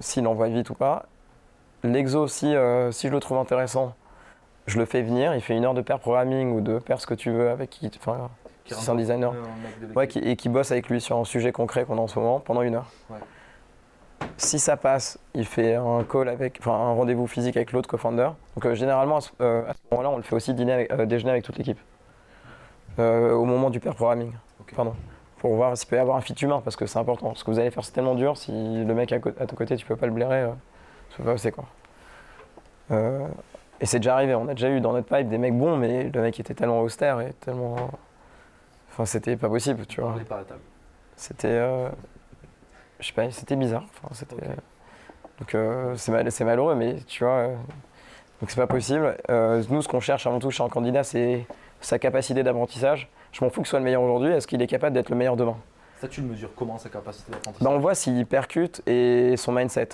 s'il 0.00 0.26
envoie 0.26 0.48
vite 0.48 0.70
ou 0.70 0.74
pas. 0.74 1.06
L'exo, 1.84 2.26
si, 2.26 2.54
si 2.90 3.08
je 3.08 3.12
le 3.12 3.20
trouve 3.20 3.38
intéressant, 3.38 3.94
je 4.66 4.78
le 4.78 4.84
fais 4.84 5.02
venir, 5.02 5.34
il 5.34 5.40
fait 5.40 5.56
une 5.56 5.64
heure 5.64 5.74
de 5.74 5.80
pair 5.80 5.98
programming 5.98 6.52
ou 6.52 6.60
de 6.60 6.78
pair 6.78 7.00
ce 7.00 7.06
que 7.06 7.14
tu 7.14 7.30
veux 7.30 7.50
avec 7.50 7.70
qui, 7.70 7.90
enfin, 7.96 8.28
c'est 8.66 8.90
un 8.90 8.94
designer. 8.94 9.34
Ouais, 9.94 10.08
et 10.16 10.36
qui 10.36 10.48
bosse 10.48 10.72
avec 10.72 10.88
lui 10.88 11.00
sur 11.00 11.16
un 11.16 11.24
sujet 11.24 11.52
concret 11.52 11.84
qu'on 11.84 11.98
a 11.98 12.00
en 12.00 12.06
ce 12.06 12.18
moment 12.18 12.40
pendant 12.40 12.62
une 12.62 12.74
heure. 12.74 12.90
Si 14.36 14.58
ça 14.58 14.76
passe, 14.76 15.18
il 15.34 15.44
fait 15.46 15.74
un 15.74 16.04
call 16.04 16.28
avec, 16.28 16.58
enfin 16.60 16.72
un 16.72 16.92
rendez-vous 16.92 17.26
physique 17.26 17.56
avec 17.56 17.72
l'autre 17.72 17.88
co-founder. 17.88 18.30
Donc 18.56 18.66
euh, 18.66 18.74
généralement 18.74 19.16
à 19.16 19.20
ce, 19.20 19.30
euh, 19.40 19.62
moment-là, 19.90 20.10
on 20.10 20.16
le 20.16 20.22
fait 20.22 20.34
aussi 20.34 20.54
dîner 20.54 20.88
euh, 20.92 21.06
déjeuner 21.06 21.30
avec 21.30 21.44
toute 21.44 21.56
l'équipe. 21.56 21.78
au 22.98 23.44
moment 23.44 23.70
du 23.70 23.80
pair 23.80 23.94
programming. 23.94 24.32
Pardon. 24.74 24.94
Pour 25.38 25.54
voir 25.54 25.76
s'il 25.76 25.88
peut 25.88 25.96
y 25.96 25.98
avoir 25.98 26.16
un 26.16 26.20
fit 26.20 26.34
humain 26.34 26.60
parce 26.62 26.76
que 26.76 26.86
c'est 26.86 26.98
important. 26.98 27.34
Ce 27.34 27.44
que 27.44 27.50
vous 27.50 27.58
allez 27.58 27.70
faire 27.70 27.84
c'est 27.84 27.92
tellement 27.92 28.14
dur 28.14 28.36
si 28.36 28.52
le 28.52 28.94
mec 28.94 29.12
à, 29.12 29.20
ton 29.20 29.56
côté 29.56 29.76
tu 29.76 29.86
peux 29.86 29.96
pas 29.96 30.06
le 30.06 30.12
blairer, 30.12 30.50
ça 31.10 31.22
peut 31.22 31.34
pas 31.34 31.50
quoi. 31.50 31.64
et 33.80 33.86
c'est 33.86 33.98
déjà 33.98 34.14
arrivé, 34.14 34.34
on 34.34 34.48
a 34.48 34.54
déjà 34.54 34.70
eu 34.70 34.80
dans 34.80 34.92
notre 34.92 35.06
pipe 35.14 35.28
des 35.28 35.38
mecs 35.38 35.56
bons, 35.56 35.76
mais 35.76 36.10
le 36.10 36.20
mec 36.20 36.38
était 36.40 36.54
tellement 36.54 36.80
austère 36.80 37.20
et 37.20 37.32
tellement 37.40 37.76
Enfin, 38.98 39.06
c'était 39.06 39.36
pas 39.36 39.48
possible, 39.48 39.86
tu 39.86 40.00
vois. 40.00 40.16
pas 40.28 40.40
à 40.40 40.42
table. 40.42 40.60
C'était. 41.14 41.46
Euh, 41.46 41.88
je 42.98 43.06
sais 43.06 43.12
pas, 43.12 43.30
c'était 43.30 43.54
bizarre. 43.54 43.84
Enfin, 43.94 44.12
c'était. 44.12 44.44
Donc, 45.38 45.54
euh, 45.54 45.94
c'est 45.94 46.10
mal, 46.10 46.28
malheureux, 46.40 46.74
mais 46.74 46.96
tu 47.06 47.22
vois. 47.22 47.34
Euh, 47.34 47.54
donc, 48.40 48.50
c'est 48.50 48.56
pas 48.56 48.66
possible. 48.66 49.16
nous, 49.28 49.82
ce 49.82 49.86
qu'on 49.86 50.00
cherche 50.00 50.26
avant 50.26 50.40
tout 50.40 50.50
chez 50.50 50.64
un 50.64 50.68
candidat, 50.68 51.04
c'est 51.04 51.46
sa 51.80 52.00
capacité 52.00 52.42
d'apprentissage. 52.42 53.08
Je 53.32 53.44
m'en 53.44 53.50
fous 53.50 53.62
que 53.62 53.66
ce 53.66 53.70
soit 53.70 53.78
le 53.78 53.84
meilleur 53.84 54.02
aujourd'hui. 54.02 54.30
Est-ce 54.32 54.46
qu'il 54.46 54.60
est 54.62 54.66
capable 54.66 54.94
d'être 54.94 55.10
le 55.10 55.16
meilleur 55.16 55.36
demain 55.36 55.56
Ça, 56.00 56.08
tu 56.08 56.20
le 56.20 56.28
mesures 56.28 56.50
comment, 56.56 56.78
sa 56.78 56.88
capacité 56.88 57.32
d'apprentissage 57.32 57.64
ben, 57.64 57.74
On 57.74 57.78
voit 57.78 57.94
s'il 57.94 58.26
percute 58.26 58.82
et 58.86 59.36
son 59.36 59.52
mindset. 59.52 59.88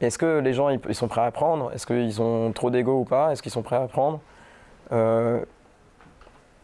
Est-ce 0.00 0.18
que 0.18 0.40
les 0.40 0.52
gens 0.52 0.68
ils, 0.68 0.94
sont 0.94 1.08
prêts 1.08 1.22
à 1.22 1.24
apprendre? 1.24 1.72
Est-ce 1.72 1.86
qu'ils 1.86 2.20
ont 2.20 2.52
trop 2.52 2.70
d'ego 2.70 3.00
ou 3.00 3.04
pas? 3.04 3.32
Est-ce 3.32 3.42
qu'ils 3.42 3.52
sont 3.52 3.62
prêts 3.62 3.76
à 3.76 3.82
apprendre? 3.82 4.20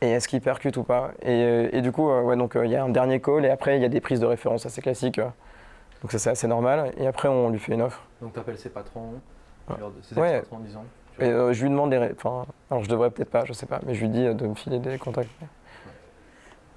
Et 0.03 0.11
est-ce 0.11 0.29
qu'il 0.29 0.41
percute 0.41 0.77
ou 0.77 0.83
pas? 0.83 1.13
Et, 1.23 1.69
et, 1.73 1.83
du 1.83 1.93
coup, 1.93 2.11
euh, 2.11 2.23
ouais, 2.23 2.37
donc 2.37 2.57
euh, 2.57 2.65
il 2.65 2.73
y 2.73 2.77
a 2.77 2.83
un 2.83 2.89
dernier 2.89 3.21
call 3.21 3.45
et 3.45 3.51
après 3.51 3.77
il 3.77 3.83
y 3.83 3.85
a 3.85 3.89
des 3.89 4.01
prises 4.01 4.21
de 4.21 4.27
référence 4.27 4.65
assez 4.65 4.81
classiques. 4.81 5.19
Euh. 5.19 5.29
donc 6.01 6.13
ça 6.13 6.19
c'est 6.19 6.31
assez 6.31 6.47
normal. 6.47 6.93
Et 6.97 7.07
après 7.07 7.29
on 7.29 7.51
lui 7.51 7.59
fait 7.59 7.75
une 7.75 7.83
offre. 7.83 8.03
Donc 8.23 8.33
tu 8.33 8.41
appelles 8.41 8.59
ses 8.59 8.71
patrons, 8.71 9.21
ses 10.03 10.19
ouais. 10.19 10.41
patrons 10.41 10.61
disons. 10.61 10.85
Et 11.19 11.29
je 11.29 11.63
lui 11.63 11.69
demande 11.69 11.91
des, 11.91 12.13
enfin, 12.17 12.47
alors 12.71 12.83
je 12.83 12.89
devrais 12.89 13.11
peut-être 13.11 13.31
pas, 13.31 13.45
je 13.45 13.53
sais 13.53 13.67
pas, 13.67 13.81
mais 13.85 13.95
je 13.95 14.01
lui 14.01 14.09
dis 14.09 14.25
de 14.25 14.47
me 14.47 14.55
filer 14.55 14.79
des 14.79 14.97
contacts. 14.97 15.29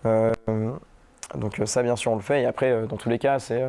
Donc 0.04 1.62
ça 1.66 1.82
bien 1.82 1.96
sûr 1.96 2.12
on 2.12 2.16
le 2.16 2.22
fait 2.22 2.42
et 2.42 2.46
après 2.46 2.86
dans 2.88 2.98
tous 2.98 3.10
les 3.10 3.20
cas 3.20 3.40
c'est 3.40 3.64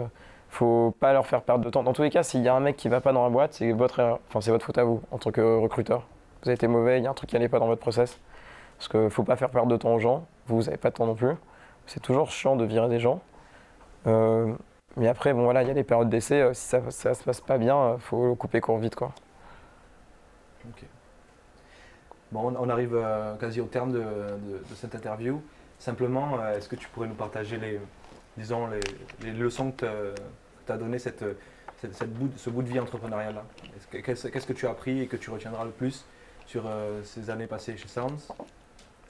faut 0.54 0.94
pas 1.00 1.12
leur 1.12 1.26
faire 1.26 1.42
perdre 1.42 1.64
de 1.64 1.70
temps. 1.70 1.82
Dans 1.82 1.92
tous 1.92 2.02
les 2.02 2.10
cas, 2.10 2.22
s'il 2.22 2.40
y 2.42 2.48
a 2.48 2.54
un 2.54 2.60
mec 2.60 2.76
qui 2.76 2.88
va 2.88 3.00
pas 3.00 3.12
dans 3.12 3.24
la 3.24 3.30
boîte, 3.30 3.54
c'est 3.54 3.72
votre 3.72 4.20
enfin 4.28 4.40
c'est 4.40 4.52
votre 4.52 4.64
faute 4.64 4.78
à 4.78 4.84
vous 4.84 5.02
en 5.10 5.18
tant 5.18 5.32
que 5.32 5.58
recruteur. 5.58 6.06
Vous 6.42 6.48
avez 6.48 6.54
été 6.54 6.68
mauvais, 6.68 6.98
il 6.98 7.04
y 7.04 7.06
a 7.06 7.10
un 7.10 7.14
truc 7.14 7.30
qui 7.30 7.36
n'allait 7.36 7.48
pas 7.48 7.58
dans 7.58 7.66
votre 7.66 7.80
process. 7.80 8.20
Parce 8.78 8.88
qu'il 8.88 9.00
ne 9.00 9.08
faut 9.08 9.24
pas 9.24 9.36
faire 9.36 9.50
perdre 9.50 9.68
de 9.68 9.76
temps 9.76 9.94
aux 9.94 9.98
gens. 9.98 10.26
Vous, 10.46 10.62
n'avez 10.62 10.76
pas 10.76 10.90
de 10.90 10.94
temps 10.94 11.06
non 11.06 11.14
plus. 11.14 11.34
C'est 11.86 12.00
toujours 12.00 12.30
chiant 12.30 12.56
de 12.56 12.64
virer 12.64 12.88
des 12.88 13.00
gens. 13.00 13.20
Euh, 14.06 14.52
mais 14.96 15.08
après, 15.08 15.32
bon 15.32 15.44
voilà, 15.44 15.62
il 15.62 15.68
y 15.68 15.70
a 15.70 15.74
des 15.74 15.84
périodes 15.84 16.08
d'essai. 16.08 16.40
Euh, 16.40 16.52
si 16.52 16.66
ça 16.66 16.80
ne 16.80 16.90
se 16.90 17.24
passe 17.24 17.40
pas 17.40 17.58
bien, 17.58 17.76
euh, 17.76 17.98
faut 17.98 18.34
couper 18.34 18.60
court 18.60 18.78
vite. 18.78 18.94
Quoi. 18.94 19.12
Bon, 22.30 22.54
on 22.58 22.68
arrive 22.68 22.98
quasi 23.38 23.60
au 23.60 23.66
terme 23.66 23.92
de, 23.92 24.04
cette 24.74 24.94
interview. 24.94 25.40
Simplement, 25.84 26.42
est-ce 26.48 26.66
que 26.66 26.76
tu 26.76 26.88
pourrais 26.88 27.08
nous 27.08 27.14
partager 27.14 27.58
les, 27.58 27.78
disons, 28.38 28.68
les, 29.20 29.32
leçons 29.32 29.70
que 29.70 30.14
tu 30.64 30.72
as 30.72 30.78
données 30.78 30.98
cette, 30.98 31.22
cette, 31.76 32.10
bout, 32.10 32.30
ce 32.38 32.48
bout 32.48 32.62
de 32.62 32.68
vie 32.68 32.80
entrepreneurial-là 32.80 33.44
Qu'est-ce 33.90 34.46
que 34.46 34.52
tu 34.54 34.66
as 34.66 34.70
appris 34.70 35.02
et 35.02 35.06
que 35.06 35.16
tu 35.16 35.28
retiendras 35.28 35.64
le 35.66 35.72
plus 35.72 36.06
sur 36.46 36.62
ces 37.02 37.28
années 37.28 37.46
passées 37.46 37.76
chez 37.76 37.88
Sounds 37.88 38.32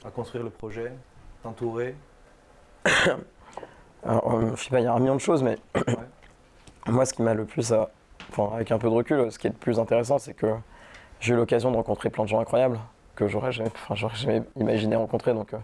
à 0.05 0.09
construire 0.09 0.43
le 0.43 0.49
projet, 0.49 0.91
t'entourer 1.43 1.95
Alors, 4.03 4.35
euh, 4.35 4.51
je 4.55 4.63
sais 4.63 4.69
pas, 4.69 4.79
il 4.79 4.83
y 4.83 4.87
a 4.87 4.93
un 4.93 4.99
million 4.99 5.15
de 5.15 5.21
choses, 5.21 5.41
mais 5.41 5.57
moi, 6.87 7.05
ce 7.05 7.13
qui 7.13 7.23
m'a 7.23 7.33
le 7.33 7.45
plus, 7.45 7.71
euh, 7.71 7.85
avec 8.53 8.71
un 8.71 8.77
peu 8.77 8.89
de 8.89 8.93
recul, 8.93 9.31
ce 9.31 9.39
qui 9.39 9.47
est 9.47 9.51
le 9.51 9.55
plus 9.55 9.79
intéressant, 9.79 10.19
c'est 10.19 10.33
que 10.33 10.53
j'ai 11.19 11.33
eu 11.33 11.37
l'occasion 11.37 11.71
de 11.71 11.77
rencontrer 11.77 12.09
plein 12.09 12.25
de 12.25 12.29
gens 12.29 12.39
incroyables 12.39 12.79
que 13.15 13.27
j'aurais 13.27 13.51
jamais, 13.51 13.71
jamais 14.13 14.43
imaginé 14.57 14.95
rencontrer. 14.95 15.33
Donc, 15.33 15.53
euh, 15.53 15.57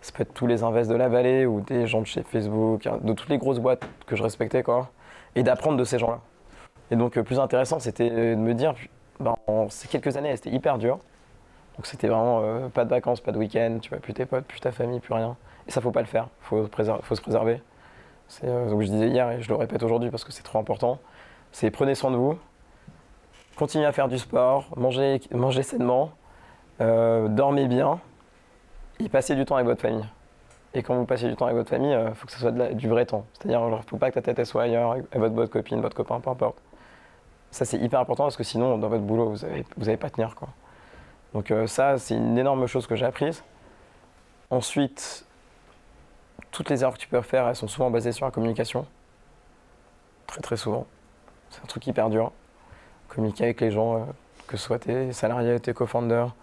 ça 0.00 0.12
peut 0.12 0.22
être 0.22 0.34
tous 0.34 0.46
les 0.46 0.62
invests 0.62 0.90
de 0.90 0.96
la 0.96 1.08
vallée 1.08 1.46
ou 1.46 1.60
des 1.60 1.86
gens 1.86 2.00
de 2.00 2.06
chez 2.06 2.22
Facebook, 2.22 2.86
hein, 2.86 2.98
de 3.02 3.12
toutes 3.12 3.28
les 3.28 3.38
grosses 3.38 3.58
boîtes 3.58 3.86
que 4.06 4.16
je 4.16 4.22
respectais, 4.22 4.62
quoi, 4.62 4.90
et 5.34 5.42
d'apprendre 5.42 5.76
de 5.76 5.84
ces 5.84 5.98
gens-là. 5.98 6.20
Et 6.90 6.96
donc, 6.96 7.16
le 7.16 7.22
plus 7.22 7.38
intéressant, 7.38 7.78
c'était 7.78 8.10
de 8.10 8.34
me 8.34 8.54
dire, 8.54 8.74
ben, 9.20 9.36
ces 9.68 9.88
quelques 9.88 10.16
années, 10.16 10.34
c'était 10.36 10.50
hyper 10.50 10.78
dur. 10.78 10.98
Donc 11.80 11.86
c'était 11.86 12.08
vraiment 12.08 12.42
euh, 12.42 12.68
pas 12.68 12.84
de 12.84 12.90
vacances, 12.90 13.22
pas 13.22 13.32
de 13.32 13.38
week-end, 13.38 13.78
tu 13.80 13.88
vois, 13.88 14.00
plus 14.00 14.12
tes 14.12 14.26
potes, 14.26 14.44
plus 14.44 14.60
ta 14.60 14.70
famille, 14.70 15.00
plus 15.00 15.14
rien. 15.14 15.34
Et 15.66 15.70
ça 15.70 15.80
faut 15.80 15.90
pas 15.90 16.02
le 16.02 16.06
faire, 16.06 16.28
faut, 16.40 16.68
faut 17.02 17.14
se 17.14 17.22
préserver. 17.22 17.62
C'est 18.28 18.46
euh, 18.46 18.68
ce 18.68 18.74
que 18.74 18.82
je 18.82 18.90
disais 18.90 19.08
hier 19.08 19.30
et 19.30 19.40
je 19.40 19.48
le 19.48 19.54
répète 19.54 19.82
aujourd'hui 19.82 20.10
parce 20.10 20.22
que 20.24 20.30
c'est 20.30 20.42
trop 20.42 20.58
important. 20.58 20.98
C'est 21.52 21.70
prenez 21.70 21.94
soin 21.94 22.10
de 22.10 22.16
vous, 22.16 22.38
continuez 23.56 23.86
à 23.86 23.92
faire 23.92 24.08
du 24.08 24.18
sport, 24.18 24.66
mangez, 24.76 25.22
mangez 25.32 25.62
sainement, 25.62 26.10
euh, 26.82 27.28
dormez 27.28 27.66
bien 27.66 27.98
et 29.00 29.08
passez 29.08 29.34
du 29.34 29.44
temps 29.44 29.56
avec 29.56 29.66
votre 29.66 29.82
famille. 29.82 30.04
Et 30.74 30.82
quand 30.82 30.94
vous 30.94 31.04
passez 31.04 31.28
du 31.28 31.34
temps 31.34 31.46
avec 31.46 31.56
votre 31.56 31.70
famille, 31.70 31.92
il 31.92 32.14
faut 32.14 32.26
que 32.26 32.32
ce 32.32 32.38
soit 32.38 32.52
du 32.52 32.88
vrai 32.88 33.04
temps. 33.06 33.24
C'est-à-dire, 33.32 33.60
il 33.60 33.70
ne 33.70 33.82
faut 33.82 33.96
pas 33.96 34.10
que 34.10 34.20
ta 34.20 34.22
tête 34.22 34.44
soit 34.44 34.62
ailleurs 34.62 34.92
avec 35.12 35.32
votre, 35.32 35.50
copine, 35.50 35.80
votre 35.80 35.96
copain, 35.96 36.20
peu 36.20 36.30
importe. 36.30 36.58
Ça, 37.50 37.64
c'est 37.64 37.78
hyper 37.78 37.98
important 37.98 38.24
parce 38.24 38.36
que 38.36 38.44
sinon, 38.44 38.78
dans 38.78 38.88
votre 38.88 39.02
boulot, 39.02 39.30
vous 39.30 39.46
n'allez 39.46 39.64
vous 39.76 39.96
pas 39.96 40.10
tenir. 40.10 40.36
Quoi. 40.36 40.48
Donc 41.34 41.50
euh, 41.50 41.66
ça, 41.66 41.98
c'est 41.98 42.14
une 42.14 42.38
énorme 42.38 42.66
chose 42.66 42.86
que 42.86 42.94
j'ai 42.94 43.04
apprise. 43.06 43.42
Ensuite, 44.50 45.26
toutes 46.52 46.70
les 46.70 46.82
erreurs 46.82 46.94
que 46.94 47.00
tu 47.00 47.08
peux 47.08 47.20
faire, 47.22 47.48
elles 47.48 47.56
sont 47.56 47.68
souvent 47.68 47.90
basées 47.90 48.12
sur 48.12 48.26
la 48.26 48.30
communication. 48.30 48.86
Très 50.28 50.40
très 50.40 50.56
souvent. 50.56 50.86
C'est 51.50 51.62
un 51.62 51.66
truc 51.66 51.84
hyper 51.88 52.10
dur. 52.10 52.30
Communiquer 53.08 53.44
avec 53.44 53.60
les 53.60 53.72
gens, 53.72 53.96
euh, 53.96 54.04
que 54.46 54.56
ce 54.56 54.64
soit 54.64 54.78
tes 54.78 55.12
salariés, 55.12 55.58
tes 55.58 55.72
co-founders 55.72 56.34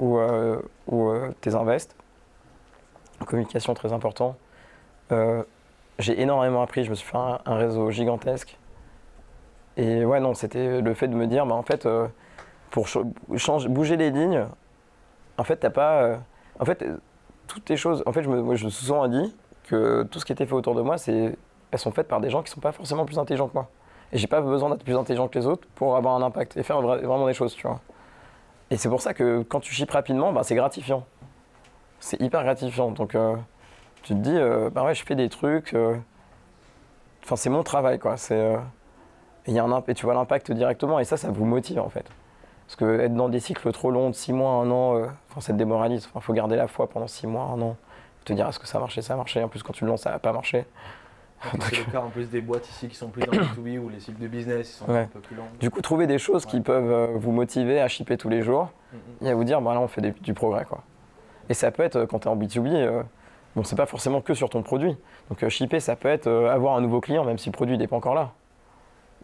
euh, 0.00 0.60
ou, 0.88 1.10
ou 1.10 1.32
tes 1.40 1.54
invests. 1.54 1.96
Communication 3.24 3.74
très 3.74 3.92
important. 3.92 4.36
j'ai 5.98 6.20
énormément 6.20 6.62
appris, 6.62 6.84
je 6.84 6.90
me 6.90 6.94
suis 6.94 7.08
fait 7.08 7.16
un, 7.16 7.56
réseau 7.56 7.90
gigantesque. 7.90 8.58
Et 9.78 10.04
ouais, 10.04 10.20
non, 10.20 10.34
c'était 10.34 10.80
le 10.80 10.94
fait 10.94 11.08
de 11.08 11.14
me 11.14 11.26
dire, 11.26 11.46
bah, 11.46 11.54
en 11.54 11.62
fait, 11.62 11.88
pour 12.70 12.88
changer, 12.88 13.68
bouger 13.68 13.96
les 13.96 14.10
lignes, 14.10 14.46
en 15.38 15.44
fait, 15.44 15.56
t'as 15.56 15.70
pas. 15.70 16.02
Euh, 16.02 16.16
en 16.60 16.64
fait, 16.64 16.84
toutes 17.46 17.68
les 17.68 17.76
choses. 17.76 18.02
En 18.06 18.12
fait, 18.12 18.22
je 18.22 18.28
me, 18.28 18.42
moi, 18.42 18.54
je 18.54 18.64
me 18.64 18.70
suis 18.70 18.84
souvent 18.86 19.06
dit 19.08 19.34
que 19.64 20.04
tout 20.04 20.18
ce 20.18 20.24
qui 20.24 20.32
était 20.32 20.46
fait 20.46 20.54
autour 20.54 20.74
de 20.74 20.82
moi, 20.82 20.98
c'est, 20.98 21.36
elles 21.70 21.78
sont 21.78 21.92
faites 21.92 22.08
par 22.08 22.20
des 22.20 22.30
gens 22.30 22.42
qui 22.42 22.50
sont 22.50 22.60
pas 22.60 22.72
forcément 22.72 23.04
plus 23.04 23.18
intelligents 23.18 23.48
que 23.48 23.54
moi. 23.54 23.68
Et 24.12 24.18
j'ai 24.18 24.26
pas 24.26 24.40
besoin 24.40 24.70
d'être 24.70 24.84
plus 24.84 24.96
intelligent 24.96 25.28
que 25.28 25.38
les 25.38 25.46
autres 25.46 25.66
pour 25.74 25.96
avoir 25.96 26.14
un 26.14 26.22
impact 26.22 26.56
et 26.56 26.62
faire 26.62 26.80
vraiment 26.80 27.26
des 27.26 27.34
choses, 27.34 27.54
tu 27.54 27.66
vois. 27.66 27.80
Et 28.70 28.76
c'est 28.76 28.88
pour 28.88 29.00
ça 29.00 29.14
que 29.14 29.42
quand 29.42 29.60
tu 29.60 29.72
ships 29.72 29.90
rapidement, 29.90 30.32
bah, 30.32 30.42
c'est 30.42 30.54
gratifiant. 30.54 31.04
C'est 32.00 32.20
hyper 32.20 32.42
gratifiant. 32.42 32.90
Donc 32.90 33.14
euh, 33.14 33.36
tu 34.02 34.14
te 34.14 34.18
dis, 34.18 34.36
euh, 34.36 34.70
bah 34.70 34.84
ouais, 34.84 34.94
je 34.94 35.04
fais 35.04 35.14
des 35.14 35.28
trucs. 35.28 35.74
euh, 35.74 35.96
Enfin, 37.24 37.36
c'est 37.36 37.50
mon 37.50 37.64
travail, 37.64 37.98
quoi. 37.98 38.16
C'est, 38.16 38.38
euh, 38.38 38.56
et, 39.46 39.52
y 39.52 39.58
a 39.58 39.64
un 39.64 39.82
tu 39.82 40.04
vois 40.06 40.14
l'impact 40.14 40.52
directement, 40.52 41.00
et 41.00 41.04
ça, 41.04 41.16
ça 41.16 41.30
vous 41.30 41.44
motive, 41.44 41.80
en 41.80 41.88
fait. 41.88 42.06
Parce 42.66 42.76
que 42.76 43.00
être 43.00 43.14
dans 43.14 43.28
des 43.28 43.40
cycles 43.40 43.70
trop 43.72 43.90
longs, 43.90 44.10
de 44.10 44.14
6 44.14 44.32
mois, 44.32 44.52
1 44.52 44.70
an, 44.70 45.08
ça 45.40 45.52
te 45.52 45.58
démoralise. 45.58 46.08
Il 46.14 46.20
faut 46.20 46.32
garder 46.32 46.56
la 46.56 46.68
foi 46.68 46.88
pendant 46.88 47.06
6 47.08 47.26
mois, 47.26 47.44
1 47.44 47.62
an. 47.62 47.76
Te 48.24 48.32
dire, 48.32 48.48
est-ce 48.48 48.58
que 48.58 48.66
ça 48.66 48.78
a 48.78 48.80
marché, 48.80 49.02
ça 49.02 49.14
a 49.14 49.16
marché. 49.16 49.42
En 49.42 49.48
plus, 49.48 49.62
quand 49.62 49.72
tu 49.72 49.84
le 49.84 49.90
lances, 49.90 50.02
ça 50.02 50.10
n'a 50.10 50.18
pas 50.18 50.32
marché. 50.32 50.66
C'est 51.60 51.76
le 51.86 51.92
cas 51.92 52.00
en 52.00 52.08
plus 52.08 52.28
des 52.30 52.40
boîtes 52.40 52.68
ici 52.68 52.88
qui 52.88 52.94
sont 52.96 53.08
plus 53.08 53.22
dans 53.22 53.32
le 53.32 53.38
B2B 53.38 53.78
où 53.78 53.88
les 53.88 54.00
cycles 54.00 54.20
de 54.20 54.28
business 54.28 54.70
ils 54.70 54.72
sont 54.84 54.90
Ouais. 54.90 55.00
un 55.00 55.06
peu 55.06 55.20
plus 55.20 55.36
longs. 55.36 55.44
Du 55.60 55.70
coup, 55.70 55.80
trouver 55.80 56.06
des 56.06 56.18
choses 56.18 56.46
qui 56.46 56.60
peuvent 56.60 56.90
euh, 56.90 57.06
vous 57.16 57.32
motiver 57.32 57.80
à 57.80 57.88
shipper 57.88 58.16
tous 58.16 58.28
les 58.28 58.42
jours 58.42 58.70
Mhm. 58.92 59.26
et 59.26 59.30
à 59.30 59.34
vous 59.34 59.44
dire, 59.44 59.60
bah 59.60 59.74
là, 59.74 59.80
on 59.80 59.88
fait 59.88 60.00
des- 60.00 60.12
du 60.12 60.34
progrès. 60.34 60.64
Quoi. 60.64 60.82
Et 61.48 61.54
ça 61.54 61.70
peut 61.70 61.82
être, 61.82 61.96
euh, 61.96 62.06
quand 62.06 62.20
tu 62.20 62.28
es 62.28 62.30
en 62.30 62.36
B2B, 62.36 62.66
euh, 62.74 63.02
bon, 63.54 63.64
c'est 63.64 63.76
pas 63.76 63.86
forcément 63.86 64.20
que 64.20 64.34
sur 64.34 64.48
ton 64.50 64.62
produit. 64.62 64.96
Donc, 65.28 65.42
euh, 65.42 65.48
shipper, 65.48 65.80
ça 65.80 65.96
peut 65.96 66.08
être 66.08 66.26
euh, 66.26 66.50
avoir 66.52 66.76
un 66.76 66.80
nouveau 66.80 67.00
client, 67.00 67.24
même 67.24 67.38
si 67.38 67.48
le 67.48 67.52
produit 67.54 67.76
n'est 67.78 67.86
pas 67.88 67.96
encore 67.96 68.14
là. 68.14 68.32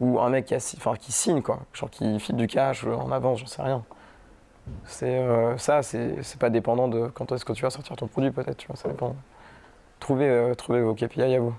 Ou 0.01 0.19
un 0.21 0.31
mec 0.31 0.47
qui, 0.47 0.55
a 0.55 0.59
qui 0.99 1.13
signe, 1.13 1.43
quoi. 1.43 1.61
Genre 1.75 1.91
qui 1.91 2.19
file 2.19 2.37
du 2.37 2.47
cash 2.47 2.85
en 2.85 3.13
avance, 3.13 3.39
j'en 3.41 3.47
sais 3.47 3.63
rien. 3.63 3.85
C'est 4.85 5.21
ça, 5.59 5.83
c'est 5.83 6.39
pas 6.39 6.51
dépendant 6.51 6.87
de 6.89 7.09
quand 7.09 7.31
est-ce 7.33 7.45
que 7.45 7.53
tu 7.53 7.63
vas 7.63 7.71
sortir 7.71 7.97
ton 7.97 8.07
produit, 8.07 8.31
peut-être. 8.31 8.65
Ça 8.75 8.89
dépend. 8.89 9.15
Trouvez, 10.01 10.53
trouvez 10.57 10.81
vos 10.83 10.95
KPI 10.95 11.23
à 11.35 11.41
vous. 11.41 11.55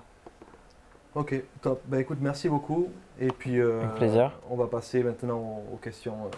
Ok, 1.14 1.34
top. 1.62 1.80
Bah 1.86 2.00
écoute, 2.00 2.18
merci 2.20 2.48
beaucoup. 2.48 2.88
Et 3.20 3.28
puis, 3.28 3.60
euh, 3.60 3.86
plaisir. 3.96 4.32
on 4.50 4.56
va 4.56 4.66
passer 4.66 5.02
maintenant 5.04 5.62
aux, 5.72 5.76
questions 5.76 6.14
euh, 6.24 6.36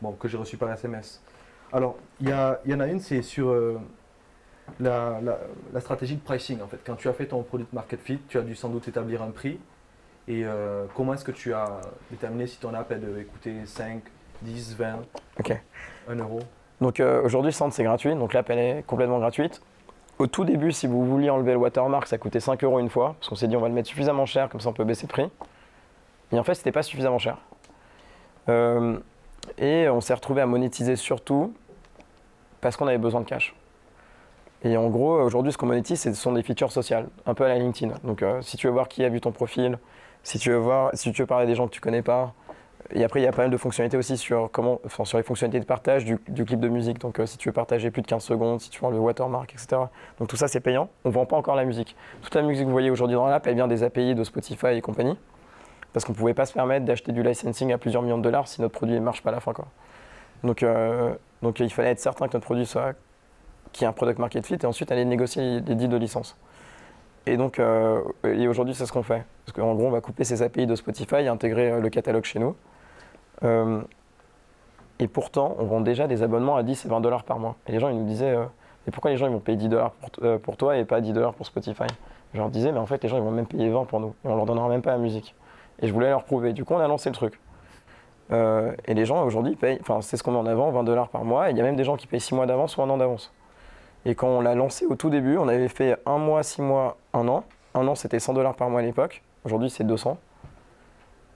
bon, 0.00 0.12
que 0.12 0.28
j'ai 0.28 0.36
reçues 0.36 0.56
par 0.56 0.70
SMS. 0.72 1.20
Alors, 1.72 1.96
il 2.20 2.28
y, 2.28 2.30
y 2.70 2.74
en 2.74 2.80
a 2.80 2.86
une, 2.86 3.00
c'est 3.00 3.22
sur 3.22 3.48
euh, 3.48 3.80
la, 4.78 5.18
la- 5.20 5.38
la 5.72 5.80
stratégie 5.80 6.14
de 6.14 6.20
pricing. 6.20 6.60
En 6.62 6.68
fait, 6.68 6.78
quand 6.86 6.94
tu 6.94 7.08
as 7.08 7.12
fait 7.12 7.26
ton 7.26 7.42
produit 7.42 7.66
market 7.72 8.00
fit, 8.00 8.18
tu 8.28 8.38
as 8.38 8.42
dû 8.42 8.54
sans 8.54 8.68
doute 8.68 8.86
établir 8.86 9.22
un 9.22 9.30
prix. 9.30 9.58
Et 10.26 10.42
comment 10.94 11.12
est-ce 11.12 11.24
que 11.24 11.32
tu 11.32 11.52
as 11.52 11.82
déterminé 12.10 12.46
si 12.46 12.56
ton 12.58 12.72
app 12.72 12.90
elle 12.90 13.02
devait 13.02 13.24
coûter 13.24 13.52
5, 13.66 14.00
10, 14.40 14.74
20, 14.74 14.94
Ok. 15.38 15.60
1 16.08 16.14
euro? 16.16 16.38
Donc 16.80 16.98
aujourd'hui, 17.22 17.52
Sand 17.52 17.74
c'est 17.74 17.84
gratuit, 17.84 18.14
donc 18.14 18.32
l'app 18.32 18.48
elle 18.48 18.58
est 18.58 18.82
complètement 18.86 19.18
gratuite. 19.18 19.60
Au 20.18 20.26
tout 20.26 20.44
début, 20.44 20.70
si 20.70 20.86
vous 20.86 21.04
vouliez 21.04 21.30
enlever 21.30 21.52
le 21.52 21.58
watermark, 21.58 22.06
ça 22.06 22.18
coûtait 22.18 22.40
5 22.40 22.62
euros 22.62 22.78
une 22.78 22.88
fois, 22.88 23.16
parce 23.18 23.28
qu'on 23.28 23.34
s'est 23.34 23.48
dit 23.48 23.56
on 23.56 23.60
va 23.60 23.68
le 23.68 23.74
mettre 23.74 23.88
suffisamment 23.88 24.26
cher, 24.26 24.48
comme 24.48 24.60
ça 24.60 24.68
on 24.68 24.72
peut 24.72 24.84
baisser 24.84 25.06
le 25.06 25.12
prix. 25.12 25.28
Et 26.32 26.38
en 26.38 26.44
fait, 26.44 26.54
c'était 26.54 26.72
pas 26.72 26.82
suffisamment 26.82 27.18
cher. 27.18 27.38
Euh, 28.48 28.98
et 29.58 29.88
on 29.88 30.00
s'est 30.00 30.14
retrouvé 30.14 30.40
à 30.40 30.46
monétiser 30.46 30.96
surtout 30.96 31.52
parce 32.60 32.76
qu'on 32.76 32.86
avait 32.86 32.98
besoin 32.98 33.20
de 33.20 33.26
cash. 33.26 33.54
Et 34.62 34.76
en 34.76 34.88
gros, 34.88 35.20
aujourd'hui, 35.20 35.52
ce 35.52 35.58
qu'on 35.58 35.66
monétise, 35.66 36.00
ce 36.00 36.12
sont 36.14 36.32
des 36.32 36.42
features 36.42 36.72
sociales, 36.72 37.08
un 37.26 37.34
peu 37.34 37.44
à 37.44 37.48
la 37.48 37.58
LinkedIn. 37.58 37.94
Donc, 38.04 38.22
euh, 38.22 38.40
si 38.40 38.56
tu 38.56 38.66
veux 38.66 38.72
voir 38.72 38.88
qui 38.88 39.04
a 39.04 39.08
vu 39.10 39.20
ton 39.20 39.32
profil, 39.32 39.78
si 40.22 40.38
tu 40.38 40.50
veux 40.50 40.56
voir, 40.56 40.90
si 40.94 41.12
tu 41.12 41.22
veux 41.22 41.26
parler 41.26 41.46
des 41.46 41.54
gens 41.54 41.66
que 41.66 41.72
tu 41.72 41.80
connais 41.80 42.00
pas, 42.00 42.32
et 42.92 43.02
après, 43.02 43.20
il 43.20 43.22
y 43.24 43.26
a 43.26 43.32
pas 43.32 43.42
mal 43.42 43.50
de 43.50 43.56
fonctionnalités 43.56 43.96
aussi 43.96 44.16
sur, 44.16 44.50
comment, 44.52 44.80
enfin, 44.84 45.04
sur 45.04 45.16
les 45.16 45.24
fonctionnalités 45.24 45.60
de 45.60 45.64
partage 45.64 46.04
du, 46.04 46.18
clip 46.18 46.60
de 46.60 46.68
musique. 46.68 46.98
Donc, 46.98 47.18
euh, 47.18 47.26
si 47.26 47.38
tu 47.38 47.48
veux 47.48 47.52
partager 47.52 47.90
plus 47.90 48.02
de 48.02 48.06
15 48.06 48.22
secondes, 48.22 48.60
si 48.60 48.68
tu 48.68 48.84
veux 48.84 48.90
le 48.90 48.98
watermark, 48.98 49.52
etc. 49.54 49.82
Donc, 50.18 50.28
tout 50.28 50.36
ça, 50.36 50.48
c'est 50.48 50.60
payant. 50.60 50.90
On 51.04 51.08
ne 51.08 51.14
vend 51.14 51.24
pas 51.24 51.36
encore 51.36 51.56
la 51.56 51.64
musique. 51.64 51.96
Toute 52.20 52.34
la 52.34 52.42
musique 52.42 52.64
que 52.64 52.66
vous 52.66 52.72
voyez 52.72 52.90
aujourd'hui 52.90 53.16
dans 53.16 53.26
l'app, 53.26 53.46
elle 53.46 53.54
vient 53.54 53.68
des 53.68 53.82
API 53.82 54.14
de 54.14 54.22
Spotify 54.22 54.68
et 54.68 54.80
compagnie. 54.82 55.16
Parce 55.92 56.04
qu'on 56.04 56.12
ne 56.12 56.18
pouvait 56.18 56.34
pas 56.34 56.44
se 56.44 56.52
permettre 56.52 56.84
d'acheter 56.84 57.12
du 57.12 57.22
licensing 57.22 57.72
à 57.72 57.78
plusieurs 57.78 58.02
millions 58.02 58.18
de 58.18 58.22
dollars 58.22 58.48
si 58.48 58.60
notre 58.60 58.74
produit 58.74 58.96
ne 58.96 59.00
marche 59.00 59.22
pas 59.22 59.30
à 59.30 59.32
la 59.32 59.40
fin. 59.40 59.54
Quoi. 59.54 59.66
Donc, 60.42 60.62
euh, 60.62 61.14
donc, 61.40 61.60
il 61.60 61.72
fallait 61.72 61.90
être 61.90 62.00
certain 62.00 62.28
que 62.28 62.34
notre 62.34 62.44
produit 62.44 62.66
soit 62.66 62.92
qui 63.72 63.84
ait 63.84 63.86
un 63.86 63.92
product 63.92 64.18
market 64.18 64.46
fit 64.46 64.58
et 64.62 64.66
ensuite 64.66 64.92
aller 64.92 65.04
négocier 65.04 65.60
les 65.60 65.74
deals 65.74 65.88
de 65.88 65.96
licence. 65.96 66.36
Et 67.26 67.38
donc, 67.38 67.58
euh, 67.58 68.02
et 68.24 68.46
aujourd'hui, 68.46 68.74
c'est 68.74 68.84
ce 68.84 68.92
qu'on 68.92 69.02
fait. 69.02 69.24
Parce 69.46 69.56
qu'en 69.56 69.74
gros, 69.74 69.86
on 69.86 69.90
va 69.90 70.02
couper 70.02 70.24
ces 70.24 70.42
API 70.42 70.66
de 70.66 70.74
Spotify 70.76 71.16
et 71.16 71.28
intégrer 71.28 71.80
le 71.80 71.88
catalogue 71.88 72.24
chez 72.24 72.38
nous. 72.38 72.54
Euh, 73.42 73.80
et 74.98 75.08
pourtant, 75.08 75.56
on 75.58 75.64
vend 75.64 75.80
déjà 75.80 76.06
des 76.06 76.22
abonnements 76.22 76.56
à 76.56 76.62
10 76.62 76.84
et 76.84 76.88
20 76.88 77.00
dollars 77.00 77.24
par 77.24 77.38
mois. 77.38 77.56
Et 77.66 77.72
les 77.72 77.80
gens, 77.80 77.88
ils 77.88 77.96
nous 77.96 78.06
disaient, 78.06 78.34
euh, 78.34 78.44
mais 78.86 78.92
pourquoi 78.92 79.10
les 79.10 79.16
gens 79.16 79.26
ils 79.26 79.32
vont 79.32 79.40
payer 79.40 79.58
10 79.58 79.68
dollars 79.68 79.92
euh, 80.22 80.38
pour 80.38 80.56
toi 80.56 80.76
et 80.76 80.84
pas 80.84 81.00
10 81.00 81.12
dollars 81.12 81.34
pour 81.34 81.46
Spotify? 81.46 81.86
Je 82.32 82.38
leur 82.38 82.50
disais, 82.50 82.72
mais 82.72 82.78
en 82.78 82.86
fait, 82.86 83.02
les 83.02 83.08
gens, 83.08 83.16
ils 83.16 83.22
vont 83.22 83.30
même 83.30 83.46
payer 83.46 83.68
20 83.68 83.84
pour 83.84 84.00
nous. 84.00 84.14
Et 84.24 84.28
on 84.28 84.36
leur 84.36 84.46
donnera 84.46 84.68
même 84.68 84.82
pas 84.82 84.92
la 84.92 84.98
musique. 84.98 85.34
Et 85.80 85.88
je 85.88 85.92
voulais 85.92 86.10
leur 86.10 86.24
prouver. 86.24 86.52
Du 86.52 86.64
coup, 86.64 86.74
on 86.74 86.80
a 86.80 86.88
lancé 86.88 87.08
le 87.08 87.14
truc. 87.14 87.40
Et 88.30 88.94
les 88.94 89.04
gens, 89.04 89.22
aujourd'hui, 89.24 89.54
payent, 89.54 89.78
enfin, 89.80 90.00
c'est 90.00 90.16
ce 90.16 90.22
qu'on 90.22 90.32
met 90.32 90.38
en 90.38 90.46
avant, 90.46 90.70
20 90.70 90.82
dollars 90.82 91.08
par 91.08 91.24
mois. 91.24 91.50
Il 91.50 91.56
y 91.56 91.60
a 91.60 91.62
même 91.62 91.76
des 91.76 91.84
gens 91.84 91.96
qui 91.96 92.06
payent 92.06 92.20
6 92.20 92.34
mois 92.34 92.46
d'avance 92.46 92.76
ou 92.76 92.82
un 92.82 92.90
an 92.90 92.96
d'avance. 92.96 93.32
Et 94.06 94.14
quand 94.14 94.28
on 94.28 94.40
l'a 94.40 94.54
lancé 94.54 94.86
au 94.86 94.96
tout 94.96 95.08
début, 95.08 95.36
on 95.38 95.48
avait 95.48 95.68
fait 95.68 95.96
un 96.06 96.18
mois, 96.18 96.42
6 96.42 96.62
mois, 96.62 96.96
un 97.12 97.26
an. 97.28 97.44
Un 97.74 97.86
an, 97.86 97.94
c'était 97.94 98.18
100 98.18 98.34
dollars 98.34 98.54
par 98.54 98.68
mois 98.70 98.80
à 98.80 98.82
l'époque. 98.82 99.22
Aujourd'hui, 99.44 99.70
c'est 99.70 99.84
200. 99.84 100.18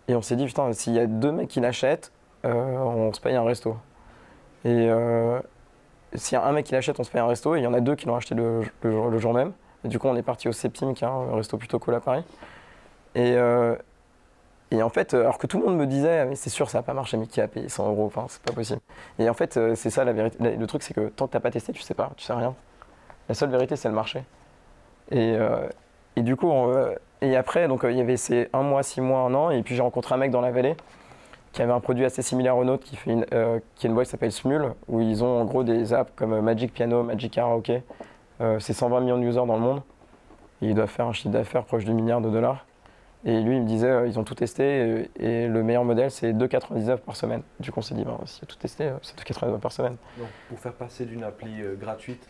Et 0.09 0.15
on 0.15 0.23
s'est 0.23 0.37
dit, 0.37 0.47
putain, 0.47 0.73
s'il 0.73 0.95
y 0.95 0.99
a 0.99 1.07
deux 1.07 1.33
mecs 1.33 1.49
qui 1.49 1.61
l'achètent, 1.61 2.13
euh, 2.45 2.77
on 2.79 3.13
se 3.13 3.21
paye 3.21 3.37
un 3.37 3.45
resto. 3.45 3.77
Et 4.65 4.89
euh, 4.91 5.41
s'il 6.15 6.37
y 6.37 6.41
a 6.41 6.45
un 6.47 6.53
mec 6.53 6.67
qui 6.67 6.73
l'achète, 6.73 6.99
on 7.01 7.05
se 7.05 7.11
paye 7.11 7.21
un 7.21 7.27
resto. 7.27 7.55
Et 7.55 7.61
il 7.61 7.65
y 7.65 7.67
en 7.67 7.75
a 7.75 7.81
deux 7.81 7.95
qui 7.95 8.07
l'ont 8.07 8.17
acheté 8.17 8.35
le, 8.35 8.63
le 8.83 9.19
jour, 9.19 9.35
même. 9.35 9.53
Et 9.85 9.89
du 9.89 9.99
coup, 9.99 10.09
on 10.09 10.17
est 10.17 10.23
parti 10.23 10.49
au 10.49 10.53
Septime, 10.53 10.95
qui 10.95 11.05
est 11.05 11.07
un 11.07 11.35
resto 11.35 11.57
plutôt 11.59 11.79
cool 11.79 11.95
à 11.95 12.01
Paris. 12.01 12.25
Et, 13.15 13.35
euh, 13.37 13.77
et 14.71 14.83
en 14.83 14.91
fait, 14.91 15.15
alors 15.15 15.39
que 15.39 15.47
tout 15.47 15.59
le 15.59 15.65
monde 15.65 15.77
me 15.77 15.87
disait, 15.87 16.27
mais 16.27 16.37
c'est 16.37 16.51
sûr, 16.51 16.69
ça 16.69 16.79
va 16.79 16.83
pas 16.83 16.93
marcher, 16.95 17.17
mais 17.17 17.27
qui 17.27 17.41
a 17.41 17.49
payé 17.49 17.69
100 17.69 17.89
euros 17.89 18.07
Enfin, 18.07 18.27
c'est 18.29 18.43
pas 18.43 18.53
possible. 18.53 18.81
Et 19.19 19.29
en 19.31 19.35
fait, 19.35 19.57
euh, 19.57 19.75
c'est 19.75 19.91
ça 19.91 20.05
la 20.05 20.13
vérité. 20.13 20.57
Le 20.57 20.67
truc, 20.67 20.83
c'est 20.83 20.95
que 20.95 21.09
tant 21.09 21.27
que 21.27 21.33
t'as 21.33 21.41
pas 21.41 21.51
testé, 21.51 21.73
tu 21.73 21.83
sais 21.83 21.95
pas, 21.95 22.11
tu 22.17 22.25
sais 22.25 22.35
rien. 22.35 22.55
La 23.29 23.35
seule 23.35 23.51
vérité, 23.51 23.77
c'est 23.77 23.89
le 23.89 23.95
marché. 23.95 24.25
Et, 25.11 25.35
euh, 25.37 25.69
et 26.17 26.23
du 26.23 26.37
coup, 26.37 26.49
on, 26.49 26.71
euh, 26.75 26.95
et 27.21 27.37
après, 27.37 27.69
donc 27.69 27.85
euh, 27.85 27.91
il 27.91 27.99
y 27.99 28.01
avait 28.01 28.17
ces 28.17 28.49
un 28.53 28.63
mois, 28.63 28.83
six 28.83 29.01
mois, 29.01 29.21
un 29.21 29.35
an, 29.35 29.51
et 29.51 29.63
puis 29.63 29.75
j'ai 29.75 29.83
rencontré 29.83 30.15
un 30.15 30.19
mec 30.19 30.31
dans 30.31 30.41
la 30.41 30.51
vallée 30.51 30.77
qui 31.53 31.63
avait 31.63 31.73
un 31.73 31.81
produit 31.81 32.05
assez 32.05 32.23
similaire 32.23 32.57
au 32.57 32.65
nôtre, 32.65 32.85
qui 32.85 32.97
fait 32.97 33.11
une, 33.11 33.27
euh, 33.33 33.61
qui 33.75 33.87
est 33.87 33.89
une 33.89 33.95
boîte 33.95 34.07
qui 34.07 34.13
s'appelle 34.13 34.33
Smule, 34.33 34.75
où 34.89 35.01
ils 35.01 35.25
ont 35.25 35.41
en 35.41 35.45
gros 35.45 35.65
des 35.65 35.93
apps 35.93 36.13
comme 36.15 36.33
euh, 36.33 36.43
Magic 36.43 36.73
Piano, 36.73 37.03
Magic 37.03 37.33
Karaoke. 37.33 37.83
Euh, 38.41 38.59
c'est 38.61 38.73
120 38.73 39.01
millions 39.01 39.19
de 39.19 39.25
users 39.25 39.47
dans 39.47 39.57
le 39.57 39.61
monde. 39.61 39.83
Ils 40.61 40.75
doivent 40.75 40.89
faire 40.89 41.07
un 41.07 41.13
chiffre 41.13 41.31
d'affaires 41.31 41.65
proche 41.65 41.85
du 41.85 41.93
milliard 41.93 42.21
de 42.21 42.31
dollars. 42.31 42.65
Et 43.25 43.41
lui, 43.41 43.57
il 43.57 43.63
me 43.63 43.67
disait, 43.67 44.09
ils 44.09 44.19
ont 44.19 44.25
tout 44.25 44.37
testé, 44.37 45.11
et, 45.19 45.49
le 45.49 45.63
meilleur 45.65 45.83
modèle, 45.83 46.11
c'est 46.13 46.33
2,99 46.33 46.99
par 46.99 47.17
semaine. 47.17 47.43
Du 47.59 47.73
coup, 47.73 47.81
on 47.81 47.83
s'est 47.83 47.97
dit, 47.97 48.05
s'il 48.27 48.43
y 48.43 48.45
a 48.45 48.47
tout 48.47 48.57
testé, 48.57 48.93
c'est 49.03 49.19
2,99 49.19 49.59
par 49.59 49.73
semaine. 49.73 49.97
Donc, 50.17 50.29
pour 50.49 50.61
faire 50.61 50.73
passer 50.73 51.05
d'une 51.05 51.25
appli 51.25 51.51
gratuite 51.81 52.25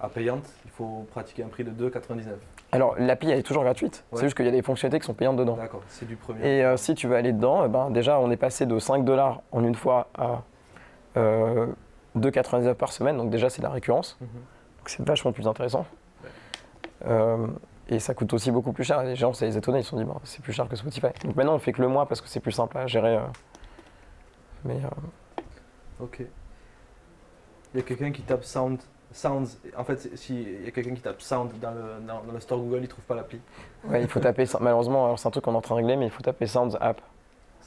à 0.00 0.08
payante, 0.08 0.48
il 0.64 0.70
faut 0.70 1.06
pratiquer 1.10 1.42
un 1.42 1.48
prix 1.48 1.64
de 1.64 1.70
2,99. 1.90 2.24
Alors, 2.72 2.94
l'appli, 2.98 3.30
elle 3.30 3.38
est 3.38 3.42
toujours 3.42 3.64
gratuite. 3.64 4.04
Ouais. 4.12 4.18
C'est 4.18 4.26
juste 4.26 4.36
qu'il 4.36 4.44
y 4.46 4.48
a 4.48 4.52
des 4.52 4.62
fonctionnalités 4.62 5.00
qui 5.00 5.06
sont 5.06 5.14
payantes 5.14 5.36
dedans. 5.36 5.56
D'accord, 5.56 5.82
c'est 5.88 6.06
du 6.06 6.16
premier. 6.16 6.40
Et 6.46 6.64
euh, 6.64 6.76
si 6.76 6.94
tu 6.94 7.08
veux 7.08 7.16
aller 7.16 7.32
dedans, 7.32 7.64
eh 7.64 7.68
ben, 7.68 7.90
déjà, 7.90 8.20
on 8.20 8.30
est 8.30 8.36
passé 8.36 8.66
de 8.66 8.78
5 8.78 9.04
dollars 9.04 9.40
en 9.52 9.64
une 9.64 9.74
fois 9.74 10.08
à 10.16 10.42
euh, 11.16 11.66
2,99 12.16 12.74
par 12.74 12.92
semaine. 12.92 13.16
Donc, 13.16 13.30
déjà, 13.30 13.48
c'est 13.50 13.60
de 13.60 13.66
la 13.66 13.72
récurrence. 13.72 14.18
Mhm. 14.20 14.28
Donc, 14.28 14.88
c'est 14.88 15.02
vachement 15.04 15.32
plus 15.32 15.48
intéressant. 15.48 15.86
Euh, 17.06 17.46
et 17.88 18.00
ça 18.00 18.12
coûte 18.14 18.32
aussi 18.34 18.50
beaucoup 18.50 18.72
plus 18.72 18.84
cher. 18.84 19.02
Les 19.02 19.16
gens, 19.16 19.32
ça 19.32 19.46
les 19.46 19.56
étonnait. 19.56 19.80
Ils 19.80 19.84
se 19.84 19.90
sont 19.90 19.96
dit, 19.96 20.06
c'est 20.24 20.42
plus 20.42 20.52
cher 20.52 20.68
que 20.68 20.76
Spotify. 20.76 21.08
Donc, 21.24 21.36
maintenant, 21.36 21.54
on 21.54 21.58
fait 21.58 21.72
que 21.72 21.80
le 21.80 21.88
mois 21.88 22.06
parce 22.06 22.20
que 22.20 22.28
c'est 22.28 22.40
plus 22.40 22.52
simple 22.52 22.76
à 22.76 22.86
gérer. 22.86 23.16
euh. 23.16 23.20
Mais 24.64 24.80
Ok. 26.00 26.22
Il 27.74 27.78
y 27.78 27.80
a 27.80 27.82
quelqu'un 27.82 28.12
qui 28.12 28.22
tape 28.22 28.44
sound, 28.44 28.78
sounds. 29.12 29.58
En 29.76 29.84
fait, 29.84 30.16
s'il 30.16 30.64
y 30.64 30.68
a 30.68 30.70
quelqu'un 30.70 30.94
qui 30.94 31.00
tape 31.00 31.20
sound 31.20 31.50
dans 31.60 31.70
le, 31.70 32.06
dans, 32.06 32.22
dans 32.22 32.32
le 32.32 32.40
store 32.40 32.58
Google, 32.58 32.80
il 32.82 32.88
trouve 32.88 33.04
pas 33.04 33.14
l'appli. 33.14 33.40
ouais, 33.88 34.02
il 34.02 34.08
faut 34.08 34.20
taper, 34.20 34.44
malheureusement, 34.60 35.04
alors, 35.06 35.18
c'est 35.18 35.28
un 35.28 35.30
truc 35.30 35.44
qu'on 35.44 35.54
est 35.54 35.56
en 35.56 35.60
train 35.60 35.74
de 35.74 35.80
régler, 35.80 35.96
mais 35.96 36.06
il 36.06 36.10
faut 36.10 36.22
taper 36.22 36.46
Sounds 36.46 36.76
App 36.80 37.00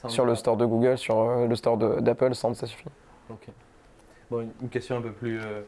sur 0.08 0.24
le 0.24 0.34
store 0.34 0.56
de 0.56 0.66
Google, 0.66 0.98
sur 0.98 1.20
euh, 1.20 1.46
le 1.46 1.54
store 1.54 1.76
d'Apple. 1.76 2.34
Sounds, 2.34 2.54
ça 2.54 2.66
suffit. 2.66 2.88
Ok. 3.30 3.46
Bon, 4.30 4.40
une, 4.40 4.50
une 4.62 4.68
question 4.68 4.96
un 4.96 5.00
peu 5.00 5.12
plus 5.12 5.38
euh, 5.38 5.62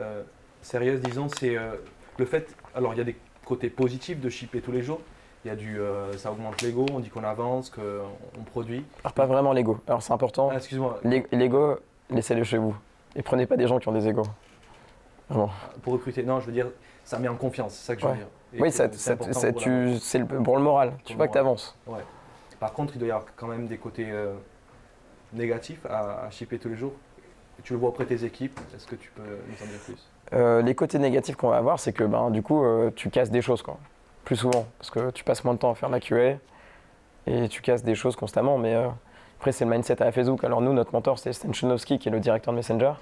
euh, 0.00 0.22
sérieuse, 0.62 1.00
disons, 1.00 1.28
c'est 1.28 1.56
euh, 1.56 1.72
le 2.18 2.24
fait. 2.24 2.54
Alors, 2.74 2.94
il 2.94 2.98
y 2.98 3.00
a 3.00 3.04
des 3.04 3.16
côtés 3.44 3.70
positifs 3.70 4.20
de 4.20 4.28
shipper 4.28 4.60
tous 4.60 4.72
les 4.72 4.82
jours. 4.82 5.00
Il 5.44 5.48
y 5.48 5.50
a 5.50 5.56
du. 5.56 5.80
ça 6.18 6.30
augmente 6.30 6.60
l'ego, 6.60 6.84
on 6.92 7.00
dit 7.00 7.08
qu'on 7.08 7.24
avance, 7.24 7.70
qu'on 7.70 8.44
produit. 8.44 8.84
Alors, 9.02 9.14
pas 9.14 9.24
vraiment 9.24 9.54
l'ego. 9.54 9.78
Alors, 9.86 10.02
c'est 10.02 10.12
important. 10.12 10.50
Ah, 10.52 10.56
excuse-moi, 10.56 11.00
L'ego, 11.02 11.78
laissez-le 12.10 12.44
chez 12.44 12.58
vous. 12.58 12.76
Et 13.16 13.22
prenez 13.22 13.46
pas 13.46 13.56
des 13.56 13.66
gens 13.66 13.78
qui 13.78 13.88
ont 13.88 13.92
des 13.92 14.06
égos. 14.06 14.26
Vraiment. 15.30 15.50
pour 15.82 15.92
recruter. 15.94 16.22
Non, 16.24 16.40
je 16.40 16.46
veux 16.46 16.52
dire, 16.52 16.66
ça 17.04 17.18
met 17.18 17.28
en 17.28 17.36
confiance, 17.36 17.72
c'est 17.74 17.86
ça 17.86 17.94
que 17.94 18.02
je 18.02 18.06
veux 18.06 18.12
Ouais. 18.12 18.18
dire. 18.18 18.26
Et 18.52 18.60
Oui, 18.60 18.72
ça, 18.72 18.88
c'est 18.92 19.10
le- 20.18 20.26
pour 20.42 20.56
le 20.56 20.62
moral. 20.62 20.92
Tu 21.04 21.12
le 21.12 21.16
vois 21.18 21.28
que 21.28 21.32
tu 21.32 21.38
avances. 21.38 21.76
Par 22.58 22.72
contre, 22.72 22.92
il 22.96 22.98
doit 22.98 23.08
y 23.08 23.10
avoir 23.12 23.26
quand 23.36 23.46
même 23.46 23.66
des 23.68 23.78
côtés 23.78 24.08
euh, 24.10 24.34
négatifs 25.32 25.84
à, 25.88 26.24
à 26.26 26.30
shipper 26.30 26.58
tous 26.58 26.68
les 26.68 26.76
jours. 26.76 26.92
Tu 27.62 27.72
le 27.74 27.78
vois 27.78 27.90
auprès 27.90 28.04
de 28.04 28.08
tes 28.08 28.24
équipes, 28.24 28.58
est-ce 28.74 28.86
que 28.86 28.96
tu 28.96 29.10
peux 29.14 29.22
nous 29.22 29.54
en 29.66 29.68
dire 29.70 29.78
plus? 29.84 30.08
Euh, 30.32 30.62
les 30.62 30.74
côtés 30.74 30.98
négatifs 30.98 31.36
qu'on 31.36 31.50
va 31.50 31.56
avoir, 31.58 31.78
c'est 31.78 31.92
que 31.92 32.04
ben, 32.04 32.30
du 32.30 32.42
coup, 32.42 32.64
euh, 32.64 32.90
tu 32.94 33.10
casses 33.10 33.30
des 33.30 33.42
choses 33.42 33.62
quoi. 33.62 33.78
plus 34.24 34.36
souvent. 34.36 34.66
Parce 34.78 34.90
que 34.90 35.10
tu 35.10 35.24
passes 35.24 35.44
moins 35.44 35.54
de 35.54 35.58
temps 35.58 35.70
à 35.70 35.74
faire 35.74 35.88
la 35.90 36.00
QA 36.00 36.36
et 37.26 37.48
tu 37.48 37.62
casses 37.62 37.82
des 37.84 37.94
choses 37.94 38.16
constamment. 38.16 38.58
Mais 38.58 38.74
Après, 39.38 39.52
c'est 39.52 39.64
le 39.64 39.70
mindset 39.70 40.02
à 40.02 40.12
Facebook. 40.12 40.44
Alors, 40.44 40.60
nous, 40.60 40.72
notre 40.74 40.92
mentor, 40.92 41.18
c'est 41.18 41.32
Stan 41.32 41.50
Chudowski, 41.50 41.98
qui 41.98 42.08
est 42.08 42.12
le 42.12 42.20
directeur 42.20 42.52
de 42.52 42.56
Messenger. 42.58 42.92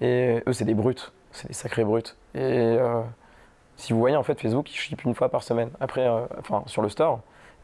Et 0.00 0.42
eux, 0.46 0.52
c'est 0.52 0.66
des 0.66 0.74
brutes. 0.74 1.10
C'est 1.32 1.48
des 1.48 1.54
sacrés 1.54 1.84
brutes. 1.84 2.16
Et 2.34 2.40
euh, 2.40 3.02
si 3.76 3.92
vous 3.92 3.98
voyez, 3.98 4.16
en 4.16 4.22
fait, 4.22 4.40
Facebook, 4.40 4.70
ils 4.70 4.76
ship 4.76 5.04
une 5.04 5.14
fois 5.14 5.28
par 5.28 5.42
semaine. 5.42 5.70
Après, 5.80 6.06
euh, 6.06 6.26
enfin, 6.38 6.62
sur 6.66 6.82
le 6.82 6.88
store. 6.88 7.20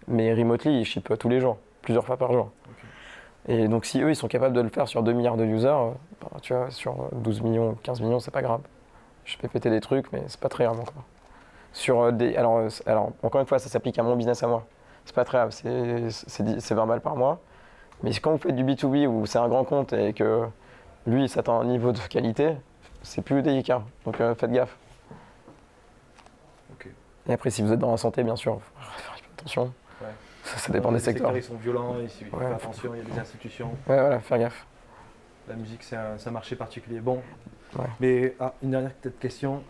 Mais 0.08 0.34
remotely, 0.34 0.80
ils 0.80 0.84
ship 0.84 1.12
tous 1.18 1.28
les 1.28 1.40
jours, 1.40 1.58
plusieurs 1.82 2.04
fois 2.04 2.16
par 2.16 2.32
jour. 2.32 2.50
Et 3.48 3.68
donc, 3.68 3.84
si 3.84 4.00
eux, 4.00 4.10
ils 4.10 4.16
sont 4.16 4.28
capables 4.28 4.54
de 4.54 4.60
le 4.60 4.68
faire 4.68 4.88
sur 4.88 5.02
2 5.02 5.12
milliards 5.12 5.36
de 5.36 5.44
users, 5.44 5.68
euh, 5.68 5.90
bah, 6.20 6.38
tu 6.42 6.54
vois, 6.54 6.70
sur 6.70 7.08
12 7.12 7.42
millions, 7.42 7.76
15 7.82 8.00
millions, 8.00 8.20
c'est 8.20 8.30
pas 8.30 8.42
grave. 8.42 8.60
Je 9.24 9.36
peux 9.38 9.48
péter 9.48 9.70
des 9.70 9.80
trucs, 9.80 10.12
mais 10.12 10.22
c'est 10.26 10.40
pas 10.40 10.48
très 10.48 10.64
grave 10.64 10.80
encore. 10.80 11.04
Sur 11.72 12.12
des, 12.12 12.36
alors, 12.36 12.68
alors, 12.86 13.12
encore 13.22 13.40
une 13.40 13.46
fois, 13.46 13.58
ça 13.58 13.68
s'applique 13.68 13.98
à 13.98 14.02
mon 14.02 14.16
business 14.16 14.42
à 14.42 14.46
moi. 14.46 14.66
C'est 15.04 15.14
pas 15.14 15.24
très 15.24 15.38
grave, 15.38 15.50
c'est 15.50 16.74
20 16.74 16.86
balles 16.86 17.00
par 17.00 17.16
mois. 17.16 17.40
Mais 18.02 18.12
quand 18.14 18.32
vous 18.32 18.38
faites 18.38 18.54
du 18.54 18.64
B2B 18.64 19.06
où 19.06 19.26
c'est 19.26 19.38
un 19.38 19.48
grand 19.48 19.64
compte 19.64 19.92
et 19.92 20.12
que 20.12 20.46
lui, 21.06 21.24
il 21.24 21.28
s'attend 21.28 21.60
à 21.60 21.62
un 21.62 21.66
niveau 21.66 21.92
de 21.92 21.98
qualité, 22.00 22.56
c'est 23.04 23.22
plus 23.22 23.42
délicat. 23.42 23.82
Donc 24.04 24.20
euh, 24.20 24.34
faites 24.34 24.50
gaffe. 24.50 24.76
Et 27.26 27.32
après, 27.32 27.48
si 27.48 27.62
vous 27.62 27.72
êtes 27.72 27.78
dans 27.78 27.90
la 27.90 27.96
santé, 27.96 28.22
bien 28.22 28.36
sûr, 28.36 28.60
faire 28.78 29.16
attention. 29.38 29.72
Ça, 30.42 30.70
dépend 30.70 30.92
des 30.92 30.98
secteurs. 30.98 31.34
Ils 31.34 31.42
sont 31.42 31.54
violents, 31.54 31.96
il 31.98 32.26
faut 32.26 32.36
faire 32.36 32.52
attention, 32.52 32.94
il 32.94 32.98
y 32.98 33.00
a 33.00 33.14
des 33.14 33.18
institutions. 33.18 33.68
Ouais, 33.88 33.98
voilà, 33.98 34.20
faire 34.20 34.38
gaffe. 34.38 34.66
La 35.48 35.54
musique, 35.54 35.82
c'est 35.82 35.96
un, 35.96 36.30
marché 36.30 36.54
particulier. 36.54 37.00
Bon, 37.00 37.22
mais 37.98 38.34
ah, 38.38 38.52
une 38.62 38.72
dernière 38.72 38.92
question. 39.18 39.62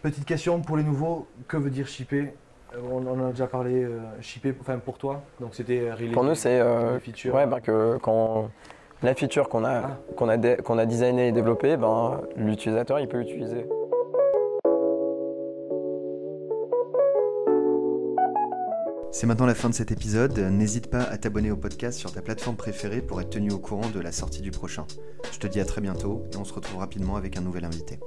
Petite 0.00 0.24
question 0.24 0.60
pour 0.62 0.78
les 0.78 0.82
nouveaux, 0.82 1.28
que 1.48 1.58
veut 1.58 1.68
dire 1.68 1.86
shipper? 1.86 2.32
Euh, 2.74 2.80
on 2.90 3.06
en 3.06 3.28
a 3.28 3.30
déjà 3.30 3.46
parlé, 3.46 3.84
euh, 3.84 4.00
shipper, 4.20 4.54
enfin 4.60 4.78
pour 4.78 4.98
toi, 4.98 5.22
donc 5.40 5.54
c'était 5.54 5.90
Pour 6.12 6.24
nous, 6.24 6.34
c'est 6.34 6.60
euh, 6.60 6.98
ouais, 7.26 7.46
bah, 7.46 7.60
que 7.60 7.98
quand 7.98 8.50
la 9.06 9.14
feature 9.14 9.48
qu'on 9.48 9.64
a, 9.64 9.70
ah. 9.70 9.98
qu'on 10.16 10.28
a, 10.28 10.56
qu'on 10.56 10.78
a 10.78 10.84
designé 10.84 11.28
et 11.28 11.32
développée, 11.32 11.76
ben, 11.76 12.20
l'utilisateur 12.36 12.98
il 12.98 13.06
peut 13.06 13.18
l'utiliser. 13.18 13.64
C'est 19.12 19.26
maintenant 19.26 19.46
la 19.46 19.54
fin 19.54 19.70
de 19.70 19.74
cet 19.74 19.92
épisode. 19.92 20.36
N'hésite 20.38 20.90
pas 20.90 21.02
à 21.02 21.16
t'abonner 21.16 21.50
au 21.52 21.56
podcast 21.56 21.98
sur 21.98 22.12
ta 22.12 22.20
plateforme 22.20 22.56
préférée 22.56 23.00
pour 23.00 23.20
être 23.20 23.30
tenu 23.30 23.52
au 23.52 23.58
courant 23.58 23.88
de 23.88 24.00
la 24.00 24.12
sortie 24.12 24.42
du 24.42 24.50
prochain. 24.50 24.84
Je 25.32 25.38
te 25.38 25.46
dis 25.46 25.60
à 25.60 25.64
très 25.64 25.80
bientôt 25.80 26.24
et 26.34 26.36
on 26.36 26.44
se 26.44 26.52
retrouve 26.52 26.80
rapidement 26.80 27.14
avec 27.14 27.38
un 27.38 27.40
nouvel 27.40 27.64
invité. 27.64 27.98